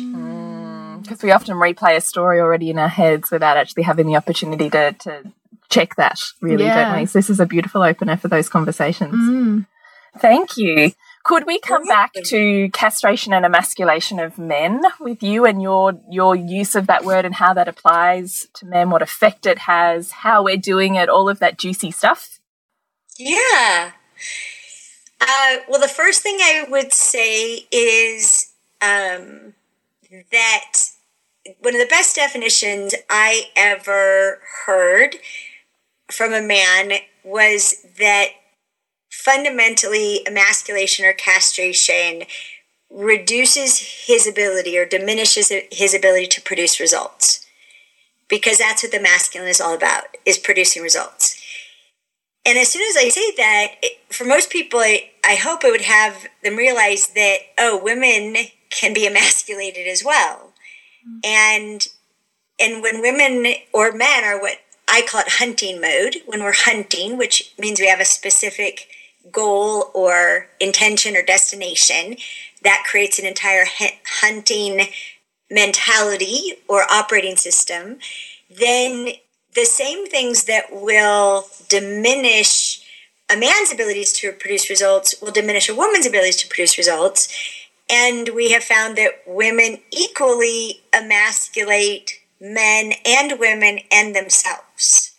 because 1.03 1.19
mm. 1.19 1.23
we 1.23 1.31
often 1.31 1.57
replay 1.57 1.97
a 1.97 2.01
story 2.01 2.41
already 2.41 2.71
in 2.71 2.79
our 2.79 2.89
heads 2.89 3.31
without 3.31 3.57
actually 3.57 3.83
having 3.83 4.07
the 4.07 4.17
opportunity 4.17 4.71
to, 4.71 4.93
to 4.93 5.33
check 5.69 5.95
that 5.97 6.19
really 6.41 6.65
yeah. 6.65 6.91
don't 6.91 7.01
we 7.01 7.07
so 7.07 7.19
this 7.19 7.31
is 7.31 7.41
a 7.41 7.47
beautiful 7.47 7.83
opener 7.83 8.17
for 8.17 8.29
those 8.29 8.49
conversations 8.49 9.15
mm. 9.15 9.67
Thank 10.19 10.57
you 10.57 10.93
could 11.23 11.47
we 11.47 11.61
come 11.61 11.87
back 11.87 12.13
to 12.13 12.71
castration 12.71 13.33
and 13.33 13.45
emasculation 13.45 14.19
of 14.19 14.39
men 14.39 14.83
with 14.99 15.23
you 15.23 15.45
and 15.45 15.61
your 15.61 16.01
your 16.11 16.35
use 16.35 16.75
of 16.75 16.87
that 16.87 17.05
word 17.05 17.25
and 17.25 17.35
how 17.35 17.53
that 17.53 17.69
applies 17.69 18.49
to 18.55 18.67
men, 18.67 18.91
what 18.91 19.03
effect 19.03 19.45
it 19.47 19.59
has, 19.59 20.11
how 20.11 20.43
we're 20.43 20.57
doing 20.57 20.95
it, 20.95 21.09
all 21.09 21.29
of 21.29 21.39
that 21.39 21.59
juicy 21.59 21.91
stuff? 21.91 22.41
Yeah. 23.19 23.93
Uh, 25.21 25.57
well, 25.69 25.81
the 25.81 25.89
first 25.89 26.23
thing 26.23 26.39
I 26.41 26.65
would 26.71 26.93
say 26.93 27.67
is 27.71 28.53
um, 28.81 29.55
that 30.33 30.73
one 31.61 31.75
of 31.75 31.81
the 31.81 31.87
best 31.91 32.17
definitions 32.17 32.95
I 33.11 33.51
ever 33.55 34.41
heard 34.65 35.17
from 36.11 36.33
a 36.33 36.41
man 36.41 36.93
was 37.23 37.87
that 37.99 38.29
fundamentally 39.25 40.27
emasculation 40.27 41.05
or 41.05 41.13
castration 41.13 42.23
reduces 42.91 44.07
his 44.07 44.27
ability 44.27 44.77
or 44.77 44.87
diminishes 44.87 45.53
his 45.71 45.95
ability 45.95 46.27
to 46.27 46.43
produce 46.43 46.81
results. 46.81 47.47
Because 48.29 48.59
that's 48.59 48.83
what 48.83 48.93
the 48.93 49.01
masculine 49.01 49.49
is 49.49 49.61
all 49.61 49.75
about 49.75 50.17
is 50.25 50.39
producing 50.39 50.83
results. 50.83 51.37
And 52.47 52.59
as 52.59 52.71
soon 52.71 52.83
as 52.89 52.97
i 52.97 53.09
say 53.11 53.33
that 53.37 53.75
it, 53.83 53.99
for 54.09 54.25
most 54.25 54.51
people 54.51 54.81
I, 54.81 55.11
I 55.25 55.35
hope 55.35 55.63
it 55.63 55.71
would 55.71 55.83
have 55.83 56.27
them 56.43 56.57
realize 56.57 57.09
that 57.09 57.39
oh 57.59 57.79
women 57.83 58.37
can 58.71 58.95
be 58.95 59.07
emasculated 59.07 59.87
as 59.87 60.03
well. 60.05 60.53
And 61.25 61.87
and 62.59 62.83
when 62.83 63.01
women 63.01 63.55
or 63.73 63.93
men 63.93 64.25
are 64.25 64.41
what 64.41 64.59
i 64.89 65.03
call 65.07 65.21
it 65.21 65.35
hunting 65.39 65.81
mode 65.81 66.17
when 66.27 66.43
we're 66.43 66.53
hunting 66.53 67.19
which 67.19 67.55
means 67.59 67.81
we 67.81 67.89
have 67.89 68.01
a 68.01 68.05
specific 68.05 68.89
goal 69.33 69.91
or 69.95 70.49
intention 70.61 71.17
or 71.17 71.23
destination, 71.23 72.17
that 72.63 72.85
creates 72.89 73.19
an 73.19 73.27
entire 73.27 73.65
hunting 74.21 74.89
mentality 75.51 76.55
or 76.69 76.83
operating 76.91 77.37
system, 77.37 77.99
then 78.49 79.09
the 79.55 79.65
same 79.65 80.07
things 80.07 80.45
that 80.45 80.67
will 80.71 81.47
diminish 81.69 82.87
a 83.33 83.37
man's 83.37 83.73
abilities 83.73 84.13
to 84.15 84.33
produce 84.33 84.69
results 84.69 85.15
will 85.23 85.31
diminish 85.31 85.69
a 85.69 85.75
woman's 85.75 86.07
abilities 86.07 86.37
to 86.37 86.49
produce 86.49 86.77
results. 86.77 87.29
And 87.89 88.31
we 88.31 88.53
have 88.53 88.65
found 88.65 88.97
that 88.97 89.23
women 89.27 89.79
equally 89.91 90.81
emasculate 90.93 92.21
men 92.41 92.93
and 93.07 93.39
women 93.39 93.81
and 93.93 94.15
themselves. 94.15 95.13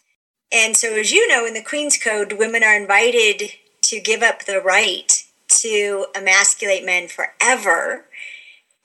And 0.51 0.75
so, 0.75 0.93
as 0.95 1.11
you 1.11 1.27
know, 1.27 1.45
in 1.45 1.53
the 1.53 1.63
Queen's 1.63 1.97
Code, 1.97 2.33
women 2.33 2.63
are 2.63 2.75
invited 2.75 3.51
to 3.91 3.99
give 3.99 4.23
up 4.23 4.45
the 4.45 4.61
right 4.61 5.25
to 5.49 6.05
emasculate 6.15 6.85
men 6.85 7.09
forever. 7.09 8.05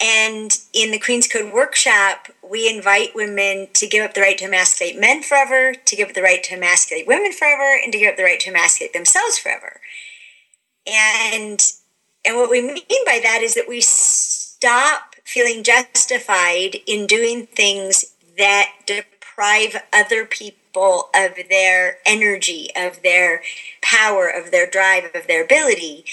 And 0.03 0.51
in 0.73 0.91
the 0.91 0.99
Queen's 0.99 1.29
Code 1.29 1.53
workshop, 1.53 2.27
we 2.43 2.69
invite 2.69 3.15
women 3.15 3.69
to 3.75 3.87
give 3.87 4.05
up 4.05 4.15
the 4.15 4.21
right 4.21 4.37
to 4.39 4.47
emasculate 4.47 4.99
men 4.99 5.23
forever, 5.23 5.75
to 5.75 5.97
give 5.97 6.09
up 6.09 6.15
the 6.17 6.23
right 6.23 6.43
to 6.43 6.57
emasculate 6.57 7.07
women 7.07 7.33
forever, 7.33 7.81
and 7.81 7.93
to 7.93 8.01
give 8.01 8.11
up 8.11 8.17
the 8.17 8.25
right 8.25 8.41
to 8.41 8.51
emasculate 8.51 8.93
themselves 8.93 9.39
forever. 9.39 9.81
And 10.85 11.61
and 12.25 12.37
what 12.37 12.51
we 12.51 12.61
mean 12.61 13.05
by 13.07 13.21
that 13.23 13.43
is 13.43 13.55
that 13.55 13.69
we 13.69 13.81
stop 13.81 15.15
feeling 15.25 15.63
justified 15.63 16.79
in 16.85 17.07
doing 17.07 17.47
things 17.47 18.05
that 18.37 18.73
deprive 18.87 19.77
other 19.93 20.27
people 20.27 20.66
of 20.77 21.37
their 21.49 21.99
energy, 22.07 22.69
of 22.77 23.03
their 23.03 23.43
power, 23.83 24.29
of 24.29 24.51
their 24.51 24.69
drive, 24.69 25.05
of 25.15 25.27
their 25.27 25.45
ability. 25.45 26.05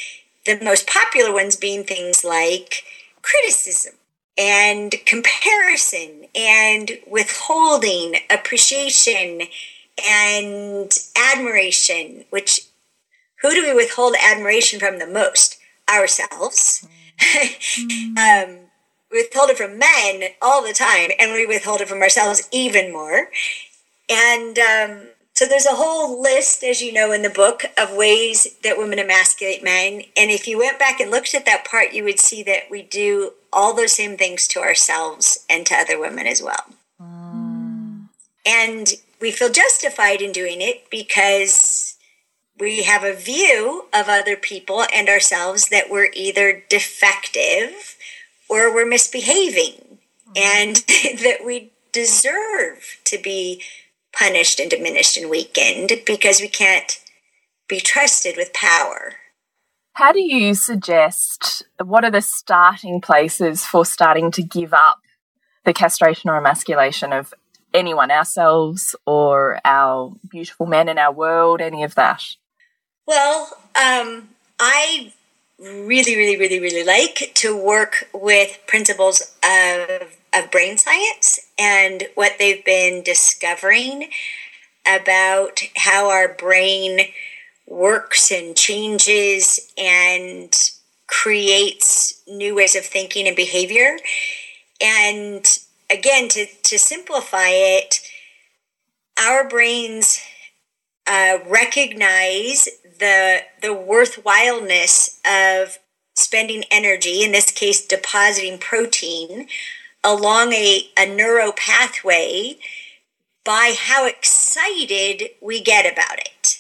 The 0.45 0.60
most 0.62 0.88
popular 0.88 1.34
ones 1.34 1.56
being 1.56 1.84
things 1.84 2.23
like 2.23 2.84
criticism 3.21 3.95
and 4.38 4.95
comparison 5.06 6.26
and 6.36 6.99
withholding 7.08 8.15
appreciation 8.30 9.43
and 10.04 10.97
admiration, 11.15 12.26
which 12.30 12.62
who 13.41 13.52
do 13.52 13.62
we 13.62 13.73
withhold 13.73 14.15
admiration 14.23 14.80
from 14.80 14.99
the 14.99 15.08
most? 15.08 15.58
Ourselves. 15.89 16.88
Mm. 17.19 18.17
um, 18.49 18.58
we 19.12 19.21
withhold 19.21 19.52
it 19.52 19.58
from 19.58 19.78
men 19.78 20.32
all 20.41 20.65
the 20.65 20.73
time, 20.73 21.12
and 21.19 21.34
we 21.34 21.45
withhold 21.45 21.82
it 21.82 21.88
from 21.89 22.02
ourselves 22.02 22.47
even 22.52 22.91
more. 22.91 23.28
And 24.13 24.60
um, 24.60 25.08
so 25.34 25.45
there's 25.47 25.65
a 25.65 25.76
whole 25.76 26.21
list, 26.21 26.63
as 26.63 26.82
you 26.82 26.93
know, 26.93 27.12
in 27.12 27.23
the 27.23 27.30
book 27.30 27.63
of 27.78 27.95
ways 27.95 28.47
that 28.63 28.78
women 28.78 28.99
emasculate 28.99 29.63
men. 29.63 30.04
And 30.15 30.30
if 30.30 30.47
you 30.47 30.60
went 30.60 30.78
back 30.78 30.99
and 30.99 31.10
looked 31.10 31.34
at 31.34 31.45
that 31.45 31.65
part, 31.65 31.93
you 31.93 32.04
would 32.04 32.19
see 32.19 32.43
that 32.43 32.69
we 32.69 32.84
do 32.84 33.34
all 33.52 33.73
those 33.73 33.93
same 33.93 34.15
things 34.15 34.47
to 34.49 34.60
ourselves 34.60 35.43
and 35.49 35.65
to 35.65 35.76
other 35.76 35.99
women 35.99 36.28
as 36.28 36.41
well. 36.43 36.65
Mm. 37.02 38.10
And 38.45 38.93
we 39.19 39.32
feel 39.32 39.49
justified 39.49 40.21
in 40.21 40.32
doing 40.32 40.62
it 40.62 40.89
because 40.91 41.97
we 42.60 42.84
have 42.84 43.04
a 43.04 43.15
view 43.15 43.86
of 43.91 44.08
other 44.08 44.36
people 44.36 44.86
and 44.93 45.10
ourselves 45.10 45.69
that 45.69 45.89
we're 45.89 46.12
either 46.13 46.63
defective 46.69 47.95
or 48.47 48.73
we're 48.73 48.86
misbehaving 48.86 49.97
mm. 50.30 50.38
and 50.38 50.76
that 51.23 51.39
we 51.43 51.71
deserve 51.91 52.99
to 53.06 53.17
be 53.17 53.62
punished 54.17 54.60
and 54.60 54.69
diminished 54.69 55.17
and 55.17 55.30
weakened 55.30 55.91
because 56.06 56.39
we 56.39 56.47
can't 56.47 56.99
be 57.67 57.80
trusted 57.80 58.36
with 58.38 58.54
power. 58.54 59.13
How 59.93 60.12
do 60.12 60.21
you 60.21 60.56
suggest, 60.56 61.63
what 61.84 62.04
are 62.04 62.12
the 62.12 62.21
starting 62.21 62.99
places 62.99 63.63
for 63.63 63.86
starting 63.86 64.32
to 64.32 64.41
give 64.41 64.73
up 64.73 64.99
the 65.65 65.73
castration 65.73 66.30
or 66.30 66.38
emasculation 66.38 67.13
of 67.13 67.34
anyone, 67.73 68.12
ourselves 68.12 68.95
or 69.06 69.60
our 69.65 70.15
beautiful 70.30 70.65
men 70.65 70.89
in 70.89 70.97
our 70.97 71.12
world, 71.12 71.62
any 71.62 71.84
of 71.84 71.95
that? 71.95 72.23
Well, 73.06 73.49
um, 73.76 74.30
I 74.60 75.12
really, 75.60 76.15
really, 76.15 76.38
really, 76.38 76.60
really 76.60 76.84
like 76.84 77.32
to 77.36 77.56
work 77.56 78.10
with 78.13 78.60
principles 78.67 79.36
of, 79.43 80.17
of 80.36 80.52
brain 80.52 80.78
science 80.78 81.39
and 81.58 82.04
what 82.15 82.34
they've 82.39 82.65
been 82.65 83.04
discovering 83.04 84.10
about 84.86 85.62
how 85.76 86.10
our 86.10 86.34
brain 86.34 87.08
works 87.67 88.32
and 88.32 88.56
changes 88.56 89.72
and 89.78 90.72
creates 91.08 92.22
new 92.28 92.56
ways 92.56 92.76
of 92.76 92.86
thinking 92.86 93.28
and 93.28 93.36
behavior. 93.36 93.98
And 94.82 95.46
again, 95.89 96.28
to, 96.30 96.46
to 96.46 96.80
simplify 96.80 97.50
it, 97.50 98.02
our 99.19 99.48
brains 99.48 100.19
uh, 101.06 101.38
recognize 101.48 102.67
the 103.00 103.41
the 103.62 103.74
worthwhileness 103.74 105.19
of 105.26 105.78
spending 106.15 106.63
energy, 106.72 107.24
in 107.24 107.32
this 107.32 107.52
case, 107.52 107.86
depositing 107.86 108.58
protein 108.58 109.48
along 110.04 110.54
a, 110.54 110.89
a 110.98 111.06
neuro 111.06 111.52
pathway 111.52 112.58
by 113.46 113.76
how 113.78 114.08
excited 114.08 115.30
we 115.42 115.62
get 115.62 115.92
about 115.92 116.20
it. 116.20 116.60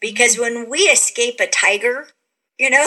Because 0.00 0.38
when 0.38 0.68
we 0.68 0.80
escape 0.80 1.40
a 1.40 1.46
tiger, 1.46 2.08
you 2.58 2.70
know, 2.70 2.86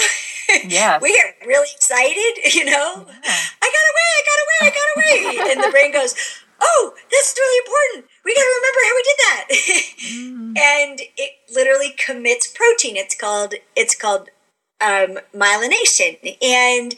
yeah, 0.65 0.99
we 1.01 1.13
get 1.13 1.47
really 1.47 1.69
excited, 1.75 2.53
you 2.53 2.65
know, 2.65 3.05
yeah. 3.07 3.37
I 3.61 3.71
got 3.73 3.87
away, 3.91 4.09
I 4.13 4.23
got 4.25 4.39
away, 4.45 4.59
I 4.61 4.69
got 4.69 4.89
away. 4.95 5.51
and 5.51 5.63
the 5.63 5.71
brain 5.71 5.91
goes, 5.91 6.15
oh, 6.61 6.93
that's 7.11 7.35
really 7.37 7.59
important. 7.65 8.11
We 8.23 8.35
got 8.35 8.41
to 8.41 8.53
remember 8.57 8.81
how 8.85 8.95
we 8.95 9.03
did 9.03 9.17
that. 9.19 9.45
mm. 10.13 10.57
And 10.57 11.01
it 11.17 11.31
literally 11.53 11.93
commits 12.03 12.47
protein. 12.47 12.95
It's 12.95 13.15
called, 13.15 13.53
it's 13.75 13.95
called 13.95 14.29
um, 14.81 15.19
myelination. 15.35 16.35
And, 16.41 16.95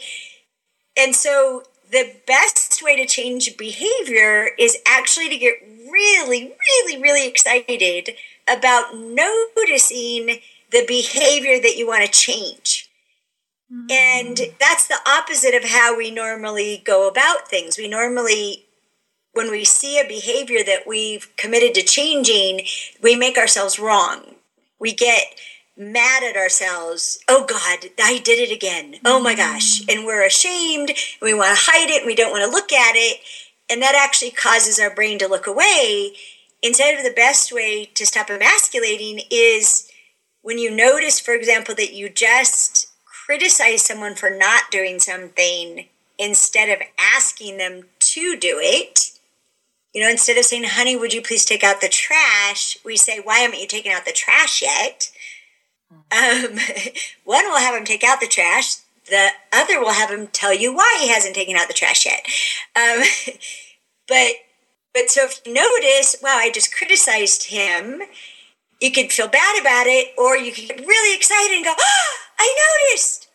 and 0.97 1.15
so 1.15 1.63
the 1.91 2.15
best 2.28 2.82
way 2.84 2.95
to 2.95 3.06
change 3.06 3.58
behavior 3.58 4.49
is 4.58 4.78
actually 4.86 5.30
to 5.30 5.38
get 5.38 5.56
really, 5.89 6.54
really, 6.69 7.02
really 7.02 7.28
excited 7.28 8.12
about 8.47 8.95
noticing 8.95 10.39
the 10.71 10.86
behavior 10.88 11.60
that 11.60 11.75
you 11.78 11.88
want 11.88 12.06
to 12.06 12.12
change. 12.12 12.89
Mm-hmm. 13.73 13.88
And 13.91 14.39
that's 14.60 14.88
the 14.88 14.99
opposite 15.08 15.56
of 15.56 15.69
how 15.69 15.97
we 15.97 16.12
normally 16.12 16.82
go 16.86 17.08
about 17.08 17.47
things. 17.47 17.78
We 17.78 17.88
normally, 17.88 18.65
when 19.34 19.52
we 19.52 19.63
see 19.63 19.99
a 19.99 20.08
behavior 20.08 20.63
that 20.63 20.88
we've 20.88 21.36
committed 21.38 21.73
to 21.75 21.84
changing, 21.84 22.62
we 23.02 23.15
make 23.15 23.38
ourselves 23.38 23.80
wrong. 23.80 24.36
We 24.80 24.93
get 24.93 25.23
mad 25.79 26.23
at 26.23 26.35
ourselves. 26.35 27.17
Oh 27.27 27.45
God, 27.45 27.91
I 27.99 28.19
did 28.19 28.37
it 28.37 28.53
again. 28.53 28.97
Oh 29.05 29.19
my 29.19 29.33
gosh. 29.33 29.81
Mm. 29.81 29.93
And 29.95 30.05
we're 30.05 30.25
ashamed. 30.25 30.91
we 31.21 31.33
want 31.33 31.57
to 31.57 31.71
hide 31.71 31.89
it 31.89 32.01
and 32.01 32.07
we 32.07 32.15
don't 32.15 32.31
want 32.31 32.43
to 32.43 32.51
look 32.51 32.71
at 32.71 32.95
it. 32.95 33.21
And 33.71 33.81
that 33.81 33.95
actually 33.95 34.31
causes 34.31 34.79
our 34.79 34.93
brain 34.93 35.17
to 35.19 35.27
look 35.27 35.47
away 35.47 36.13
instead 36.61 36.97
of 36.97 37.03
the 37.03 37.11
best 37.11 37.51
way 37.51 37.85
to 37.95 38.05
stop 38.05 38.29
emasculating 38.29 39.21
is 39.31 39.89
when 40.41 40.57
you 40.57 40.73
notice, 40.73 41.19
for 41.19 41.33
example, 41.33 41.75
that 41.75 41.93
you 41.93 42.09
just 42.09 42.87
criticize 43.25 43.83
someone 43.83 44.15
for 44.15 44.29
not 44.29 44.71
doing 44.71 44.99
something 44.99 45.85
instead 46.17 46.69
of 46.69 46.85
asking 46.97 47.57
them 47.57 47.83
to 47.99 48.37
do 48.37 48.59
it. 48.61 49.11
You 49.93 50.03
know, 50.03 50.09
instead 50.09 50.37
of 50.37 50.45
saying, 50.45 50.65
honey, 50.65 50.95
would 50.95 51.13
you 51.13 51.21
please 51.21 51.45
take 51.45 51.63
out 51.63 51.81
the 51.81 51.89
trash? 51.89 52.77
We 52.83 52.95
say, 52.95 53.19
why 53.19 53.39
haven't 53.39 53.59
you 53.59 53.67
taken 53.67 53.91
out 53.91 54.05
the 54.05 54.11
trash 54.11 54.61
yet? 54.61 55.11
Um, 55.91 56.58
one 57.23 57.45
will 57.45 57.60
have 57.60 57.75
him 57.75 57.86
take 57.86 58.04
out 58.04 58.19
the 58.19 58.28
trash. 58.28 58.78
The 59.10 59.30
other 59.52 59.80
will 59.80 59.93
have 59.93 60.12
him 60.12 60.28
tell 60.28 60.54
you 60.54 60.73
why 60.73 60.97
he 61.02 61.10
hasn't 61.10 61.36
taken 61.36 61.56
out 61.56 61.67
the 61.67 61.73
trash 61.73 62.06
yet. 62.06 62.25
Um, 62.75 63.04
but 64.08 64.34
but 64.93 65.10
so 65.10 65.25
if 65.25 65.41
you 65.45 65.54
notice, 65.54 66.15
wow, 66.21 66.38
I 66.38 66.52
just 66.52 66.75
criticized 66.75 67.45
him, 67.45 68.02
you 68.82 68.91
could 68.91 69.12
feel 69.12 69.28
bad 69.28 69.60
about 69.60 69.88
it, 69.88 70.13
or 70.17 70.38
you 70.38 70.52
could 70.52 70.67
get 70.67 70.80
really 70.80 71.15
excited 71.15 71.56
and 71.56 71.65
go, 71.65 71.73
oh, 71.78 72.15
I 72.39 72.56
noticed. 72.91 73.28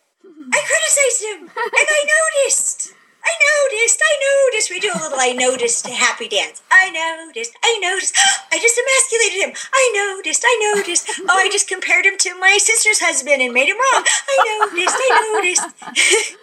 I 0.53 0.62
criticized 0.67 1.23
him, 1.23 1.51
and 1.57 1.88
I 1.88 2.07
noticed. 2.45 2.93
I 3.24 3.32
noticed, 3.64 4.00
I 4.02 4.14
noticed. 4.20 4.70
We 4.70 4.80
do 4.80 4.90
a 4.94 5.00
little 5.00 5.18
I 5.18 5.32
noticed 5.32 5.87
happy 5.87 6.28
dance. 6.28 6.62
I 6.70 6.90
noticed, 6.90 7.56
I 7.62 7.78
noticed. 7.80 8.16
I 8.52 8.58
just 8.58 8.78
emasculated 8.78 9.48
him. 9.48 9.68
I 9.72 10.14
noticed, 10.14 10.44
I 10.46 10.74
noticed. 10.74 11.08
Oh, 11.20 11.38
I 11.38 11.48
just 11.50 11.68
compared 11.68 12.04
him 12.04 12.18
to 12.18 12.38
my 12.38 12.58
sister's 12.60 13.00
husband 13.00 13.40
and 13.40 13.54
made 13.54 13.68
him 13.68 13.76
wrong. 13.76 14.04
I 14.06 14.60
noticed, 14.60 14.96
I 14.98 15.32
noticed. 15.32 16.37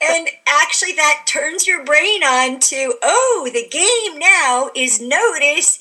and 0.02 0.28
actually, 0.46 0.92
that 0.92 1.24
turns 1.26 1.66
your 1.66 1.84
brain 1.84 2.22
on 2.22 2.60
to, 2.60 2.94
oh, 3.02 3.48
the 3.52 3.66
game 3.68 4.18
now 4.18 4.70
is 4.76 5.00
notice 5.00 5.78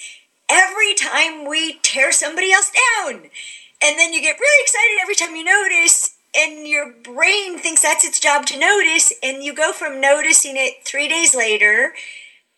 every 0.50 0.94
time 0.94 1.48
we 1.48 1.80
tear 1.84 2.12
somebody 2.12 2.52
else 2.52 2.72
down. 2.72 3.30
And 3.84 4.00
then 4.00 4.14
you 4.14 4.22
get 4.22 4.40
really 4.40 4.64
excited 4.64 4.98
every 5.02 5.16
time 5.16 5.36
you 5.36 5.44
notice 5.44 6.17
and 6.38 6.68
your 6.68 6.94
brain 7.04 7.58
thinks 7.58 7.82
that's 7.82 8.06
its 8.06 8.20
job 8.20 8.46
to 8.48 8.60
notice 8.60 9.14
and 9.24 9.44
you 9.44 9.54
go 9.54 9.72
from 9.72 10.00
noticing 10.00 10.56
it 10.56 10.86
three 10.86 11.08
days 11.08 11.36
later 11.36 11.94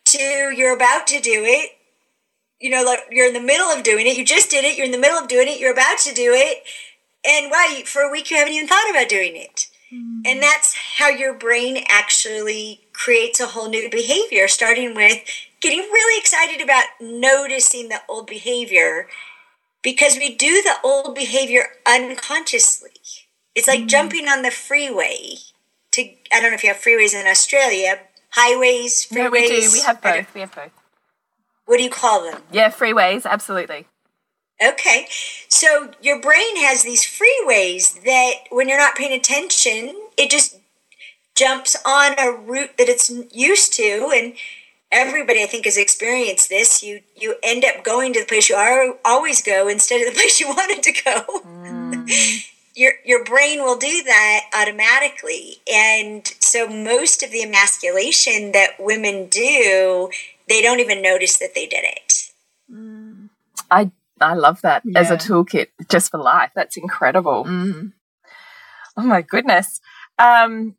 to 0.05 0.19
you're 0.55 0.75
about 0.75 1.07
to 1.07 1.19
do 1.19 1.43
it. 1.45 1.71
You 2.59 2.69
know 2.71 2.83
like 2.83 2.99
you're 3.09 3.27
in 3.27 3.33
the 3.33 3.39
middle 3.39 3.67
of 3.67 3.83
doing 3.83 4.05
it. 4.05 4.17
You 4.17 4.25
just 4.25 4.49
did 4.49 4.65
it. 4.65 4.77
You're 4.77 4.85
in 4.85 4.91
the 4.91 4.97
middle 4.97 5.17
of 5.17 5.27
doing 5.27 5.47
it. 5.47 5.59
You're 5.59 5.73
about 5.73 5.99
to 5.99 6.13
do 6.13 6.33
it. 6.33 6.63
And 7.25 7.49
wow 7.49 7.81
for 7.85 8.01
a 8.01 8.11
week 8.11 8.29
you 8.29 8.37
haven't 8.37 8.53
even 8.53 8.67
thought 8.67 8.89
about 8.89 9.09
doing 9.09 9.35
it. 9.35 9.67
Mm-hmm. 9.91 10.21
and 10.23 10.39
that's 10.39 10.75
how 10.99 11.09
your 11.09 11.33
brain 11.33 11.83
actually 11.89 12.81
creates 12.93 13.39
a 13.39 13.47
whole 13.47 13.69
new 13.69 13.89
behavior 13.89 14.47
starting 14.47 14.93
with 14.93 15.23
getting 15.61 15.79
really 15.79 16.19
excited 16.19 16.61
about 16.61 16.83
noticing 17.01 17.89
the 17.89 17.99
old 18.07 18.27
behavior 18.27 19.07
because 19.81 20.15
we 20.17 20.35
do 20.35 20.61
the 20.61 20.75
old 20.83 21.15
behavior 21.15 21.63
unconsciously 21.87 22.78
it's 23.59 23.67
like 23.67 23.81
mm. 23.81 23.87
jumping 23.87 24.27
on 24.27 24.41
the 24.41 24.51
freeway. 24.51 25.35
To 25.91 26.01
I 26.31 26.39
don't 26.39 26.51
know 26.51 26.55
if 26.55 26.63
you 26.63 26.69
have 26.69 26.81
freeways 26.81 27.13
in 27.13 27.27
Australia, 27.27 27.99
highways, 28.31 29.05
freeways. 29.05 29.15
No, 29.15 29.29
we 29.29 29.47
do. 29.47 29.69
We 29.73 29.81
have 29.81 30.01
both. 30.01 30.33
We 30.33 30.41
have 30.41 30.55
both. 30.55 30.71
What 31.65 31.77
do 31.77 31.83
you 31.83 31.89
call 31.89 32.23
them? 32.23 32.41
Yeah, 32.51 32.69
freeways. 32.69 33.25
Absolutely. 33.25 33.85
Okay. 34.63 35.07
So 35.49 35.91
your 36.01 36.21
brain 36.21 36.57
has 36.57 36.83
these 36.83 37.03
freeways 37.03 38.03
that 38.03 38.33
when 38.49 38.69
you're 38.69 38.77
not 38.77 38.95
paying 38.95 39.13
attention, 39.13 39.95
it 40.17 40.29
just 40.29 40.57
jumps 41.35 41.75
on 41.85 42.17
a 42.17 42.31
route 42.31 42.77
that 42.77 42.89
it's 42.89 43.11
used 43.31 43.73
to 43.73 44.11
and 44.15 44.33
everybody 44.91 45.43
I 45.43 45.47
think 45.47 45.65
has 45.65 45.77
experienced 45.77 46.49
this. 46.49 46.81
You 46.81 47.01
you 47.15 47.35
end 47.43 47.65
up 47.65 47.83
going 47.83 48.13
to 48.13 48.21
the 48.21 48.25
place 48.25 48.49
you 48.49 48.55
are, 48.55 48.95
always 49.03 49.41
go 49.41 49.67
instead 49.67 50.01
of 50.01 50.13
the 50.13 50.19
place 50.19 50.39
you 50.39 50.47
wanted 50.47 50.83
to 50.83 50.91
go. 51.03 51.25
Mm. 51.45 52.45
Your 52.79 52.93
your 53.03 53.23
brain 53.25 53.59
will 53.59 53.77
do 53.77 54.03
that 54.03 54.41
automatically, 54.55 55.57
and 55.71 56.25
so 56.39 56.67
most 56.67 57.21
of 57.21 57.31
the 57.31 57.43
emasculation 57.43 58.53
that 58.53 58.71
women 58.79 59.27
do, 59.27 60.09
they 60.47 60.61
don't 60.61 60.79
even 60.79 61.01
notice 61.01 61.37
that 61.39 61.53
they 61.53 61.67
did 61.67 61.83
it. 61.83 62.31
Mm. 62.71 63.29
I 63.69 63.91
I 64.21 64.33
love 64.33 64.61
that 64.61 64.83
yeah. 64.85 64.99
as 64.99 65.11
a 65.11 65.17
toolkit 65.17 65.67
just 65.89 66.11
for 66.11 66.19
life. 66.19 66.51
That's 66.55 66.77
incredible. 66.77 67.45
Mm. 67.45 67.93
Oh 68.95 69.03
my 69.03 69.21
goodness. 69.21 69.81
Um, 70.17 70.75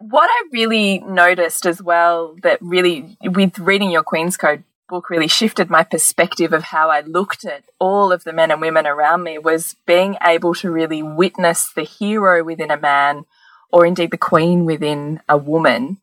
what 0.00 0.28
I 0.30 0.48
really 0.52 0.98
noticed 1.00 1.66
as 1.66 1.82
well 1.82 2.36
that 2.42 2.58
really, 2.60 3.16
with 3.22 3.58
reading 3.58 3.90
your 3.90 4.02
Queen's 4.02 4.36
Code 4.36 4.64
book, 4.94 5.10
really 5.10 5.28
shifted 5.28 5.68
my 5.68 5.82
perspective 5.82 6.52
of 6.52 6.64
how 6.64 6.88
I 6.88 7.00
looked 7.00 7.44
at 7.44 7.64
all 7.78 8.12
of 8.12 8.24
the 8.24 8.32
men 8.32 8.50
and 8.50 8.60
women 8.60 8.86
around 8.86 9.22
me 9.22 9.38
was 9.38 9.76
being 9.86 10.16
able 10.24 10.54
to 10.54 10.70
really 10.70 11.02
witness 11.02 11.72
the 11.72 11.82
hero 11.82 12.44
within 12.44 12.70
a 12.70 12.80
man 12.80 13.24
or 13.72 13.84
indeed 13.84 14.10
the 14.10 14.18
queen 14.18 14.64
within 14.64 15.20
a 15.28 15.36
woman. 15.36 15.98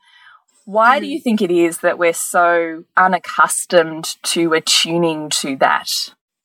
Why 0.65 0.99
do 0.99 1.07
you 1.07 1.19
hmm. 1.19 1.23
think 1.23 1.41
it 1.41 1.51
is 1.51 1.79
that 1.79 1.97
we're 1.97 2.13
so 2.13 2.83
unaccustomed 2.97 4.15
to 4.23 4.53
attuning 4.53 5.29
to 5.29 5.55
that? 5.57 5.89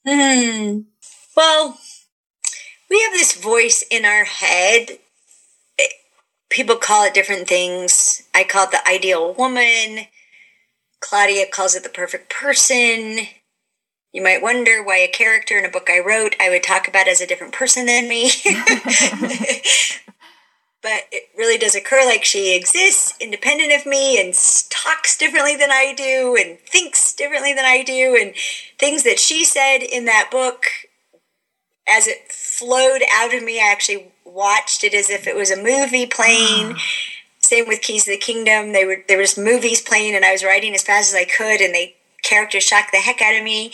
Hmm. 0.06 0.80
Well, 1.36 1.78
we 2.88 3.02
have 3.02 3.12
this 3.12 3.36
voice 3.36 3.84
in 3.90 4.04
our 4.04 4.24
head 4.24 4.98
people 6.50 6.76
call 6.76 7.04
it 7.04 7.14
different 7.14 7.48
things. 7.48 8.22
I 8.34 8.44
call 8.44 8.64
it 8.64 8.70
the 8.70 8.88
ideal 8.88 9.34
woman. 9.34 10.06
Claudia 11.08 11.46
calls 11.46 11.76
it 11.76 11.84
the 11.84 11.88
perfect 11.88 12.28
person. 12.30 13.18
You 14.12 14.22
might 14.22 14.42
wonder 14.42 14.82
why 14.82 14.98
a 14.98 15.08
character 15.08 15.56
in 15.56 15.64
a 15.64 15.70
book 15.70 15.88
I 15.88 16.00
wrote 16.00 16.34
I 16.40 16.50
would 16.50 16.64
talk 16.64 16.88
about 16.88 17.06
as 17.06 17.20
a 17.20 17.26
different 17.26 17.52
person 17.52 17.86
than 17.86 18.08
me. 18.08 18.30
but 20.82 21.02
it 21.12 21.28
really 21.36 21.58
does 21.58 21.76
occur 21.76 22.04
like 22.04 22.24
she 22.24 22.56
exists 22.56 23.14
independent 23.20 23.72
of 23.72 23.86
me 23.86 24.20
and 24.20 24.34
talks 24.68 25.16
differently 25.16 25.54
than 25.54 25.70
I 25.70 25.94
do 25.96 26.36
and 26.40 26.58
thinks 26.58 27.12
differently 27.12 27.54
than 27.54 27.64
I 27.64 27.84
do 27.84 28.18
and 28.20 28.34
things 28.78 29.04
that 29.04 29.20
she 29.20 29.44
said 29.44 29.78
in 29.78 30.06
that 30.06 30.30
book 30.32 30.64
as 31.88 32.08
it 32.08 32.32
flowed 32.32 33.02
out 33.12 33.32
of 33.32 33.44
me 33.44 33.60
I 33.60 33.70
actually 33.70 34.12
watched 34.24 34.82
it 34.82 34.92
as 34.92 35.08
if 35.08 35.28
it 35.28 35.36
was 35.36 35.52
a 35.52 35.56
movie 35.56 36.06
playing. 36.06 36.74
Ah. 36.74 36.82
Same 37.46 37.66
with 37.68 37.82
Keys 37.82 38.06
of 38.06 38.12
the 38.12 38.18
Kingdom. 38.18 38.72
They 38.72 38.84
were 38.84 39.04
there 39.08 39.18
was 39.18 39.38
movies 39.38 39.80
playing, 39.80 40.14
and 40.14 40.24
I 40.24 40.32
was 40.32 40.44
writing 40.44 40.74
as 40.74 40.82
fast 40.82 41.14
as 41.14 41.14
I 41.14 41.24
could, 41.24 41.60
and 41.60 41.74
they 41.74 41.96
characters 42.22 42.64
shocked 42.64 42.92
the 42.92 42.98
heck 42.98 43.22
out 43.22 43.36
of 43.36 43.44
me. 43.44 43.72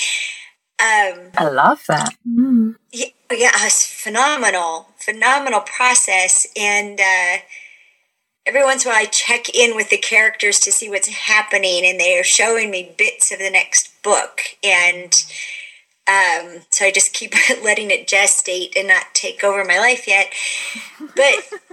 Um, 0.78 1.30
I 1.36 1.48
love 1.48 1.84
that. 1.88 2.14
Mm. 2.28 2.76
Yeah, 2.92 3.06
yeah, 3.30 3.50
it 3.54 3.64
was 3.64 3.86
phenomenal, 3.86 4.88
phenomenal 4.98 5.60
process, 5.60 6.46
and 6.56 7.00
uh, 7.00 7.38
every 8.46 8.64
once 8.64 8.84
in 8.84 8.90
a 8.90 8.94
while 8.94 9.02
I 9.02 9.06
check 9.06 9.48
in 9.54 9.76
with 9.76 9.90
the 9.90 9.98
characters 9.98 10.58
to 10.60 10.72
see 10.72 10.88
what's 10.88 11.08
happening, 11.08 11.86
and 11.86 12.00
they 12.00 12.18
are 12.18 12.24
showing 12.24 12.70
me 12.70 12.94
bits 12.98 13.32
of 13.32 13.38
the 13.38 13.50
next 13.50 14.02
book, 14.02 14.40
and 14.62 15.14
um, 16.08 16.62
so 16.70 16.84
I 16.84 16.90
just 16.92 17.12
keep 17.12 17.34
letting 17.62 17.90
it 17.90 18.08
gestate 18.08 18.76
and 18.76 18.88
not 18.88 19.14
take 19.14 19.44
over 19.44 19.64
my 19.64 19.78
life 19.78 20.08
yet. 20.08 20.32
But 20.98 21.60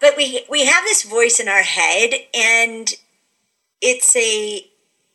but 0.00 0.16
we 0.16 0.44
we 0.48 0.66
have 0.66 0.84
this 0.84 1.02
voice 1.02 1.40
in 1.40 1.48
our 1.48 1.62
head, 1.62 2.12
and 2.34 2.92
it's 3.80 4.14
a 4.16 4.66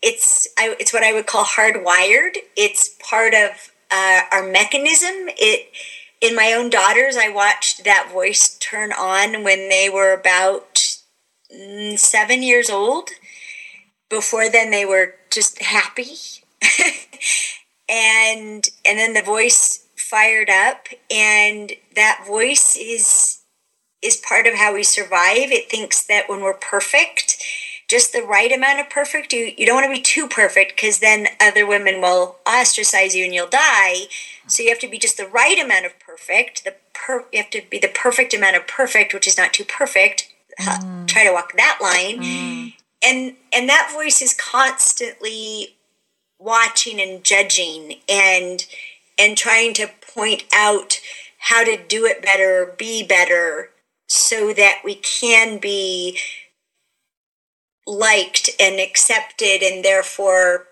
it's 0.01 0.47
I, 0.57 0.75
it's 0.79 0.93
what 0.93 1.03
I 1.03 1.13
would 1.13 1.27
call 1.27 1.45
hardwired. 1.45 2.37
It's 2.55 2.95
part 3.09 3.33
of 3.33 3.71
uh, 3.91 4.21
our 4.31 4.43
mechanism. 4.43 5.29
It 5.37 5.69
in 6.21 6.35
my 6.35 6.53
own 6.53 6.69
daughters, 6.69 7.15
I 7.17 7.29
watched 7.29 7.83
that 7.85 8.09
voice 8.11 8.57
turn 8.59 8.91
on 8.91 9.43
when 9.43 9.69
they 9.69 9.89
were 9.89 10.13
about 10.13 10.97
mm, 11.53 11.97
seven 11.97 12.43
years 12.43 12.69
old. 12.69 13.09
Before 14.09 14.49
then, 14.49 14.71
they 14.71 14.85
were 14.85 15.15
just 15.29 15.61
happy. 15.61 16.15
and 17.89 18.67
and 18.85 18.99
then 18.99 19.13
the 19.13 19.21
voice 19.21 19.85
fired 19.95 20.49
up 20.49 20.87
and 21.11 21.73
that 21.95 22.23
voice 22.25 22.75
is 22.75 23.38
is 24.01 24.17
part 24.17 24.47
of 24.47 24.55
how 24.55 24.73
we 24.73 24.83
survive. 24.83 25.51
It 25.51 25.69
thinks 25.69 26.01
that 26.03 26.29
when 26.29 26.41
we're 26.41 26.53
perfect 26.53 27.43
just 27.89 28.13
the 28.13 28.21
right 28.21 28.51
amount 28.51 28.79
of 28.79 28.89
perfect 28.89 29.33
you, 29.33 29.51
you 29.57 29.65
don't 29.65 29.75
want 29.75 29.87
to 29.87 29.99
be 29.99 30.01
too 30.01 30.27
perfect 30.27 30.75
because 30.75 30.99
then 30.99 31.27
other 31.41 31.65
women 31.65 31.99
will 31.99 32.37
ostracize 32.47 33.15
you 33.15 33.25
and 33.25 33.33
you'll 33.33 33.47
die. 33.49 34.03
So 34.47 34.61
you 34.61 34.69
have 34.69 34.79
to 34.79 34.87
be 34.87 34.99
just 34.99 35.17
the 35.17 35.27
right 35.27 35.59
amount 35.59 35.87
of 35.87 35.99
perfect 35.99 36.63
the 36.63 36.75
per, 36.93 37.25
you 37.33 37.41
have 37.41 37.49
to 37.49 37.63
be 37.69 37.79
the 37.79 37.87
perfect 37.87 38.33
amount 38.33 38.55
of 38.55 38.67
perfect 38.67 39.13
which 39.13 39.27
is 39.27 39.37
not 39.37 39.53
too 39.53 39.65
perfect. 39.65 40.29
Mm. 40.59 41.07
try 41.07 41.23
to 41.23 41.31
walk 41.31 41.53
that 41.55 41.79
line. 41.81 42.21
Mm. 42.21 42.73
and 43.01 43.35
and 43.53 43.69
that 43.69 43.91
voice 43.93 44.21
is 44.21 44.33
constantly 44.33 45.77
watching 46.37 46.99
and 46.99 47.23
judging 47.23 47.95
and 48.09 48.65
and 49.17 49.37
trying 49.37 49.73
to 49.73 49.89
point 50.13 50.43
out 50.53 50.99
how 51.39 51.63
to 51.63 51.77
do 51.77 52.05
it 52.05 52.21
better, 52.21 52.75
be 52.77 53.03
better, 53.03 53.69
so 54.09 54.53
that 54.53 54.81
we 54.83 54.95
can 54.95 55.59
be 55.59 56.17
liked 57.85 58.49
and 58.59 58.79
accepted 58.79 59.61
and 59.63 59.85
therefore 59.85 60.65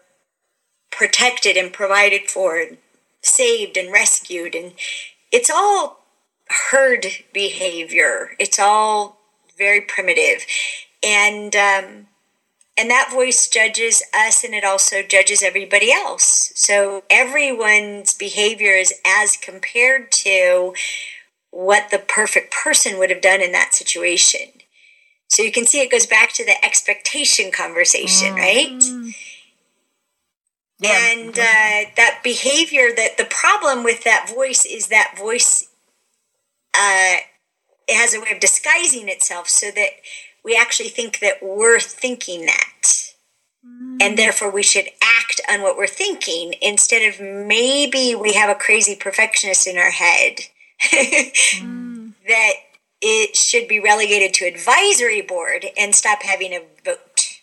protected 0.92 1.56
and 1.56 1.72
provided 1.72 2.30
for 2.30 2.60
and 2.60 2.78
saved 3.22 3.78
and 3.78 3.92
rescued. 3.92 4.56
And 4.56 4.74
it's 5.32 5.50
all 5.50 6.04
herd 6.72 7.06
behavior. 7.34 8.32
It's 8.40 8.60
all 8.60 9.20
very 9.58 9.82
primitive. 9.82 10.46
And 11.04 11.56
um, 11.56 12.08
and 12.80 12.92
that 12.92 13.10
voice 13.12 13.48
judges 13.48 14.04
us 14.14 14.44
and 14.44 14.54
it 14.54 14.64
also 14.64 15.02
judges 15.02 15.42
everybody 15.42 15.92
else. 15.92 16.52
So 16.56 17.04
everyone's 17.10 18.14
behavior 18.14 18.74
is 18.74 18.94
as 19.06 19.36
compared 19.36 20.12
to 20.12 20.74
what 21.58 21.90
the 21.90 21.98
perfect 21.98 22.54
person 22.54 23.00
would 23.00 23.10
have 23.10 23.20
done 23.20 23.42
in 23.42 23.52
that 23.52 23.74
situation. 23.74 24.48
So 25.28 25.42
you 25.42 25.52
can 25.52 25.66
see 25.66 25.82
it 25.82 25.90
goes 25.90 26.06
back 26.06 26.32
to 26.34 26.46
the 26.46 26.64
expectation 26.64 27.52
conversation, 27.52 28.36
mm. 28.36 28.38
right? 28.38 29.16
Yeah. 30.78 31.12
And 31.12 31.32
uh, 31.32 31.90
that 31.96 32.20
behavior, 32.24 32.90
that 32.96 33.18
the 33.18 33.26
problem 33.26 33.84
with 33.84 34.04
that 34.04 34.32
voice 34.32 34.68
is 34.68 34.90
that 34.90 35.16
voice 35.18 35.68
uh, 36.78 37.16
it 37.88 37.96
has 37.96 38.14
a 38.14 38.22
way 38.22 38.30
of 38.32 38.40
disguising 38.40 39.10
itself 39.10 39.50
so 39.50 39.72
that 39.72 39.90
we 40.46 40.56
actually 40.56 40.90
think 40.90 41.18
that 41.22 41.40
we're 41.42 41.80
thinking 41.80 42.46
that. 42.46 42.84
Mm. 43.66 43.98
And 44.00 44.18
therefore, 44.20 44.52
we 44.52 44.62
should 44.62 44.90
act 45.02 45.42
on 45.50 45.64
what 45.64 45.76
we're 45.76 45.88
thinking 45.88 46.54
instead 46.62 47.02
of 47.12 47.20
maybe 47.20 48.14
we 48.14 48.34
have 48.34 48.52
a 48.52 48.60
crazy 48.60 48.96
perfectionist 48.96 49.66
in 49.66 49.76
our 49.80 49.90
head 49.90 50.36
mm. 50.92 52.14
that 52.28 52.54
it 53.02 53.36
should 53.36 53.68
be 53.68 53.80
relegated 53.80 54.34
to 54.36 54.46
advisory 54.46 55.22
board 55.22 55.68
and 55.78 55.94
stop 55.94 56.24
having 56.24 56.54
a 56.54 56.62
vote. 56.84 57.42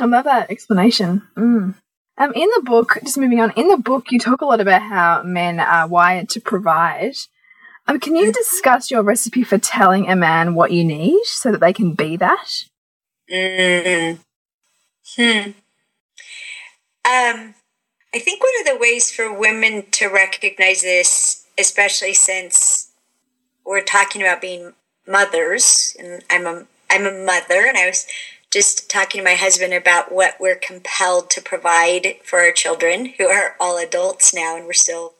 I 0.00 0.04
love 0.04 0.24
that 0.24 0.50
explanation. 0.50 1.22
Mm. 1.36 1.74
Um, 2.18 2.32
in 2.34 2.48
the 2.54 2.62
book, 2.62 2.98
just 3.02 3.18
moving 3.18 3.40
on, 3.40 3.52
in 3.56 3.68
the 3.68 3.76
book, 3.76 4.10
you 4.10 4.18
talk 4.18 4.40
a 4.40 4.46
lot 4.46 4.60
about 4.60 4.82
how 4.82 5.22
men 5.22 5.60
are 5.60 5.86
wired 5.86 6.28
to 6.30 6.40
provide. 6.40 7.16
Um, 7.86 8.00
can 8.00 8.16
you 8.16 8.32
discuss 8.32 8.90
your 8.90 9.02
recipe 9.02 9.42
for 9.42 9.58
telling 9.58 10.08
a 10.08 10.16
man 10.16 10.54
what 10.54 10.72
you 10.72 10.84
need 10.84 11.24
so 11.24 11.52
that 11.52 11.60
they 11.60 11.72
can 11.72 11.92
be 11.92 12.16
that? 12.16 12.64
Mm. 13.30 14.18
Hmm. 15.16 15.50
Um, 17.06 17.54
I 18.14 18.18
think 18.18 18.42
one 18.42 18.52
of 18.60 18.66
the 18.66 18.78
ways 18.80 19.12
for 19.12 19.32
women 19.32 19.84
to 19.92 20.08
recognize 20.08 20.82
this, 20.82 21.45
especially 21.58 22.14
since 22.14 22.90
we're 23.64 23.82
talking 23.82 24.22
about 24.22 24.40
being 24.40 24.72
mothers, 25.06 25.96
and 25.98 26.22
I'm 26.30 26.46
a 26.46 26.66
I'm 26.90 27.06
a 27.06 27.24
mother, 27.24 27.66
and 27.66 27.76
I 27.76 27.86
was 27.86 28.06
just 28.50 28.88
talking 28.88 29.20
to 29.20 29.24
my 29.24 29.34
husband 29.34 29.74
about 29.74 30.12
what 30.12 30.36
we're 30.40 30.56
compelled 30.56 31.30
to 31.30 31.42
provide 31.42 32.16
for 32.24 32.38
our 32.38 32.52
children, 32.52 33.14
who 33.18 33.26
are 33.28 33.56
all 33.60 33.76
adults 33.76 34.32
now, 34.32 34.56
and 34.56 34.66
we're 34.66 34.72
still 34.72 35.14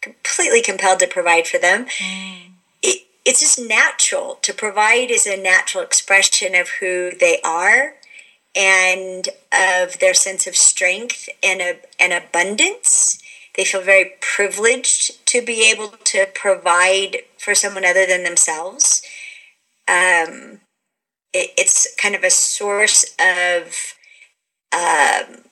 completely 0.00 0.62
compelled 0.62 1.00
to 1.00 1.06
provide 1.06 1.46
for 1.46 1.58
them. 1.58 1.86
Mm. 1.86 2.52
It, 2.82 3.06
it's 3.24 3.40
just 3.40 3.60
natural 3.60 4.38
to 4.42 4.54
provide 4.54 5.10
is 5.10 5.26
a 5.26 5.36
natural 5.36 5.84
expression 5.84 6.54
of 6.54 6.68
who 6.80 7.10
they 7.10 7.40
are 7.44 7.94
and 8.54 9.28
of 9.52 9.98
their 9.98 10.14
sense 10.14 10.46
of 10.46 10.56
strength 10.56 11.28
and, 11.42 11.60
a, 11.60 11.76
and 12.00 12.12
abundance. 12.12 13.20
they 13.56 13.64
feel 13.64 13.82
very 13.82 14.12
privileged 14.20 15.15
to 15.38 15.44
be 15.44 15.70
able 15.70 15.88
to 16.04 16.26
provide 16.34 17.18
for 17.38 17.54
someone 17.54 17.84
other 17.84 18.06
than 18.06 18.24
themselves. 18.24 19.02
Um, 19.88 20.60
it, 21.32 21.50
it's 21.56 21.94
kind 21.96 22.14
of 22.14 22.24
a 22.24 22.30
source 22.30 23.14
of 23.20 23.94
um, 24.72 25.42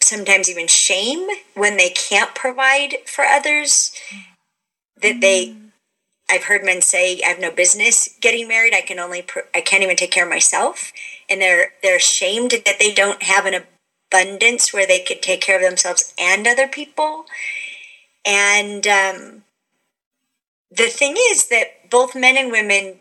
sometimes 0.00 0.48
even 0.48 0.66
shame 0.66 1.28
when 1.54 1.76
they 1.76 1.90
can't 1.90 2.34
provide 2.34 2.96
for 3.06 3.24
others. 3.24 3.92
That 5.00 5.20
they, 5.20 5.54
I've 6.30 6.44
heard 6.44 6.64
men 6.64 6.80
say, 6.80 7.20
"I 7.24 7.28
have 7.28 7.40
no 7.40 7.50
business 7.50 8.08
getting 8.20 8.48
married. 8.48 8.74
I 8.74 8.80
can 8.80 8.98
only, 8.98 9.22
pr- 9.22 9.50
I 9.54 9.60
can't 9.60 9.82
even 9.82 9.96
take 9.96 10.12
care 10.12 10.24
of 10.24 10.30
myself," 10.30 10.92
and 11.28 11.40
they're 11.40 11.72
they're 11.82 11.96
ashamed 11.96 12.52
that 12.52 12.78
they 12.78 12.94
don't 12.94 13.22
have 13.22 13.44
an 13.44 13.64
abundance 14.12 14.72
where 14.72 14.86
they 14.86 15.00
could 15.00 15.20
take 15.20 15.40
care 15.40 15.56
of 15.56 15.62
themselves 15.62 16.14
and 16.18 16.46
other 16.46 16.68
people. 16.68 17.26
And 18.26 18.86
um, 18.86 19.44
the 20.70 20.88
thing 20.88 21.16
is 21.30 21.48
that 21.48 21.90
both 21.90 22.14
men 22.14 22.36
and 22.36 22.50
women 22.50 23.00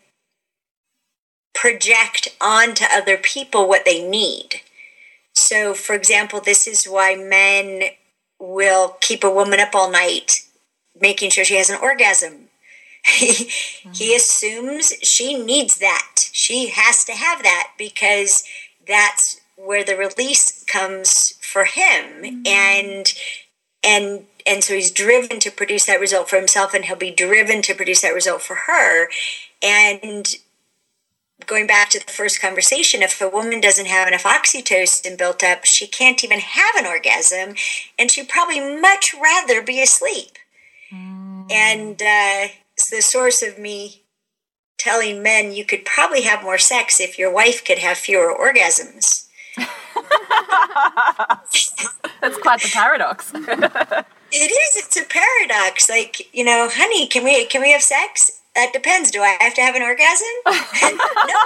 project 1.54 2.28
onto 2.42 2.86
other 2.92 3.18
people 3.18 3.68
what 3.68 3.86
they 3.86 4.08
need. 4.08 4.62
So, 5.34 5.74
for 5.74 5.96
example, 5.96 6.42
this 6.42 6.68
is 6.68 6.86
why 6.86 7.16
men 7.16 7.92
will 8.40 8.98
keep 9.02 9.24
a 9.24 9.32
woman 9.32 9.60
up 9.60 9.74
all 9.74 9.90
night 9.90 10.42
making 11.00 11.32
sure 11.32 11.46
she 11.46 11.56
has 11.56 11.70
an 11.70 11.80
orgasm. 11.82 12.50
he, 13.08 13.50
he 13.94 14.16
assumes 14.16 14.94
she 15.02 15.38
needs 15.38 15.78
that. 15.78 16.30
She 16.32 16.70
has 16.70 17.04
to 17.06 17.14
have 17.14 17.44
that 17.44 17.72
because 17.78 18.44
that's 18.88 19.42
where 19.56 19.84
the 19.84 19.98
release 19.98 20.64
comes 20.66 21.34
for 21.42 21.66
him 21.66 22.44
and 22.46 23.14
and 23.84 24.26
and 24.46 24.64
so 24.64 24.74
he's 24.74 24.92
driven 24.92 25.40
to 25.40 25.52
produce 25.52 25.86
that 25.86 26.00
result 26.00 26.30
for 26.30 26.38
himself 26.38 26.74
and 26.74 26.86
he'll 26.86 26.96
be 26.96 27.12
driven 27.12 27.62
to 27.64 27.74
produce 27.74 28.02
that 28.02 28.14
result 28.14 28.42
for 28.42 28.56
her. 28.68 29.10
And 29.62 30.36
going 31.46 31.68
back 31.68 31.90
to 31.90 32.00
the 32.00 32.12
first 32.12 32.42
conversation 32.42 33.02
if 33.02 33.20
a 33.20 33.28
woman 33.28 33.60
doesn't 33.60 33.88
have 33.88 34.08
enough 34.08 34.24
oxytocin 34.24 35.18
built 35.18 35.44
up 35.44 35.66
she 35.66 35.86
can't 35.86 36.24
even 36.24 36.40
have 36.40 36.76
an 36.78 36.86
orgasm 36.86 37.56
and 38.00 38.10
she'd 38.10 38.30
probably 38.30 38.60
much 38.80 39.14
rather 39.22 39.62
be 39.62 39.82
asleep. 39.82 40.38
Mm. 40.94 41.52
and 41.52 42.02
uh, 42.02 42.54
it's 42.74 42.90
the 42.90 43.02
source 43.02 43.42
of 43.42 43.58
me 43.58 44.04
telling 44.78 45.24
men 45.24 45.52
you 45.54 45.66
could 45.66 45.86
probably 45.86 46.22
have 46.22 46.44
more 46.44 46.58
sex 46.58 47.00
if 47.00 47.18
your 47.18 47.32
wife 47.34 47.64
could 47.66 47.80
have 47.80 47.98
fewer 47.98 48.34
orgasms. 48.34 49.28
That's 52.22 52.38
quite 52.42 52.62
the 52.62 52.70
paradox 52.74 53.32
it 54.34 54.52
is 54.52 54.84
it's 54.84 54.98
a 54.98 55.06
paradox 55.06 55.90
like 55.90 56.34
you 56.34 56.44
know 56.44 56.68
honey 56.72 57.08
can 57.08 57.24
we 57.24 57.46
can 57.46 57.62
we 57.62 57.72
have 57.72 57.82
sex 57.82 58.44
that 58.56 58.72
depends. 58.72 59.10
Do 59.10 59.22
I 59.22 59.38
have 59.42 59.54
to 59.56 59.62
have 59.62 59.76
an 59.76 59.82
orgasm? 59.82 60.28
no. 60.46 60.52
No, 61.28 61.40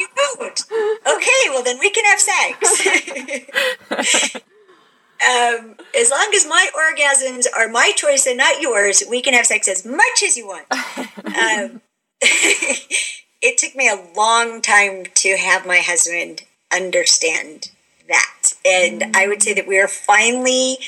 you 0.00 0.08
don't. 0.16 0.60
Okay, 1.06 1.50
well, 1.50 1.62
then 1.62 1.78
we 1.78 1.90
can 1.90 2.04
have 2.04 2.18
sex. 2.18 2.84
um, 5.22 5.76
as 5.96 6.10
long 6.10 6.32
as 6.34 6.46
my 6.48 6.68
orgasms 6.74 7.46
are 7.56 7.68
my 7.68 7.92
choice 7.94 8.26
and 8.26 8.38
not 8.38 8.60
yours, 8.60 9.04
we 9.08 9.22
can 9.22 9.34
have 9.34 9.46
sex 9.46 9.68
as 9.68 9.86
much 9.86 10.22
as 10.24 10.36
you 10.36 10.48
want. 10.48 10.66
Um, 10.72 11.80
it 13.40 13.58
took 13.58 13.76
me 13.76 13.88
a 13.88 14.04
long 14.16 14.60
time 14.60 15.04
to 15.14 15.36
have 15.36 15.64
my 15.64 15.78
husband 15.78 16.42
understand 16.72 17.70
that. 18.08 18.52
And. 18.66 19.04
I 19.14 19.28
would 19.28 19.42
say 19.42 19.54
that 19.54 19.68
we 19.68 19.78
are 19.78 19.88
finally, 19.88 20.78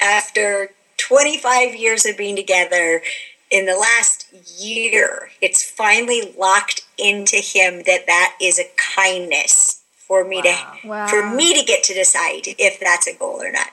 after 0.00 0.70
25 0.98 1.74
years 1.74 2.04
of 2.06 2.16
being 2.16 2.36
together, 2.36 3.02
in 3.50 3.66
the 3.66 3.74
last 3.74 4.26
year, 4.60 5.30
it's 5.40 5.68
finally 5.68 6.32
locked 6.38 6.82
into 6.96 7.36
him 7.36 7.82
that 7.86 8.06
that 8.06 8.36
is 8.40 8.58
a 8.58 8.70
kindness 8.96 9.82
for 10.06 10.24
me 10.24 10.40
wow. 10.44 10.76
to 10.82 10.88
wow. 10.88 11.06
for 11.06 11.34
me 11.34 11.58
to 11.58 11.64
get 11.64 11.82
to 11.84 11.94
decide 11.94 12.42
if 12.46 12.78
that's 12.80 13.06
a 13.06 13.14
goal 13.14 13.42
or 13.42 13.50
not. 13.50 13.68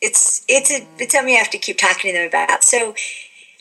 It's 0.00 0.44
it's 0.48 0.70
a 0.70 0.80
mm. 0.80 0.86
it's 0.98 1.12
something 1.12 1.34
I 1.34 1.38
have 1.38 1.50
to 1.50 1.58
keep 1.58 1.78
talking 1.78 2.12
to 2.12 2.18
them 2.18 2.28
about. 2.28 2.64
So 2.64 2.94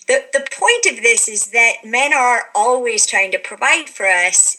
the 0.08 0.24
the 0.32 0.48
point 0.52 0.86
of 0.88 1.04
this 1.04 1.28
is 1.28 1.48
that 1.48 1.78
men 1.84 2.14
are 2.14 2.46
always 2.56 3.06
trying 3.06 3.32
to 3.32 3.40
provide 3.40 3.90
for 3.90 4.06
us 4.06 4.58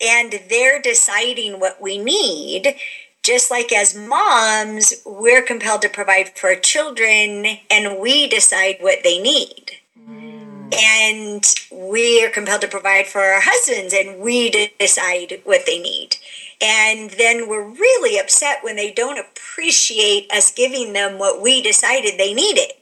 and 0.00 0.40
they're 0.48 0.80
deciding 0.80 1.60
what 1.60 1.80
we 1.80 1.98
need 1.98 2.74
just 3.22 3.50
like 3.50 3.72
as 3.72 3.94
moms, 3.94 4.94
we're 5.04 5.42
compelled 5.42 5.82
to 5.82 5.88
provide 5.88 6.36
for 6.36 6.50
our 6.50 6.56
children 6.56 7.58
and 7.70 8.00
we 8.00 8.28
decide 8.28 8.76
what 8.80 8.98
they 9.04 9.20
need. 9.20 9.72
Mm. 9.98 10.74
And 10.74 11.44
we 11.70 12.24
are 12.24 12.30
compelled 12.30 12.62
to 12.62 12.68
provide 12.68 13.06
for 13.06 13.20
our 13.20 13.40
husbands 13.42 13.92
and 13.92 14.20
we 14.20 14.70
decide 14.78 15.40
what 15.44 15.66
they 15.66 15.80
need. 15.80 16.16
And 16.62 17.10
then 17.10 17.48
we're 17.48 17.68
really 17.68 18.18
upset 18.18 18.58
when 18.62 18.76
they 18.76 18.90
don't 18.90 19.18
appreciate 19.18 20.30
us 20.30 20.52
giving 20.52 20.92
them 20.92 21.18
what 21.18 21.42
we 21.42 21.62
decided 21.62 22.18
they 22.18 22.34
needed. 22.34 22.72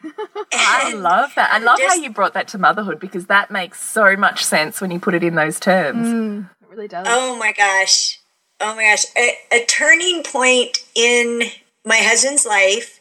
I 0.52 0.94
love 0.94 1.32
that. 1.34 1.50
I 1.52 1.58
love 1.58 1.78
just, 1.78 1.96
how 1.96 2.00
you 2.00 2.10
brought 2.10 2.34
that 2.34 2.46
to 2.48 2.58
motherhood 2.58 3.00
because 3.00 3.26
that 3.26 3.50
makes 3.50 3.80
so 3.80 4.16
much 4.16 4.44
sense 4.44 4.80
when 4.80 4.92
you 4.92 5.00
put 5.00 5.14
it 5.14 5.24
in 5.24 5.34
those 5.34 5.58
terms. 5.58 6.06
Mm, 6.06 6.50
it 6.62 6.68
really 6.68 6.86
does. 6.86 7.06
Oh 7.08 7.36
my 7.36 7.52
gosh 7.52 8.18
oh 8.60 8.74
my 8.74 8.84
gosh, 8.84 9.04
a, 9.16 9.34
a 9.52 9.64
turning 9.66 10.22
point 10.22 10.84
in 10.94 11.42
my 11.84 11.98
husband's 11.98 12.46
life 12.46 13.00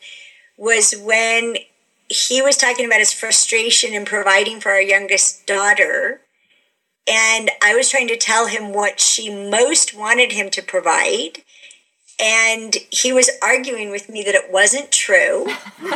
was 0.57 0.93
when 0.93 1.57
he 2.09 2.41
was 2.41 2.57
talking 2.57 2.85
about 2.85 2.99
his 2.99 3.13
frustration 3.13 3.93
in 3.93 4.05
providing 4.05 4.59
for 4.59 4.71
our 4.71 4.81
youngest 4.81 5.45
daughter. 5.45 6.21
And 7.07 7.51
I 7.61 7.75
was 7.75 7.89
trying 7.89 8.07
to 8.09 8.17
tell 8.17 8.47
him 8.47 8.73
what 8.73 8.99
she 8.99 9.29
most 9.29 9.95
wanted 9.95 10.31
him 10.31 10.49
to 10.51 10.61
provide. 10.61 11.43
And 12.19 12.75
he 12.89 13.13
was 13.13 13.29
arguing 13.41 13.91
with 13.91 14.09
me 14.09 14.23
that 14.23 14.35
it 14.35 14.51
wasn't 14.51 14.91
true. 14.91 15.47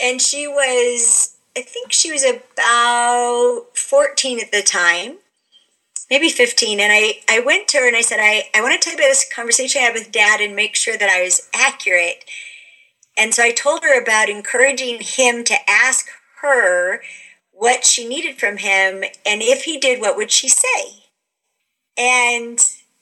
and 0.00 0.22
she 0.22 0.46
was, 0.46 1.36
I 1.56 1.62
think 1.62 1.92
she 1.92 2.12
was 2.12 2.24
about 2.24 3.66
14 3.74 4.40
at 4.40 4.52
the 4.52 4.62
time 4.62 5.18
maybe 6.10 6.28
15 6.28 6.80
and 6.80 6.92
I, 6.92 7.20
I 7.28 7.40
went 7.40 7.68
to 7.68 7.78
her 7.78 7.86
and 7.86 7.96
i 7.96 8.00
said 8.00 8.18
I, 8.20 8.44
I 8.54 8.62
want 8.62 8.80
to 8.80 8.84
tell 8.84 8.94
you 8.94 8.98
about 8.98 9.10
this 9.10 9.28
conversation 9.32 9.80
i 9.80 9.84
had 9.84 9.94
with 9.94 10.12
dad 10.12 10.40
and 10.40 10.56
make 10.56 10.76
sure 10.76 10.96
that 10.96 11.10
i 11.10 11.22
was 11.22 11.48
accurate. 11.54 12.24
And 13.16 13.34
so 13.34 13.42
i 13.42 13.50
told 13.52 13.82
her 13.82 14.00
about 14.00 14.28
encouraging 14.28 15.00
him 15.00 15.44
to 15.44 15.56
ask 15.68 16.06
her 16.42 17.02
what 17.52 17.84
she 17.84 18.08
needed 18.08 18.38
from 18.38 18.58
him 18.58 19.02
and 19.26 19.42
if 19.42 19.64
he 19.64 19.78
did 19.78 20.00
what 20.00 20.16
would 20.16 20.30
she 20.30 20.48
say? 20.48 21.04
And 21.96 22.60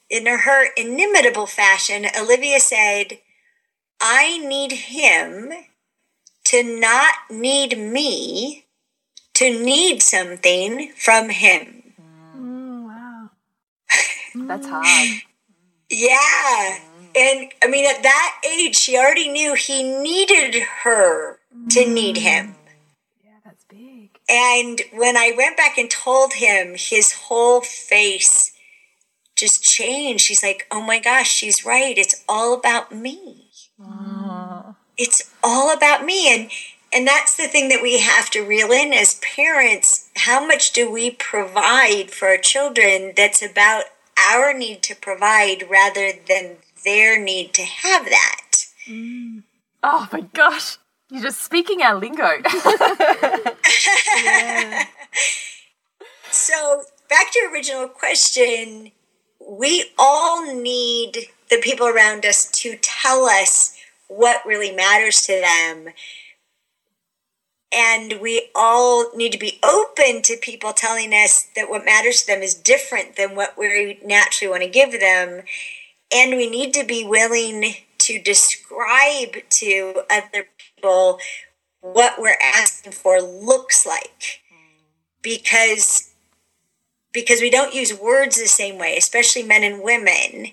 in 0.09 0.27
her 0.27 0.73
inimitable 0.77 1.47
fashion 1.47 2.07
olivia 2.19 2.61
said 2.61 3.19
i 4.01 4.39
need 4.39 4.73
him 4.73 5.53
to 6.45 6.63
not 6.63 7.15
need 7.29 7.77
me 7.77 8.65
to 9.35 9.51
need 9.51 10.01
something 10.01 10.93
from 10.97 11.29
him 11.29 11.86
that's 14.45 14.67
mm. 14.67 14.71
hard. 14.71 15.23
Yeah. 15.91 16.79
And 17.15 17.53
I 17.63 17.69
mean, 17.69 17.87
at 17.87 18.03
that 18.03 18.41
age, 18.47 18.77
she 18.77 18.97
already 18.97 19.29
knew 19.29 19.55
he 19.55 19.83
needed 19.83 20.63
her 20.83 21.39
to 21.71 21.81
mm. 21.81 21.93
need 21.93 22.19
him. 22.19 22.57
Yeah, 23.25 23.39
that's 23.45 23.65
big. 23.65 24.11
And 24.29 24.83
when 24.93 25.17
I 25.17 25.33
went 25.37 25.57
back 25.57 25.79
and 25.79 25.91
told 25.91 26.35
him, 26.35 26.75
his 26.77 27.13
whole 27.13 27.63
face 27.63 28.53
just 29.37 29.63
changed. 29.63 30.29
He's 30.29 30.43
like, 30.43 30.67
oh 30.71 30.81
my 30.81 30.99
gosh, 30.99 31.31
she's 31.31 31.65
right. 31.65 31.97
It's 31.97 32.25
all 32.29 32.55
about 32.55 32.93
me. 32.93 33.51
Aww. 33.81 34.75
It's 34.97 35.31
all 35.45 35.73
about 35.73 36.05
me. 36.05 36.35
And 36.35 36.51
and 36.93 37.07
that's 37.07 37.37
the 37.37 37.49
thing 37.49 37.69
that 37.69 37.83
we 37.83 37.99
have 37.99 38.31
to 38.31 38.47
reel 38.47 38.73
in 38.73 38.93
as 38.93 39.21
parents. 39.21 40.09
How 40.17 40.47
much 40.47 40.73
do 40.73 40.91
we 40.91 41.11
provide 41.11 42.11
for 42.11 42.29
our 42.29 42.39
children 42.39 43.13
that's 43.15 43.43
about 43.43 43.85
our 44.19 44.53
need 44.53 44.83
to 44.85 44.95
provide 44.95 45.69
rather 45.69 46.13
than 46.29 46.57
their 46.85 47.21
need 47.21 47.53
to 47.55 47.63
have 47.63 48.05
that. 48.05 48.67
Mm. 48.89 49.43
Oh 49.83 50.09
my 50.13 50.21
gosh. 50.21 50.79
You're 51.11 51.23
just 51.23 51.43
speaking 51.43 51.83
our 51.83 51.95
lingo. 51.95 52.43
So, 56.39 56.83
back 57.09 57.33
to 57.33 57.39
your 57.39 57.51
original 57.51 57.89
question, 57.89 58.93
we 59.41 59.87
all 59.99 60.55
need 60.55 61.29
the 61.49 61.59
people 61.63 61.87
around 61.87 62.27
us 62.27 62.51
to 62.61 62.77
tell 62.83 63.25
us 63.25 63.75
what 64.09 64.45
really 64.45 64.71
matters 64.71 65.23
to 65.23 65.41
them 65.41 65.95
and 67.73 68.21
we 68.21 68.49
all 68.55 69.11
need 69.17 69.33
to 69.33 69.39
be 69.39 69.59
open 69.65 70.23
to 70.23 70.37
people 70.41 70.73
telling 70.73 71.13
us 71.13 71.49
that 71.57 71.69
what 71.69 71.85
matters 71.85 72.21
to 72.21 72.27
them 72.27 72.43
is 72.43 72.55
different 72.55 73.17
than 73.17 73.35
what 73.35 73.59
we 73.59 73.99
naturally 74.05 74.51
want 74.51 74.63
to 74.63 74.69
give 74.69 74.93
them. 75.01 75.43
And 76.15 76.37
we 76.37 76.49
need 76.49 76.73
to 76.75 76.85
be 76.85 77.05
willing 77.05 77.75
to 77.99 78.23
describe 78.23 79.37
to 79.51 80.03
other 80.09 80.47
people 80.77 81.19
what 81.81 82.21
we're 82.21 82.39
asking 82.41 82.93
for 82.93 83.21
looks 83.21 83.85
like. 83.85 84.41
Because 85.23 86.13
because 87.13 87.41
we 87.41 87.51
don't 87.51 87.75
use 87.75 87.99
words 87.99 88.37
the 88.37 88.47
same 88.47 88.79
way 88.79 88.97
especially 88.97 89.43
men 89.43 89.65
and 89.65 89.83
women. 89.83 90.53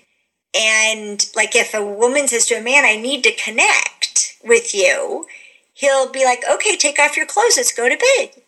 And 0.56 1.24
like 1.36 1.54
if 1.54 1.74
a 1.74 1.84
woman 1.84 2.26
says 2.26 2.46
to 2.46 2.54
a 2.54 2.62
man 2.62 2.84
i 2.84 2.96
need 2.96 3.22
to 3.24 3.32
connect 3.32 4.36
with 4.44 4.74
you 4.74 5.26
he'll 5.84 6.10
be 6.10 6.24
like 6.24 6.42
okay 6.50 6.76
take 6.76 6.98
off 6.98 7.16
your 7.16 7.26
clothes. 7.26 7.56
Let's 7.56 7.72
go 7.72 7.88
to 7.88 7.96
bed. 7.96 8.42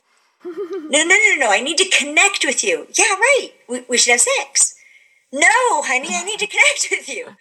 No 0.88 1.02
no 1.02 1.16
no 1.16 1.34
no 1.38 1.50
i 1.50 1.60
need 1.60 1.78
to 1.78 1.88
connect 1.98 2.44
with 2.44 2.62
you. 2.62 2.86
Yeah 2.96 3.14
right. 3.14 3.50
We, 3.68 3.84
we 3.88 3.98
should 3.98 4.12
have 4.12 4.20
sex. 4.20 4.74
No 5.32 5.82
honey 5.82 6.10
i 6.12 6.22
need 6.24 6.38
to 6.38 6.46
connect 6.46 6.88
with 6.90 7.08
you. 7.08 7.36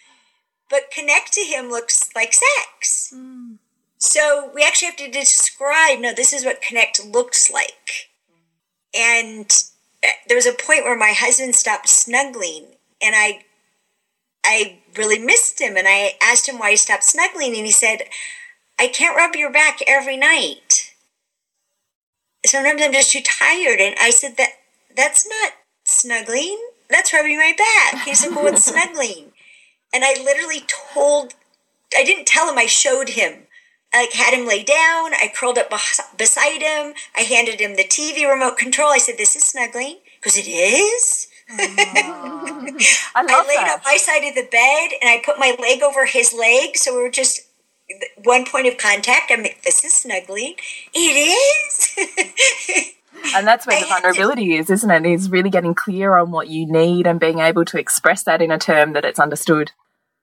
But 0.69 0.89
connect 0.91 1.33
to 1.33 1.41
him 1.41 1.69
looks 1.69 2.09
like 2.15 2.33
sex. 2.33 3.13
Mm. 3.15 3.57
So 3.99 4.51
we 4.53 4.63
actually 4.63 4.87
have 4.87 4.97
to 4.97 5.11
describe 5.11 5.99
no, 5.99 6.13
this 6.13 6.33
is 6.33 6.43
what 6.43 6.61
connect 6.61 7.05
looks 7.05 7.51
like. 7.51 8.09
And 8.97 9.51
uh, 10.03 10.09
there 10.27 10.37
was 10.37 10.47
a 10.47 10.53
point 10.53 10.83
where 10.83 10.97
my 10.97 11.13
husband 11.15 11.55
stopped 11.55 11.89
snuggling 11.89 12.65
and 13.01 13.13
I 13.15 13.45
I 14.43 14.79
really 14.95 15.19
missed 15.19 15.59
him 15.59 15.75
and 15.75 15.87
I 15.87 16.13
asked 16.21 16.47
him 16.47 16.59
why 16.59 16.71
he 16.71 16.77
stopped 16.77 17.03
snuggling 17.03 17.55
and 17.55 17.65
he 17.65 17.71
said, 17.71 18.03
I 18.79 18.87
can't 18.87 19.15
rub 19.15 19.35
your 19.35 19.51
back 19.51 19.79
every 19.87 20.17
night. 20.17 20.93
Sometimes 22.45 22.81
I'm 22.81 22.93
just 22.93 23.11
too 23.11 23.21
tired. 23.21 23.79
And 23.79 23.95
I 23.99 24.09
said 24.09 24.37
that 24.37 24.49
that's 24.95 25.27
not 25.27 25.53
snuggling. 25.83 26.59
That's 26.89 27.13
rubbing 27.13 27.37
my 27.37 27.53
back. 27.57 28.05
He 28.05 28.13
said, 28.13 28.35
Well, 28.35 28.43
what's 28.43 28.65
snuggling? 28.71 29.31
And 29.93 30.03
I 30.03 30.15
literally 30.21 30.63
told 30.67 31.33
I 31.97 32.03
didn't 32.03 32.27
tell 32.27 32.49
him, 32.49 32.57
I 32.57 32.65
showed 32.65 33.09
him 33.09 33.45
I 33.95 34.09
had 34.13 34.33
him 34.33 34.45
lay 34.45 34.61
down. 34.61 35.13
I 35.13 35.31
curled 35.33 35.57
up 35.57 35.71
beside 36.17 36.61
him. 36.61 36.93
I 37.15 37.21
handed 37.21 37.61
him 37.61 37.75
the 37.75 37.85
TV 37.85 38.29
remote 38.29 38.57
control. 38.57 38.89
I 38.89 38.97
said, 38.97 39.17
"This 39.17 39.37
is 39.37 39.43
snuggling," 39.45 39.99
because 40.19 40.37
it 40.37 40.47
is. 40.47 41.27
I, 41.49 43.13
I 43.15 43.21
laid 43.23 43.57
that. 43.57 43.75
on 43.75 43.81
my 43.85 43.97
side 43.97 44.27
of 44.27 44.33
the 44.35 44.47
bed 44.49 44.89
and 44.99 45.09
I 45.09 45.21
put 45.23 45.37
my 45.37 45.55
leg 45.59 45.83
over 45.83 46.05
his 46.05 46.33
leg, 46.33 46.75
so 46.75 46.95
we 46.95 47.03
were 47.03 47.09
just 47.09 47.44
one 48.23 48.45
point 48.45 48.67
of 48.67 48.77
contact. 48.77 49.31
I'm 49.31 49.43
like, 49.43 49.61
"This 49.63 49.83
is 49.83 49.93
snuggling." 49.93 50.55
It 50.93 50.97
is. 50.97 51.95
and 53.35 53.47
that's 53.47 53.65
where 53.65 53.79
the 53.79 53.87
vulnerability 53.87 54.55
is, 54.55 54.69
isn't 54.69 54.91
it? 54.91 55.05
Is 55.05 55.29
really 55.29 55.49
getting 55.49 55.75
clear 55.75 56.17
on 56.17 56.31
what 56.31 56.47
you 56.47 56.65
need 56.65 57.07
and 57.07 57.19
being 57.19 57.39
able 57.39 57.65
to 57.65 57.79
express 57.79 58.23
that 58.23 58.41
in 58.41 58.51
a 58.51 58.57
term 58.57 58.93
that 58.93 59.05
it's 59.05 59.19
understood. 59.19 59.71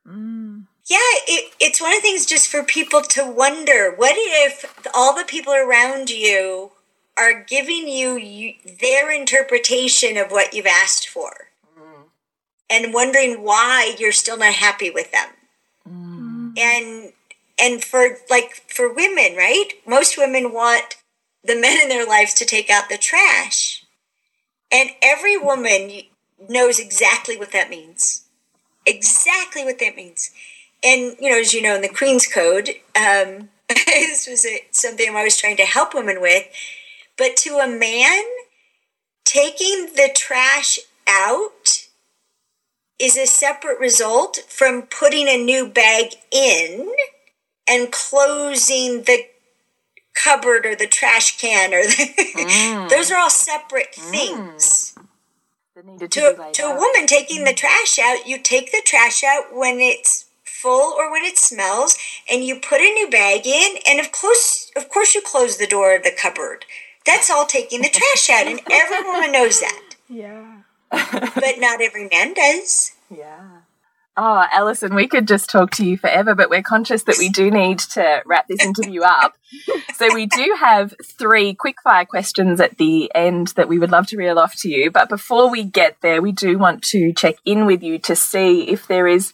Mm. 0.07 0.67
Yeah, 0.87 0.99
it, 1.29 1.53
it's 1.61 1.81
one 1.81 1.93
of 1.93 1.99
the 1.99 2.03
things 2.03 2.27
just 2.27 2.49
for 2.49 2.65
people 2.65 3.03
to 3.03 3.25
wonder 3.25 3.95
what 3.95 4.15
if 4.17 4.65
all 4.95 5.17
the 5.17 5.25
people 5.25 5.55
around 5.55 6.11
you 6.11 6.73
are 7.17 7.45
giving 7.45 7.87
you, 7.87 8.17
you 8.17 8.55
their 8.81 9.13
interpretation 9.13 10.17
of 10.17 10.31
what 10.31 10.55
you've 10.55 10.67
asked 10.67 11.09
for 11.09 11.49
mm. 11.79 12.05
and 12.69 12.93
wondering 12.93 13.45
why 13.45 13.95
you're 13.99 14.13
still 14.13 14.39
not 14.39 14.55
happy 14.55 14.91
with 14.91 15.13
them. 15.13 15.29
Mm. 15.89 16.59
And 16.59 17.12
and 17.63 17.85
for 17.85 18.19
like 18.29 18.63
for 18.69 18.93
women, 18.93 19.37
right? 19.37 19.69
Most 19.87 20.19
women 20.19 20.53
want 20.53 20.97
the 21.45 21.59
men 21.59 21.81
in 21.81 21.89
their 21.89 22.07
lives 22.07 22.35
to 22.35 22.45
take 22.45 22.69
out 22.69 22.89
the 22.89 22.99
trash. 22.99 23.85
And 24.71 24.91
every 25.01 25.37
woman 25.37 26.03
knows 26.49 26.79
exactly 26.79 27.37
what 27.37 27.53
that 27.53 27.71
means. 27.71 28.25
Exactly 28.87 29.65
what 29.65 29.79
that 29.79 29.97
means 29.97 30.31
and 30.83 31.17
you 31.21 31.31
know, 31.31 31.39
as 31.39 31.55
you 31.55 31.63
know, 31.63 31.77
in 31.77 31.83
the 31.83 31.89
Queen's 31.89 32.27
Code, 32.27 32.71
um, 32.97 33.51
this 33.69 34.27
was 34.27 34.45
a, 34.45 34.65
something 34.71 35.15
I 35.15 35.25
was 35.25 35.37
trying 35.37 35.57
to 35.59 35.65
help 35.65 35.95
women 35.95 36.21
with. 36.21 36.47
But 37.17 37.37
to 37.39 37.59
a 37.59 37.69
man, 37.69 38.25
taking 39.25 39.91
the 39.95 40.11
trash 40.15 40.79
out 41.07 41.87
is 42.99 43.17
a 43.17 43.27
separate 43.27 43.79
result 43.79 44.39
from 44.49 44.83
putting 44.83 45.29
a 45.29 45.43
new 45.43 45.67
bag 45.69 46.15
in 46.31 46.93
and 47.69 47.93
closing 47.93 49.03
the 49.03 49.27
cupboard 50.15 50.67
or 50.67 50.75
the 50.75 50.87
trash 50.87 51.39
can 51.39 51.73
or 51.73 51.83
the, 51.83 52.33
mm. 52.37 52.89
those 52.91 53.11
are 53.11 53.19
all 53.19 53.31
separate 53.31 53.93
mm. 53.93 54.11
things. 54.11 54.95
Mm. 54.97 55.99
To, 55.99 56.07
to, 56.07 56.51
to 56.53 56.63
a 56.63 56.77
woman 56.77 57.07
taking 57.07 57.45
the 57.45 57.55
trash 57.55 57.99
out, 57.99 58.27
you 58.27 58.39
take 58.39 58.71
the 58.71 58.83
trash 58.85 59.25
out 59.25 59.57
when 59.57 59.81
it's 59.81 60.27
full 60.45 60.95
or 60.97 61.11
when 61.11 61.25
it 61.25 61.37
smells, 61.37 61.99
and 62.31 62.45
you 62.45 62.61
put 62.61 62.81
a 62.81 62.95
new 62.95 63.11
bag 63.11 63.47
in, 63.47 63.77
and 63.87 63.99
of 63.99 64.13
course, 64.13 64.71
of 64.77 64.89
course, 64.89 65.15
you 65.15 65.21
close 65.21 65.57
the 65.57 65.67
door 65.67 65.97
of 65.97 66.05
the 66.05 66.13
cupboard. 66.17 66.65
That's 67.05 67.31
all 67.31 67.47
taking 67.47 67.83
the 67.83 67.89
trash 67.89 68.31
out, 68.31 68.47
and 68.47 68.61
everyone 68.71 69.33
knows 69.33 69.61
that. 69.61 69.83
Yeah. 70.09 70.59
but 70.91 71.55
not 71.57 71.81
every 71.81 72.07
man 72.13 72.35
does. 72.35 72.93
Yeah. 73.09 73.52
Oh, 74.15 74.47
Alison, 74.53 74.95
we 74.95 75.09
could 75.09 75.27
just 75.27 75.49
talk 75.49 75.71
to 75.73 75.87
you 75.87 75.97
forever, 75.97 76.35
but 76.35 76.51
we're 76.51 76.63
conscious 76.63 77.05
that 77.05 77.17
we 77.19 77.31
do 77.31 77.51
need 77.51 77.79
to 77.79 78.23
wrap 78.27 78.47
this 78.47 78.63
interview 78.63 79.01
up. 79.03 79.33
so 79.95 80.13
we 80.13 80.27
do 80.27 80.55
have 80.61 80.93
three 81.03 81.55
quickfire 81.55 82.07
questions 82.07 82.61
at 82.61 82.77
the 82.77 83.11
end 83.15 83.49
that 83.57 83.69
we 83.69 83.79
would 83.79 83.91
love 83.91 84.07
to 84.09 84.19
reel 84.19 84.39
off 84.39 84.55
to 84.57 84.69
you. 84.69 84.91
But 84.91 85.09
before 85.09 85.51
we 85.51 85.65
get 85.65 85.97
there, 86.03 86.21
we 86.21 86.31
do 86.31 86.59
want 86.59 86.83
to 86.85 87.15
check 87.15 87.37
in 87.47 87.65
with 87.65 87.83
you 87.83 87.99
to 88.01 88.15
see 88.15 88.69
if 88.69 88.87
there 88.87 89.07
is 89.07 89.33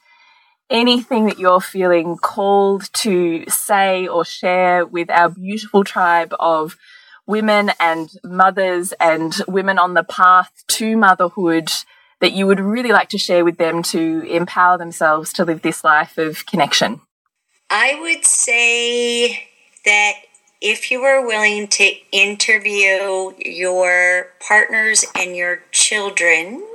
anything 0.71 1.27
that 1.27 1.41
you're 1.41 1.61
feeling 1.61 2.17
called 2.17 2.93
to 2.93 3.45
say 3.49 4.07
or 4.07 4.25
share 4.25 4.87
with 4.87 5.11
our 5.11 5.29
beautiful 5.29 5.83
tribe 5.83 6.33
of 6.39 6.77
women 7.27 7.73
and 7.81 8.11
mothers 8.23 8.93
and 9.01 9.35
women 9.49 9.79
on 9.79 9.95
the 9.95 10.05
path 10.05 10.53
to 10.69 10.97
motherhood 10.97 11.69
that 12.21 12.33
you 12.33 12.47
would 12.47 12.61
really 12.61 12.93
like 12.93 13.09
to 13.11 13.19
share 13.19 13.45
with 13.45 13.59
them 13.59 13.83
to 13.83 14.23
empower 14.23 14.79
themselves 14.79 15.33
to 15.35 15.45
live 15.45 15.63
this 15.63 15.85
life 15.85 16.19
of 16.19 16.47
connection? 16.47 17.01
I 17.71 17.99
would 18.01 18.25
say 18.25 19.49
that 19.85 20.13
if 20.61 20.91
you 20.91 21.01
were 21.01 21.27
willing 21.27 21.69
to 21.69 21.93
interview 22.11 23.33
your 23.39 24.33
partners 24.47 25.05
and 25.15 25.37
your 25.37 25.63
children 25.71 26.67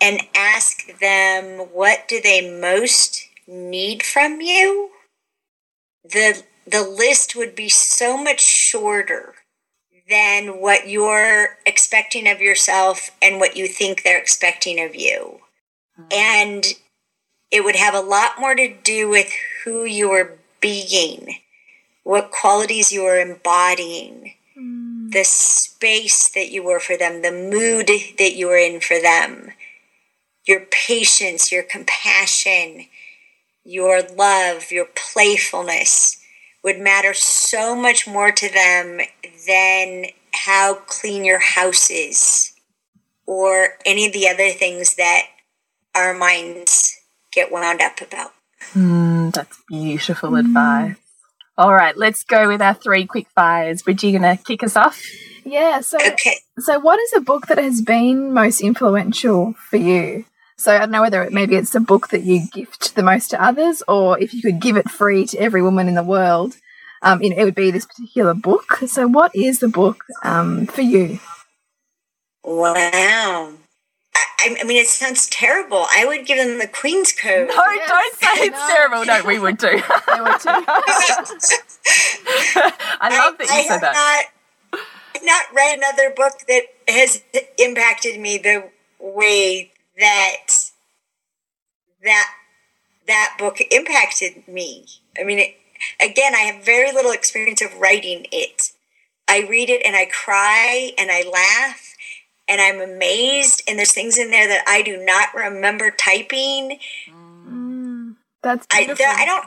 and 0.00 0.20
ask 0.34 0.98
them 0.98 1.68
what 1.72 2.08
do 2.08 2.20
they 2.20 2.60
most 2.60 3.28
need 3.46 4.02
from 4.02 4.40
you, 4.40 4.90
the 6.04 6.42
the 6.66 6.82
list 6.82 7.34
would 7.34 7.54
be 7.54 7.68
so 7.68 8.22
much 8.22 8.40
shorter 8.40 9.34
than 10.10 10.60
what 10.60 10.88
you're 10.88 11.56
expecting 11.64 12.28
of 12.28 12.40
yourself 12.40 13.10
and 13.22 13.38
what 13.38 13.56
you 13.56 13.66
think 13.66 14.02
they're 14.02 14.20
expecting 14.20 14.80
of 14.80 14.94
you. 14.94 15.40
Mm-hmm. 15.98 16.08
And 16.12 16.66
it 17.50 17.64
would 17.64 17.76
have 17.76 17.94
a 17.94 18.00
lot 18.00 18.32
more 18.38 18.54
to 18.54 18.74
do 18.74 19.08
with 19.08 19.32
who 19.64 19.84
you 19.84 20.10
are 20.10 20.36
being, 20.60 21.36
what 22.02 22.30
qualities 22.30 22.92
you 22.92 23.04
are 23.04 23.18
embodying, 23.18 24.34
mm. 24.58 25.10
the 25.12 25.24
space 25.24 26.28
that 26.28 26.50
you 26.50 26.62
were 26.62 26.80
for 26.80 26.96
them, 26.96 27.22
the 27.22 27.32
mood 27.32 27.88
that 28.18 28.34
you 28.34 28.48
were 28.48 28.58
in 28.58 28.80
for 28.80 29.00
them, 29.00 29.52
your 30.46 30.66
patience, 30.70 31.50
your 31.50 31.62
compassion, 31.62 32.86
your 33.64 34.02
love, 34.02 34.70
your 34.70 34.86
playfulness 34.94 36.19
would 36.62 36.78
matter 36.78 37.14
so 37.14 37.74
much 37.74 38.06
more 38.06 38.30
to 38.30 38.52
them 38.52 39.00
than 39.46 40.06
how 40.32 40.74
clean 40.86 41.24
your 41.24 41.38
house 41.38 41.90
is 41.90 42.52
or 43.26 43.78
any 43.86 44.06
of 44.06 44.12
the 44.12 44.28
other 44.28 44.50
things 44.50 44.96
that 44.96 45.22
our 45.94 46.14
minds 46.14 46.96
get 47.32 47.50
wound 47.50 47.80
up 47.80 48.00
about. 48.00 48.32
Mm, 48.74 49.32
that's 49.32 49.56
beautiful 49.68 50.30
mm. 50.30 50.40
advice. 50.40 50.96
All 51.56 51.72
right, 51.72 51.96
let's 51.96 52.22
go 52.22 52.48
with 52.48 52.62
our 52.62 52.74
three 52.74 53.06
quick 53.06 53.28
fires. 53.34 53.82
Bridgie, 53.82 54.08
you 54.08 54.18
gonna 54.18 54.36
kick 54.36 54.62
us 54.62 54.76
off? 54.76 55.02
Yeah. 55.44 55.80
So, 55.80 55.98
okay. 55.98 56.36
So, 56.58 56.78
what 56.78 56.98
is 57.00 57.12
a 57.14 57.20
book 57.20 57.46
that 57.48 57.58
has 57.58 57.82
been 57.82 58.32
most 58.32 58.60
influential 58.60 59.54
for 59.54 59.76
you? 59.76 60.24
So 60.60 60.74
I 60.74 60.80
don't 60.80 60.90
know 60.90 61.00
whether 61.00 61.22
it, 61.22 61.32
maybe 61.32 61.56
it's 61.56 61.74
a 61.74 61.80
book 61.80 62.08
that 62.08 62.22
you 62.22 62.46
gift 62.52 62.94
the 62.94 63.02
most 63.02 63.30
to 63.30 63.42
others, 63.42 63.82
or 63.88 64.18
if 64.18 64.34
you 64.34 64.42
could 64.42 64.60
give 64.60 64.76
it 64.76 64.90
free 64.90 65.24
to 65.28 65.38
every 65.38 65.62
woman 65.62 65.88
in 65.88 65.94
the 65.94 66.02
world, 66.02 66.58
um, 67.00 67.22
you 67.22 67.30
know, 67.30 67.36
it 67.36 67.44
would 67.44 67.54
be 67.54 67.70
this 67.70 67.86
particular 67.86 68.34
book. 68.34 68.74
So, 68.86 69.08
what 69.08 69.34
is 69.34 69.60
the 69.60 69.68
book 69.68 70.04
um, 70.22 70.66
for 70.66 70.82
you? 70.82 71.18
Wow. 72.44 73.54
I, 74.14 74.56
I, 74.60 74.64
mean, 74.64 74.76
it 74.76 74.88
sounds 74.88 75.30
terrible. 75.30 75.86
I 75.96 76.04
would 76.04 76.26
give 76.26 76.36
them 76.36 76.58
the 76.58 76.66
Queen's 76.66 77.12
Code. 77.12 77.48
No, 77.48 77.54
yes. 77.54 77.88
don't 77.88 78.16
say 78.16 78.44
it's 78.44 78.58
no. 78.58 78.66
terrible. 78.68 79.04
No, 79.06 79.22
we 79.24 79.38
would 79.38 79.58
too. 79.58 79.80
I 80.08 80.20
would 80.20 80.40
too. 80.40 80.50
I 83.00 83.18
love 83.18 83.38
that 83.38 83.48
you 83.48 83.54
I 83.54 83.64
said 83.66 83.80
that. 83.80 84.26
Not, 84.74 84.82
I've 85.16 85.24
not 85.24 85.44
read 85.56 85.78
another 85.78 86.10
book 86.14 86.34
that 86.48 86.64
has 86.86 87.22
impacted 87.58 88.20
me 88.20 88.36
the 88.36 88.68
way 88.98 89.72
that 90.00 90.46
that 92.02 92.30
that 93.06 93.36
book 93.38 93.58
impacted 93.70 94.46
me. 94.48 94.86
I 95.18 95.24
mean, 95.24 95.38
it, 95.38 95.56
again, 96.02 96.34
I 96.34 96.40
have 96.40 96.64
very 96.64 96.92
little 96.92 97.12
experience 97.12 97.62
of 97.62 97.74
writing 97.78 98.26
it. 98.32 98.72
I 99.28 99.46
read 99.48 99.70
it 99.70 99.82
and 99.84 99.96
I 99.96 100.06
cry 100.06 100.92
and 100.98 101.10
I 101.10 101.22
laugh 101.22 101.94
and 102.48 102.60
I'm 102.60 102.80
amazed. 102.80 103.62
And 103.68 103.78
there's 103.78 103.92
things 103.92 104.18
in 104.18 104.30
there 104.30 104.48
that 104.48 104.64
I 104.66 104.82
do 104.82 105.02
not 105.02 105.34
remember 105.34 105.90
typing. 105.90 106.78
Mm, 107.08 108.16
that's 108.42 108.66
I, 108.72 108.84
beautiful. 108.84 109.06
I 109.08 109.24
don't. 109.24 109.46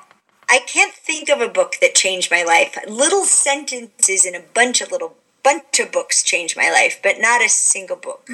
I 0.49 0.59
can't 0.67 0.93
think 0.93 1.29
of 1.29 1.41
a 1.41 1.47
book 1.47 1.75
that 1.81 1.95
changed 1.95 2.29
my 2.29 2.43
life. 2.43 2.77
Little 2.87 3.25
sentences 3.25 4.25
in 4.25 4.35
a 4.35 4.43
bunch 4.53 4.81
of 4.81 4.91
little 4.91 5.15
bunch 5.43 5.79
of 5.79 5.91
books 5.91 6.23
changed 6.23 6.55
my 6.55 6.69
life, 6.69 6.99
but 7.01 7.15
not 7.19 7.43
a 7.43 7.49
single 7.49 7.97
book. 7.97 8.29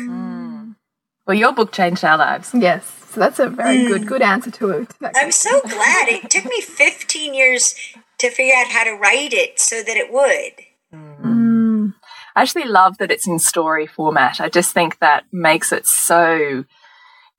Well, 1.29 1.37
your 1.37 1.53
book 1.53 1.71
changed 1.71 2.03
our 2.03 2.17
lives. 2.17 2.49
yes. 2.55 2.91
So 3.11 3.19
that's 3.19 3.37
a 3.37 3.49
very 3.49 3.85
good 3.85 4.07
good 4.07 4.23
answer 4.23 4.49
to 4.49 4.69
it. 4.71 4.87
I'm 5.15 5.31
so 5.31 5.61
glad. 5.61 6.07
It 6.09 6.27
took 6.31 6.45
me 6.45 6.59
15 6.59 7.35
years 7.35 7.75
to 8.17 8.31
figure 8.31 8.55
out 8.55 8.71
how 8.71 8.83
to 8.83 8.93
write 8.93 9.31
it 9.33 9.59
so 9.59 9.83
that 9.83 9.95
it 9.95 10.11
would. 10.11 10.53
Mm, 10.91 11.93
I 12.35 12.41
actually 12.41 12.65
love 12.65 12.97
that 12.97 13.11
it's 13.11 13.27
in 13.27 13.37
story 13.37 13.85
format. 13.85 14.41
I 14.41 14.49
just 14.49 14.73
think 14.73 14.97
that 15.01 15.25
makes 15.31 15.71
it 15.71 15.85
so 15.85 16.65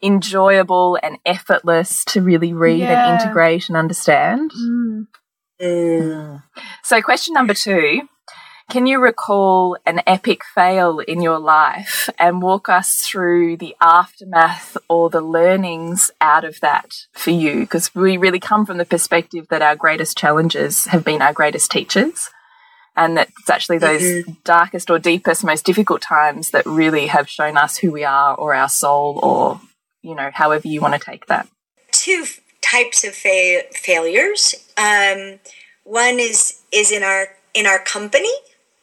enjoyable 0.01 0.97
and 1.03 1.19
effortless 1.27 2.05
to 2.07 2.23
really 2.23 2.53
read 2.53 2.79
Yeah. 2.79 3.11
and 3.13 3.21
integrate 3.21 3.69
and 3.69 3.77
understand. 3.77 4.53
mm. 4.53 5.07
Mm. 5.61 6.43
So, 6.85 7.03
question 7.03 7.35
number 7.35 7.55
two 7.55 8.03
Can 8.71 8.87
you 8.87 9.01
recall 9.01 9.77
an 9.85 10.01
epic 10.07 10.45
fail 10.45 11.01
in 11.01 11.21
your 11.21 11.41
life 11.41 12.09
and 12.21 12.41
walk 12.41 12.69
us 12.69 13.03
through 13.03 13.57
the 13.57 13.75
aftermath 13.81 14.77
or 14.89 15.11
the 15.11 15.21
learnings 15.21 16.13
out 16.21 16.45
of 16.45 16.61
that 16.61 16.95
for 17.11 17.31
you? 17.33 17.63
Because 17.63 17.93
we 17.97 18.17
really 18.17 18.39
come 18.39 18.65
from 18.65 18.79
the 18.79 18.85
perspective 18.85 19.49
that 19.51 19.61
our 19.61 19.75
greatest 19.75 20.17
challenges 20.17 20.87
have 20.87 21.05
been 21.05 21.21
our 21.21 21.33
greatest 21.33 21.73
teachers. 21.73 22.31
And 22.97 23.17
that 23.17 23.31
it's 23.41 23.51
actually 23.51 23.79
those 23.79 24.25
darkest 24.45 24.89
or 24.89 25.01
deepest, 25.01 25.43
most 25.43 25.67
difficult 25.67 26.01
times 26.01 26.53
that 26.53 26.65
really 26.65 27.09
have 27.09 27.29
shown 27.29 27.57
us 27.57 27.77
who 27.77 27.91
we 27.91 28.05
are 28.05 28.37
or 28.37 28.55
our 28.55 28.69
soul 28.69 29.19
or, 29.21 29.61
you 30.01 30.15
know, 30.15 30.31
however 30.33 30.69
you 30.69 30.81
want 30.81 30.95
to 30.95 31.01
take 31.01 31.27
that. 31.27 31.49
Two 31.91 32.25
types 32.61 33.03
of 33.03 33.17
fa- 33.17 33.65
failures. 33.73 34.55
Um, 34.77 35.41
one 35.83 36.21
is 36.21 36.61
is 36.73 36.93
in 36.93 37.03
our 37.03 37.31
in 37.53 37.67
our 37.67 37.81
company 37.81 38.31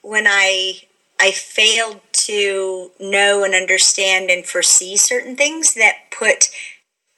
when 0.07 0.25
I 0.25 0.81
I 1.19 1.31
failed 1.31 1.99
to 2.13 2.91
know 2.99 3.43
and 3.43 3.53
understand 3.53 4.29
and 4.29 4.45
foresee 4.45 4.95
certain 4.95 5.35
things 5.35 5.73
that 5.73 6.11
put 6.11 6.49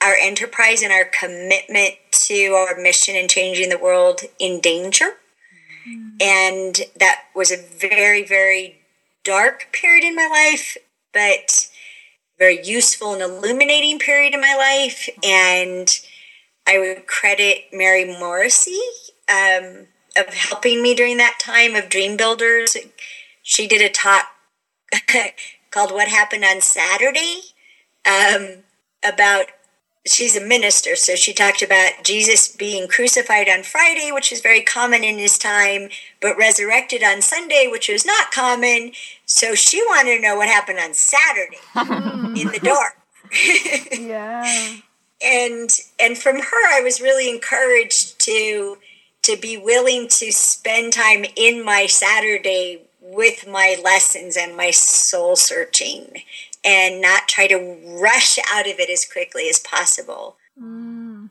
our 0.01 0.15
enterprise 0.15 0.81
and 0.81 0.91
our 0.91 1.05
commitment 1.05 1.95
to 2.11 2.53
our 2.53 2.81
mission 2.81 3.15
and 3.15 3.29
changing 3.29 3.69
the 3.69 3.77
world 3.77 4.21
in 4.39 4.59
danger. 4.61 5.17
And 6.21 6.79
that 6.97 7.23
was 7.35 7.51
a 7.51 7.57
very, 7.57 8.25
very 8.25 8.79
dark 9.23 9.67
period 9.73 10.05
in 10.05 10.15
my 10.15 10.27
life, 10.27 10.77
but 11.13 11.69
very 12.37 12.65
useful 12.65 13.13
and 13.13 13.21
illuminating 13.21 13.99
period 13.99 14.33
in 14.33 14.41
my 14.41 14.55
life. 14.55 15.09
And 15.23 15.89
I 16.65 16.79
would 16.79 17.05
credit 17.05 17.65
Mary 17.73 18.05
Morrissey 18.05 18.79
um, 19.29 19.87
of 20.17 20.33
helping 20.33 20.81
me 20.81 20.95
during 20.95 21.17
that 21.17 21.39
time 21.39 21.75
of 21.75 21.89
Dream 21.89 22.17
Builders. 22.17 22.75
She 23.43 23.67
did 23.67 23.81
a 23.81 23.89
talk 23.89 24.25
called 25.71 25.91
What 25.91 26.07
Happened 26.07 26.43
on 26.43 26.61
Saturday 26.61 27.41
um, 28.05 28.63
about 29.03 29.47
she's 30.07 30.35
a 30.35 30.41
minister, 30.41 30.95
so 30.95 31.15
she 31.15 31.33
talked 31.33 31.61
about 31.61 32.03
Jesus 32.03 32.47
being 32.47 32.87
crucified 32.87 33.47
on 33.49 33.63
Friday, 33.63 34.11
which 34.11 34.31
is 34.31 34.41
very 34.41 34.61
common 34.61 35.03
in 35.03 35.17
his 35.17 35.37
time, 35.37 35.89
but 36.21 36.37
resurrected 36.37 37.03
on 37.03 37.21
Sunday, 37.21 37.67
which 37.69 37.89
was 37.89 38.05
not 38.05 38.31
common. 38.31 38.93
So 39.25 39.55
she 39.55 39.81
wanted 39.87 40.17
to 40.17 40.21
know 40.21 40.35
what 40.35 40.47
happened 40.47 40.79
on 40.79 40.93
Saturday 40.93 41.59
in 42.39 42.47
the 42.47 42.59
dark. 42.63 42.97
Yeah. 43.91 44.77
and 45.21 45.69
and 46.01 46.17
from 46.17 46.37
her 46.37 46.67
I 46.69 46.81
was 46.81 47.01
really 47.01 47.29
encouraged 47.29 48.19
to 48.21 48.77
to 49.29 49.37
be 49.37 49.57
willing 49.57 50.07
to 50.07 50.31
spend 50.31 50.91
time 50.93 51.23
in 51.35 51.63
my 51.63 51.85
Saturday 51.85 52.81
with 52.99 53.47
my 53.47 53.77
lessons 53.83 54.35
and 54.35 54.57
my 54.57 54.71
soul 54.71 55.35
searching 55.35 56.23
and 56.65 57.01
not 57.01 57.27
try 57.27 57.47
to 57.47 57.77
rush 58.01 58.39
out 58.51 58.67
of 58.67 58.79
it 58.79 58.89
as 58.89 59.05
quickly 59.05 59.47
as 59.47 59.59
possible. 59.59 60.35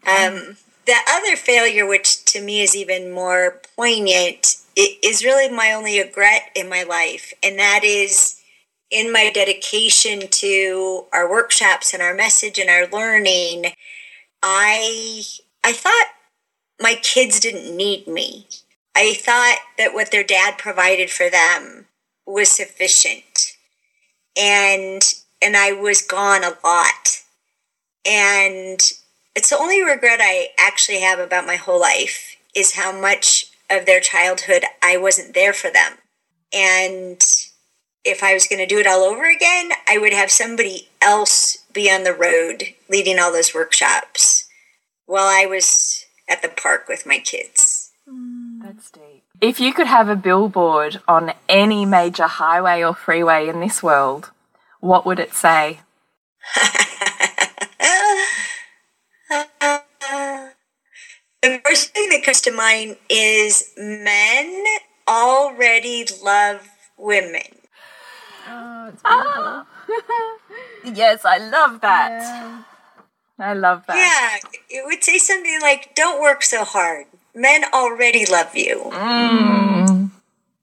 Um, 0.07 0.57
the 0.87 0.97
other 1.09 1.37
failure, 1.37 1.87
which 1.87 2.25
to 2.27 2.41
me 2.41 2.63
is 2.63 2.77
even 2.77 3.11
more 3.11 3.61
poignant, 3.77 4.57
is 4.77 5.25
really 5.25 5.53
my 5.55 5.73
only 5.73 6.01
regret 6.01 6.51
in 6.55 6.69
my 6.69 6.85
life, 6.85 7.33
and 7.43 7.59
that 7.59 7.81
is 7.83 8.41
in 8.91 9.13
my 9.13 9.31
dedication 9.31 10.29
to 10.29 11.05
our 11.13 11.29
workshops 11.29 11.93
and 11.93 12.03
our 12.03 12.15
message 12.15 12.59
and 12.59 12.71
our 12.71 12.87
learning. 12.87 13.67
I 14.43 15.23
I 15.63 15.73
thought 15.73 16.07
my 16.81 16.95
kids 17.03 17.41
didn't 17.41 17.77
need 17.77 18.07
me. 18.07 18.47
I 18.97 19.15
thought 19.15 19.59
that 19.77 19.95
what 19.95 20.11
their 20.11 20.25
dad 20.25 20.59
provided 20.59 21.11
for 21.11 21.31
them 21.31 21.87
was 22.27 22.51
sufficient. 22.51 23.57
And 24.37 25.03
and 25.41 25.57
I 25.57 25.73
was 25.73 26.03
gone 26.03 26.43
a 26.43 26.57
lot. 26.65 27.23
And 28.05 28.81
it's 29.35 29.51
the 29.51 29.59
only 29.59 29.85
regret 29.85 30.19
I 30.21 30.49
actually 30.59 31.01
have 31.01 31.19
about 31.19 31.47
my 31.47 31.57
whole 31.57 31.81
life 31.81 32.37
is 32.55 32.75
how 32.75 32.99
much 32.99 33.47
of 33.71 33.87
their 33.87 34.01
childhood 34.01 34.65
I 34.83 34.97
wasn't 34.97 35.35
there 35.35 35.53
for 35.53 35.71
them. 35.71 35.93
And 36.53 37.23
if 38.05 38.23
I 38.23 38.35
was 38.35 38.47
going 38.47 38.59
to 38.59 38.67
do 38.67 38.79
it 38.79 38.87
all 38.87 39.03
over 39.03 39.29
again, 39.29 39.71
I 39.89 39.99
would 39.99 40.13
have 40.13 40.31
somebody 40.31 40.89
else 41.01 41.59
be 41.73 41.91
on 41.91 42.05
the 42.05 42.15
road 42.15 42.75
leading 42.89 43.19
all 43.19 43.33
those 43.33 43.55
workshops 43.55 44.49
while 45.07 45.27
I 45.27 45.47
was 45.47 46.05
at 46.29 46.43
the 46.43 46.49
park 46.49 46.89
with 46.89 47.07
my 47.07 47.19
kids. 47.19 47.91
Mm. 48.09 48.63
That's 48.63 48.91
deep. 48.91 49.25
If 49.41 49.61
you 49.61 49.73
could 49.73 49.87
have 49.87 50.09
a 50.09 50.17
billboard 50.17 51.01
on 51.07 51.33
any 51.49 51.85
major 51.85 52.27
highway 52.27 52.83
or 52.83 52.95
freeway 52.95 53.49
in 53.49 53.61
this 53.61 53.83
world, 53.83 54.31
what 54.81 55.07
would 55.07 55.19
it 55.19 55.35
say? 55.35 55.81
The 61.41 61.61
first 61.65 61.95
thing 61.95 62.11
that 62.11 62.25
comes 62.25 62.41
to 62.43 62.51
mind 62.51 62.97
is 63.09 63.73
men 63.77 64.65
already 65.07 66.05
love 66.23 66.69
women. 66.97 67.63
Oh, 68.49 68.89
it's 68.89 69.03
ah. 69.05 69.65
beautiful. 69.87 70.95
Yes, 70.99 71.25
I 71.25 71.39
love 71.39 71.81
that. 71.83 72.21
Yeah. 72.21 72.63
I 73.39 73.55
love 73.55 73.85
that. 73.87 73.97
Yeah, 73.97 74.51
it 74.81 74.87
would 74.87 75.03
say 75.05 75.19
something 75.19 75.61
like, 75.61 75.95
Don't 75.95 76.21
work 76.21 76.43
so 76.43 76.65
hard. 76.65 77.07
Men 77.35 77.65
already 77.73 78.27
love 78.27 78.57
you. 78.57 78.91
Mm. 78.93 80.11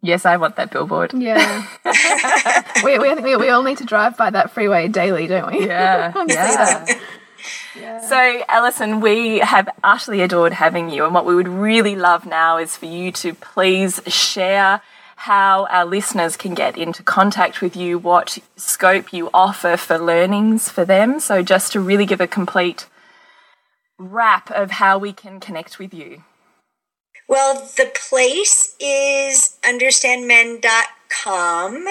Yes, 0.01 0.25
I 0.25 0.37
want 0.37 0.55
that 0.57 0.69
billboard. 0.71 1.13
Yeah. 1.13 1.65
we, 2.83 2.99
we, 2.99 3.09
I 3.09 3.15
think 3.15 3.25
we, 3.25 3.35
we 3.37 3.49
all 3.49 3.63
need 3.63 3.79
to 3.79 3.85
drive 3.85 4.17
by 4.17 4.29
that 4.29 4.51
freeway 4.51 4.87
daily, 4.87 5.25
don't 5.25 5.51
we? 5.51 5.65
Yeah, 5.65 6.13
yeah. 6.27 8.01
So, 8.07 8.43
Alison, 8.47 8.99
we 8.99 9.39
have 9.39 9.67
utterly 9.83 10.21
adored 10.21 10.53
having 10.53 10.89
you, 10.89 11.05
and 11.05 11.13
what 11.13 11.25
we 11.25 11.33
would 11.33 11.47
really 11.47 11.95
love 11.95 12.25
now 12.25 12.57
is 12.57 12.77
for 12.77 12.85
you 12.85 13.11
to 13.13 13.33
please 13.33 13.99
share 14.05 14.81
how 15.15 15.65
our 15.67 15.85
listeners 15.85 16.37
can 16.37 16.53
get 16.53 16.77
into 16.77 17.03
contact 17.03 17.61
with 17.61 17.75
you, 17.75 17.97
what 17.97 18.37
scope 18.55 19.13
you 19.13 19.29
offer 19.33 19.77
for 19.77 19.97
learnings 19.97 20.69
for 20.69 20.85
them. 20.85 21.19
So, 21.19 21.41
just 21.41 21.71
to 21.73 21.79
really 21.79 22.05
give 22.05 22.21
a 22.21 22.27
complete 22.27 22.87
wrap 23.97 24.51
of 24.51 24.71
how 24.71 24.97
we 24.97 25.13
can 25.13 25.39
connect 25.39 25.79
with 25.79 25.93
you. 25.93 26.23
Well, 27.27 27.55
the 27.77 27.91
place 28.09 28.75
is 28.79 29.57
understandmen.com. 29.63 31.87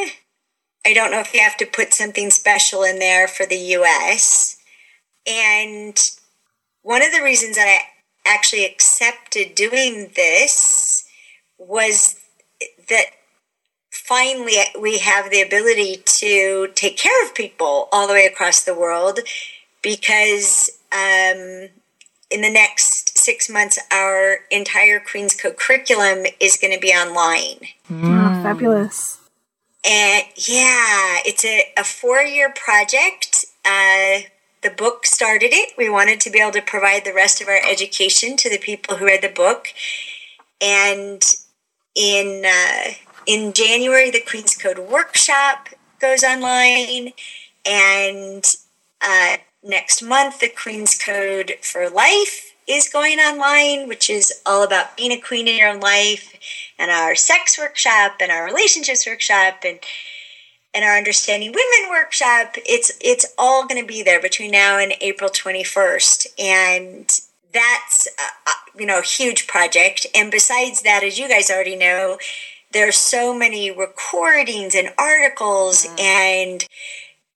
I 0.86 0.92
don't 0.92 1.10
know 1.10 1.20
if 1.20 1.32
you 1.32 1.40
have 1.40 1.56
to 1.56 1.64
put 1.66 1.94
something 1.94 2.30
special 2.30 2.82
in 2.82 2.98
there 2.98 3.26
for 3.26 3.46
the 3.46 3.56
US. 3.56 4.58
And 5.26 5.98
one 6.82 7.02
of 7.02 7.12
the 7.12 7.22
reasons 7.22 7.56
that 7.56 7.66
I 7.66 7.80
actually 8.28 8.66
accepted 8.66 9.54
doing 9.54 10.10
this 10.14 11.06
was 11.58 12.20
that 12.88 13.06
finally 13.90 14.56
we 14.80 14.98
have 14.98 15.30
the 15.30 15.40
ability 15.40 16.02
to 16.04 16.68
take 16.74 16.96
care 16.96 17.24
of 17.24 17.34
people 17.34 17.88
all 17.92 18.06
the 18.06 18.14
way 18.14 18.26
across 18.26 18.62
the 18.62 18.74
world 18.74 19.20
because 19.82 20.70
um, 20.92 21.68
in 22.30 22.40
the 22.40 22.50
next 22.50 23.16
six 23.16 23.48
months, 23.48 23.78
our 23.92 24.38
entire 24.50 24.98
Queen's 24.98 25.34
Code 25.34 25.56
curriculum 25.56 26.24
is 26.40 26.56
going 26.56 26.74
to 26.74 26.80
be 26.80 26.90
online. 26.90 27.68
Oh, 27.90 28.42
fabulous. 28.42 29.20
And 29.84 30.24
yeah, 30.36 31.20
it's 31.24 31.44
a, 31.44 31.72
a 31.76 31.84
four 31.84 32.22
year 32.22 32.52
project. 32.52 33.44
Uh, 33.64 34.20
the 34.62 34.70
book 34.70 35.06
started 35.06 35.52
it. 35.52 35.74
We 35.76 35.90
wanted 35.90 36.20
to 36.22 36.30
be 36.30 36.40
able 36.40 36.52
to 36.52 36.62
provide 36.62 37.04
the 37.04 37.12
rest 37.12 37.40
of 37.40 37.48
our 37.48 37.60
education 37.70 38.36
to 38.38 38.50
the 38.50 38.58
people 38.58 38.96
who 38.96 39.06
read 39.06 39.22
the 39.22 39.28
book. 39.28 39.68
And 40.60 41.22
in 41.94 42.44
uh, 42.44 42.92
in 43.26 43.52
January, 43.52 44.10
the 44.10 44.20
Queen's 44.20 44.56
Code 44.56 44.78
workshop 44.78 45.68
goes 46.00 46.22
online, 46.22 47.12
and 47.64 48.44
uh, 49.00 49.36
next 49.62 50.02
month, 50.02 50.40
the 50.40 50.48
Queen's 50.48 50.98
Code 50.98 51.54
for 51.62 51.88
Life 51.88 52.52
is 52.66 52.88
going 52.88 53.18
online, 53.18 53.88
which 53.88 54.08
is 54.08 54.32
all 54.46 54.62
about 54.62 54.96
being 54.96 55.12
a 55.12 55.20
queen 55.20 55.46
in 55.48 55.56
your 55.56 55.68
own 55.68 55.80
life, 55.80 56.34
and 56.78 56.90
our 56.90 57.14
sex 57.14 57.58
workshop, 57.58 58.16
and 58.20 58.30
our 58.30 58.44
relationships 58.44 59.06
workshop, 59.06 59.58
and 59.64 59.78
and 60.74 60.84
our 60.84 60.96
understanding 60.96 61.52
women 61.52 61.90
workshop. 61.90 62.56
It's 62.66 62.92
it's 63.00 63.26
all 63.38 63.66
going 63.66 63.80
to 63.80 63.86
be 63.86 64.02
there 64.02 64.20
between 64.20 64.50
now 64.50 64.78
and 64.78 64.94
April 65.00 65.30
twenty 65.30 65.64
first, 65.64 66.26
and 66.38 67.08
that's 67.52 68.08
a, 68.18 68.50
you 68.78 68.86
know 68.86 69.00
huge 69.00 69.46
project. 69.46 70.06
And 70.14 70.30
besides 70.30 70.82
that, 70.82 71.02
as 71.02 71.18
you 71.18 71.28
guys 71.28 71.50
already 71.50 71.76
know, 71.76 72.18
there's 72.72 72.96
so 72.96 73.34
many 73.34 73.70
recordings 73.70 74.74
and 74.74 74.90
articles 74.98 75.86
mm. 75.86 76.00
and 76.00 76.66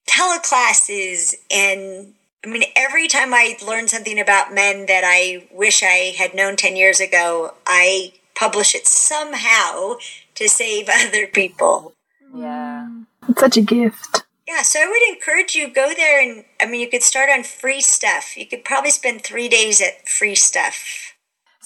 teleclasses 0.06 1.34
and 1.50 2.14
I 2.44 2.50
mean, 2.50 2.62
every 2.76 3.08
time 3.08 3.34
I 3.34 3.56
learn 3.66 3.88
something 3.88 4.18
about 4.18 4.54
men 4.54 4.86
that 4.86 5.02
I 5.04 5.48
wish 5.50 5.82
I 5.82 6.14
had 6.16 6.34
known 6.34 6.54
10 6.54 6.76
years 6.76 7.00
ago, 7.00 7.54
I 7.66 8.12
publish 8.36 8.74
it 8.74 8.86
somehow 8.86 9.96
to 10.36 10.48
save 10.48 10.88
other 10.94 11.26
people. 11.26 11.94
Yeah. 12.34 12.88
It's 13.28 13.40
such 13.40 13.56
a 13.56 13.62
gift. 13.62 14.24
Yeah, 14.46 14.62
so 14.62 14.80
I 14.80 14.86
would 14.86 15.14
encourage 15.14 15.54
you 15.54 15.68
go 15.68 15.92
there 15.94 16.22
and 16.22 16.44
I 16.60 16.66
mean 16.66 16.80
you 16.80 16.88
could 16.88 17.02
start 17.02 17.28
on 17.28 17.42
free 17.42 17.82
stuff. 17.82 18.36
You 18.36 18.46
could 18.46 18.64
probably 18.64 18.90
spend 18.90 19.24
3 19.24 19.48
days 19.48 19.82
at 19.82 20.08
free 20.08 20.34
stuff. 20.34 21.16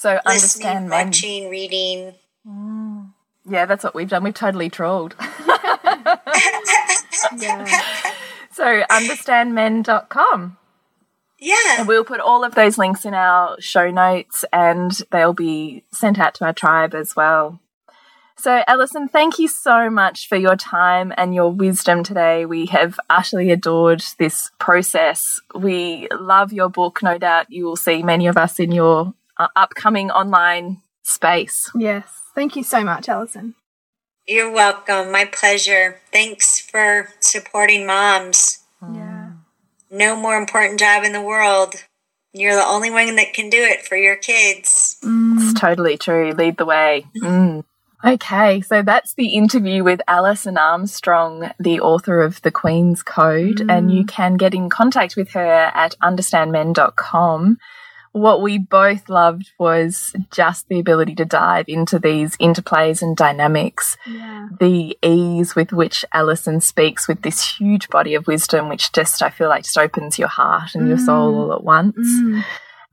So 0.02 0.18
understand 0.26 0.88
men. 0.88 1.06
watching, 1.06 1.48
reading. 1.48 2.14
Mm. 2.44 3.12
Yeah, 3.48 3.66
that's 3.66 3.84
what 3.84 3.94
we've 3.94 4.08
done. 4.08 4.24
We've 4.24 4.34
totally 4.34 4.68
trolled. 4.68 5.14
yeah. 7.38 7.66
So 8.50 8.82
understandmen.com. 8.90 10.56
Yeah. 11.38 11.54
And 11.78 11.86
we'll 11.86 12.02
put 12.02 12.18
all 12.18 12.42
of 12.42 12.56
those 12.56 12.78
links 12.78 13.04
in 13.04 13.14
our 13.14 13.60
show 13.60 13.92
notes 13.92 14.44
and 14.52 14.90
they'll 15.12 15.34
be 15.34 15.84
sent 15.92 16.18
out 16.18 16.34
to 16.34 16.46
our 16.46 16.52
tribe 16.52 16.96
as 16.96 17.14
well. 17.14 17.60
So, 18.36 18.64
Alison, 18.66 19.06
thank 19.06 19.38
you 19.38 19.46
so 19.46 19.88
much 19.88 20.28
for 20.28 20.34
your 20.34 20.56
time 20.56 21.12
and 21.16 21.32
your 21.32 21.52
wisdom 21.52 22.02
today. 22.02 22.44
We 22.44 22.66
have 22.66 22.98
utterly 23.08 23.52
adored 23.52 24.02
this 24.18 24.50
process. 24.58 25.40
We 25.54 26.08
love 26.10 26.52
your 26.52 26.70
book. 26.70 27.04
No 27.04 27.18
doubt 27.18 27.52
you 27.52 27.66
will 27.66 27.76
see 27.76 28.02
many 28.02 28.26
of 28.26 28.36
us 28.36 28.58
in 28.58 28.72
your 28.72 29.14
uh, 29.42 29.48
upcoming 29.56 30.10
online 30.10 30.82
space. 31.02 31.70
Yes. 31.74 32.06
Thank 32.34 32.56
you 32.56 32.62
so 32.62 32.84
much, 32.84 33.08
Alison. 33.08 33.54
You're 34.26 34.52
welcome. 34.52 35.10
My 35.10 35.24
pleasure. 35.24 36.00
Thanks 36.12 36.58
for 36.60 37.08
supporting 37.20 37.86
moms. 37.86 38.58
Yeah 38.82 39.22
no 39.92 40.16
more 40.16 40.36
important 40.36 40.80
job 40.80 41.04
in 41.04 41.12
the 41.12 41.22
world. 41.22 41.74
You're 42.32 42.56
the 42.56 42.64
only 42.64 42.90
one 42.90 43.14
that 43.16 43.34
can 43.34 43.50
do 43.50 43.58
it 43.58 43.86
for 43.86 43.94
your 43.94 44.16
kids. 44.16 44.96
Mm. 45.04 45.36
It's 45.38 45.60
totally 45.60 45.98
true. 45.98 46.32
Lead 46.32 46.56
the 46.56 46.64
way. 46.64 47.04
Mm. 47.18 47.62
Okay, 48.04 48.62
so 48.62 48.82
that's 48.82 49.14
the 49.14 49.28
interview 49.28 49.84
with 49.84 50.00
Alison 50.08 50.56
Armstrong, 50.56 51.52
the 51.60 51.78
author 51.78 52.20
of 52.20 52.42
The 52.42 52.50
Queen's 52.50 53.02
Code, 53.02 53.58
mm. 53.58 53.70
and 53.70 53.92
you 53.92 54.04
can 54.04 54.34
get 54.34 54.54
in 54.54 54.70
contact 54.70 55.14
with 55.14 55.30
her 55.32 55.70
at 55.74 55.94
understandmen.com 56.02 57.58
what 58.12 58.42
we 58.42 58.58
both 58.58 59.08
loved 59.08 59.50
was 59.58 60.14
just 60.30 60.68
the 60.68 60.78
ability 60.78 61.14
to 61.16 61.24
dive 61.24 61.64
into 61.66 61.98
these 61.98 62.36
interplays 62.36 63.00
and 63.00 63.16
dynamics, 63.16 63.96
yeah. 64.06 64.48
the 64.60 64.96
ease 65.02 65.54
with 65.54 65.72
which 65.72 66.04
Alison 66.12 66.60
speaks 66.60 67.08
with 67.08 67.22
this 67.22 67.56
huge 67.56 67.88
body 67.88 68.14
of 68.14 68.26
wisdom, 68.26 68.68
which 68.68 68.92
just 68.92 69.22
I 69.22 69.30
feel 69.30 69.48
like 69.48 69.64
just 69.64 69.78
opens 69.78 70.18
your 70.18 70.28
heart 70.28 70.74
and 70.74 70.84
mm. 70.84 70.88
your 70.88 70.98
soul 70.98 71.34
all 71.34 71.52
at 71.54 71.64
once. 71.64 71.96
Mm. 71.96 72.44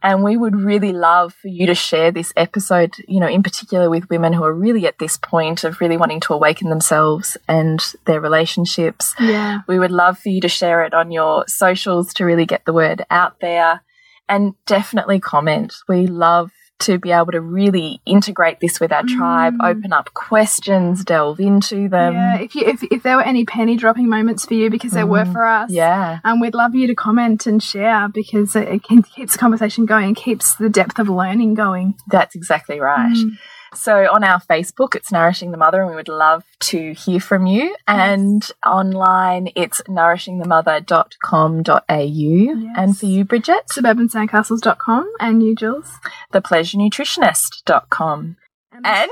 And 0.02 0.24
we 0.24 0.38
would 0.38 0.56
really 0.56 0.94
love 0.94 1.34
for 1.34 1.50
you 1.50 1.68
to 1.68 1.76
share 1.76 2.10
this 2.10 2.32
episode, 2.38 2.94
you 3.06 3.20
know, 3.20 3.28
in 3.28 3.44
particular 3.44 3.90
with 3.90 4.10
women 4.10 4.32
who 4.32 4.46
are 4.46 4.54
really 4.54 4.88
at 4.88 4.98
this 4.98 5.18
point 5.18 5.66
of 5.66 5.82
really 5.82 5.98
wanting 5.98 6.22
to 6.22 6.34
awaken 6.34 6.70
themselves 6.70 7.36
and 7.50 7.82
their 8.06 8.22
relationships. 8.22 9.14
Yeah. 9.20 9.60
We 9.68 9.78
would 9.78 9.92
love 9.92 10.18
for 10.18 10.30
you 10.30 10.40
to 10.40 10.48
share 10.48 10.86
it 10.86 10.94
on 10.94 11.12
your 11.12 11.46
socials 11.50 12.14
to 12.14 12.24
really 12.24 12.46
get 12.46 12.64
the 12.64 12.72
word 12.72 13.06
out 13.10 13.42
there 13.42 13.82
and 14.30 14.54
definitely 14.66 15.20
comment. 15.20 15.74
We 15.88 16.08
love 16.08 16.52
to 16.80 16.98
be 16.98 17.12
able 17.12 17.32
to 17.34 17.42
really 17.42 18.02
integrate 18.06 18.60
this 18.62 18.80
with 18.80 18.92
our 18.92 19.04
mm. 19.04 19.18
tribe, 19.18 19.56
open 19.62 19.92
up 19.92 20.14
questions, 20.14 21.04
delve 21.04 21.40
into 21.40 21.90
them. 21.90 22.14
Yeah, 22.14 22.40
if 22.40 22.56
you 22.56 22.66
if, 22.66 22.84
if 22.84 23.04
there 23.04 23.18
were 23.18 23.24
any 23.24 23.46
penny 23.46 23.76
dropping 23.76 24.08
moments 24.08 24.46
for 24.46 24.54
you, 24.54 24.70
because 24.70 24.92
there 24.92 25.06
mm. 25.06 25.10
were 25.10 25.26
for 25.26 25.46
us, 25.46 25.72
yeah, 25.72 26.20
and 26.24 26.34
um, 26.34 26.40
we'd 26.40 26.56
love 26.56 26.76
you 26.76 26.88
to 26.88 26.96
comment 26.96 27.46
and 27.46 27.62
share 27.62 28.08
because 28.08 28.56
it, 28.56 28.70
it 28.70 28.84
keeps 28.84 29.34
the 29.34 29.40
conversation 29.40 29.86
going 29.86 30.08
and 30.08 30.16
keeps 30.16 30.56
the 30.56 30.70
depth 30.70 31.00
of 31.00 31.10
learning 31.10 31.54
going. 31.54 31.96
That's 32.08 32.36
exactly 32.36 32.80
right. 32.80 33.16
Mm. 33.16 33.32
So 33.74 34.08
on 34.12 34.24
our 34.24 34.40
Facebook, 34.40 34.96
it's 34.96 35.12
Nourishing 35.12 35.52
the 35.52 35.58
Mother, 35.58 35.82
and 35.82 35.90
we 35.90 35.96
would 35.96 36.08
love 36.08 36.44
to 36.62 36.94
hear 36.94 37.20
from 37.20 37.46
you. 37.46 37.76
And 37.88 38.50
online, 38.66 39.50
it's 39.56 39.82
nourishingthemother.com.au. 39.82 42.00
Yes. 42.00 42.74
And 42.78 42.98
for 42.98 43.06
you, 43.06 43.26
Bridget? 43.26 43.64
Suburbansandcastles.com. 43.76 45.14
And 45.20 45.44
you, 45.44 45.56
Jules? 45.56 45.92
Thepleasurenutritionist.com. 46.34 48.38
And 48.84 49.12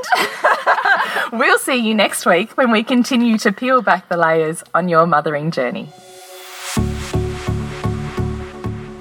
we'll 1.33 1.59
see 1.59 1.75
you 1.75 1.93
next 1.93 2.25
week 2.25 2.57
when 2.57 2.71
we 2.71 2.83
continue 2.83 3.37
to 3.39 3.51
peel 3.51 3.81
back 3.81 4.07
the 4.07 4.17
layers 4.17 4.63
on 4.73 4.87
your 4.87 5.05
mothering 5.05 5.51
journey. 5.51 5.89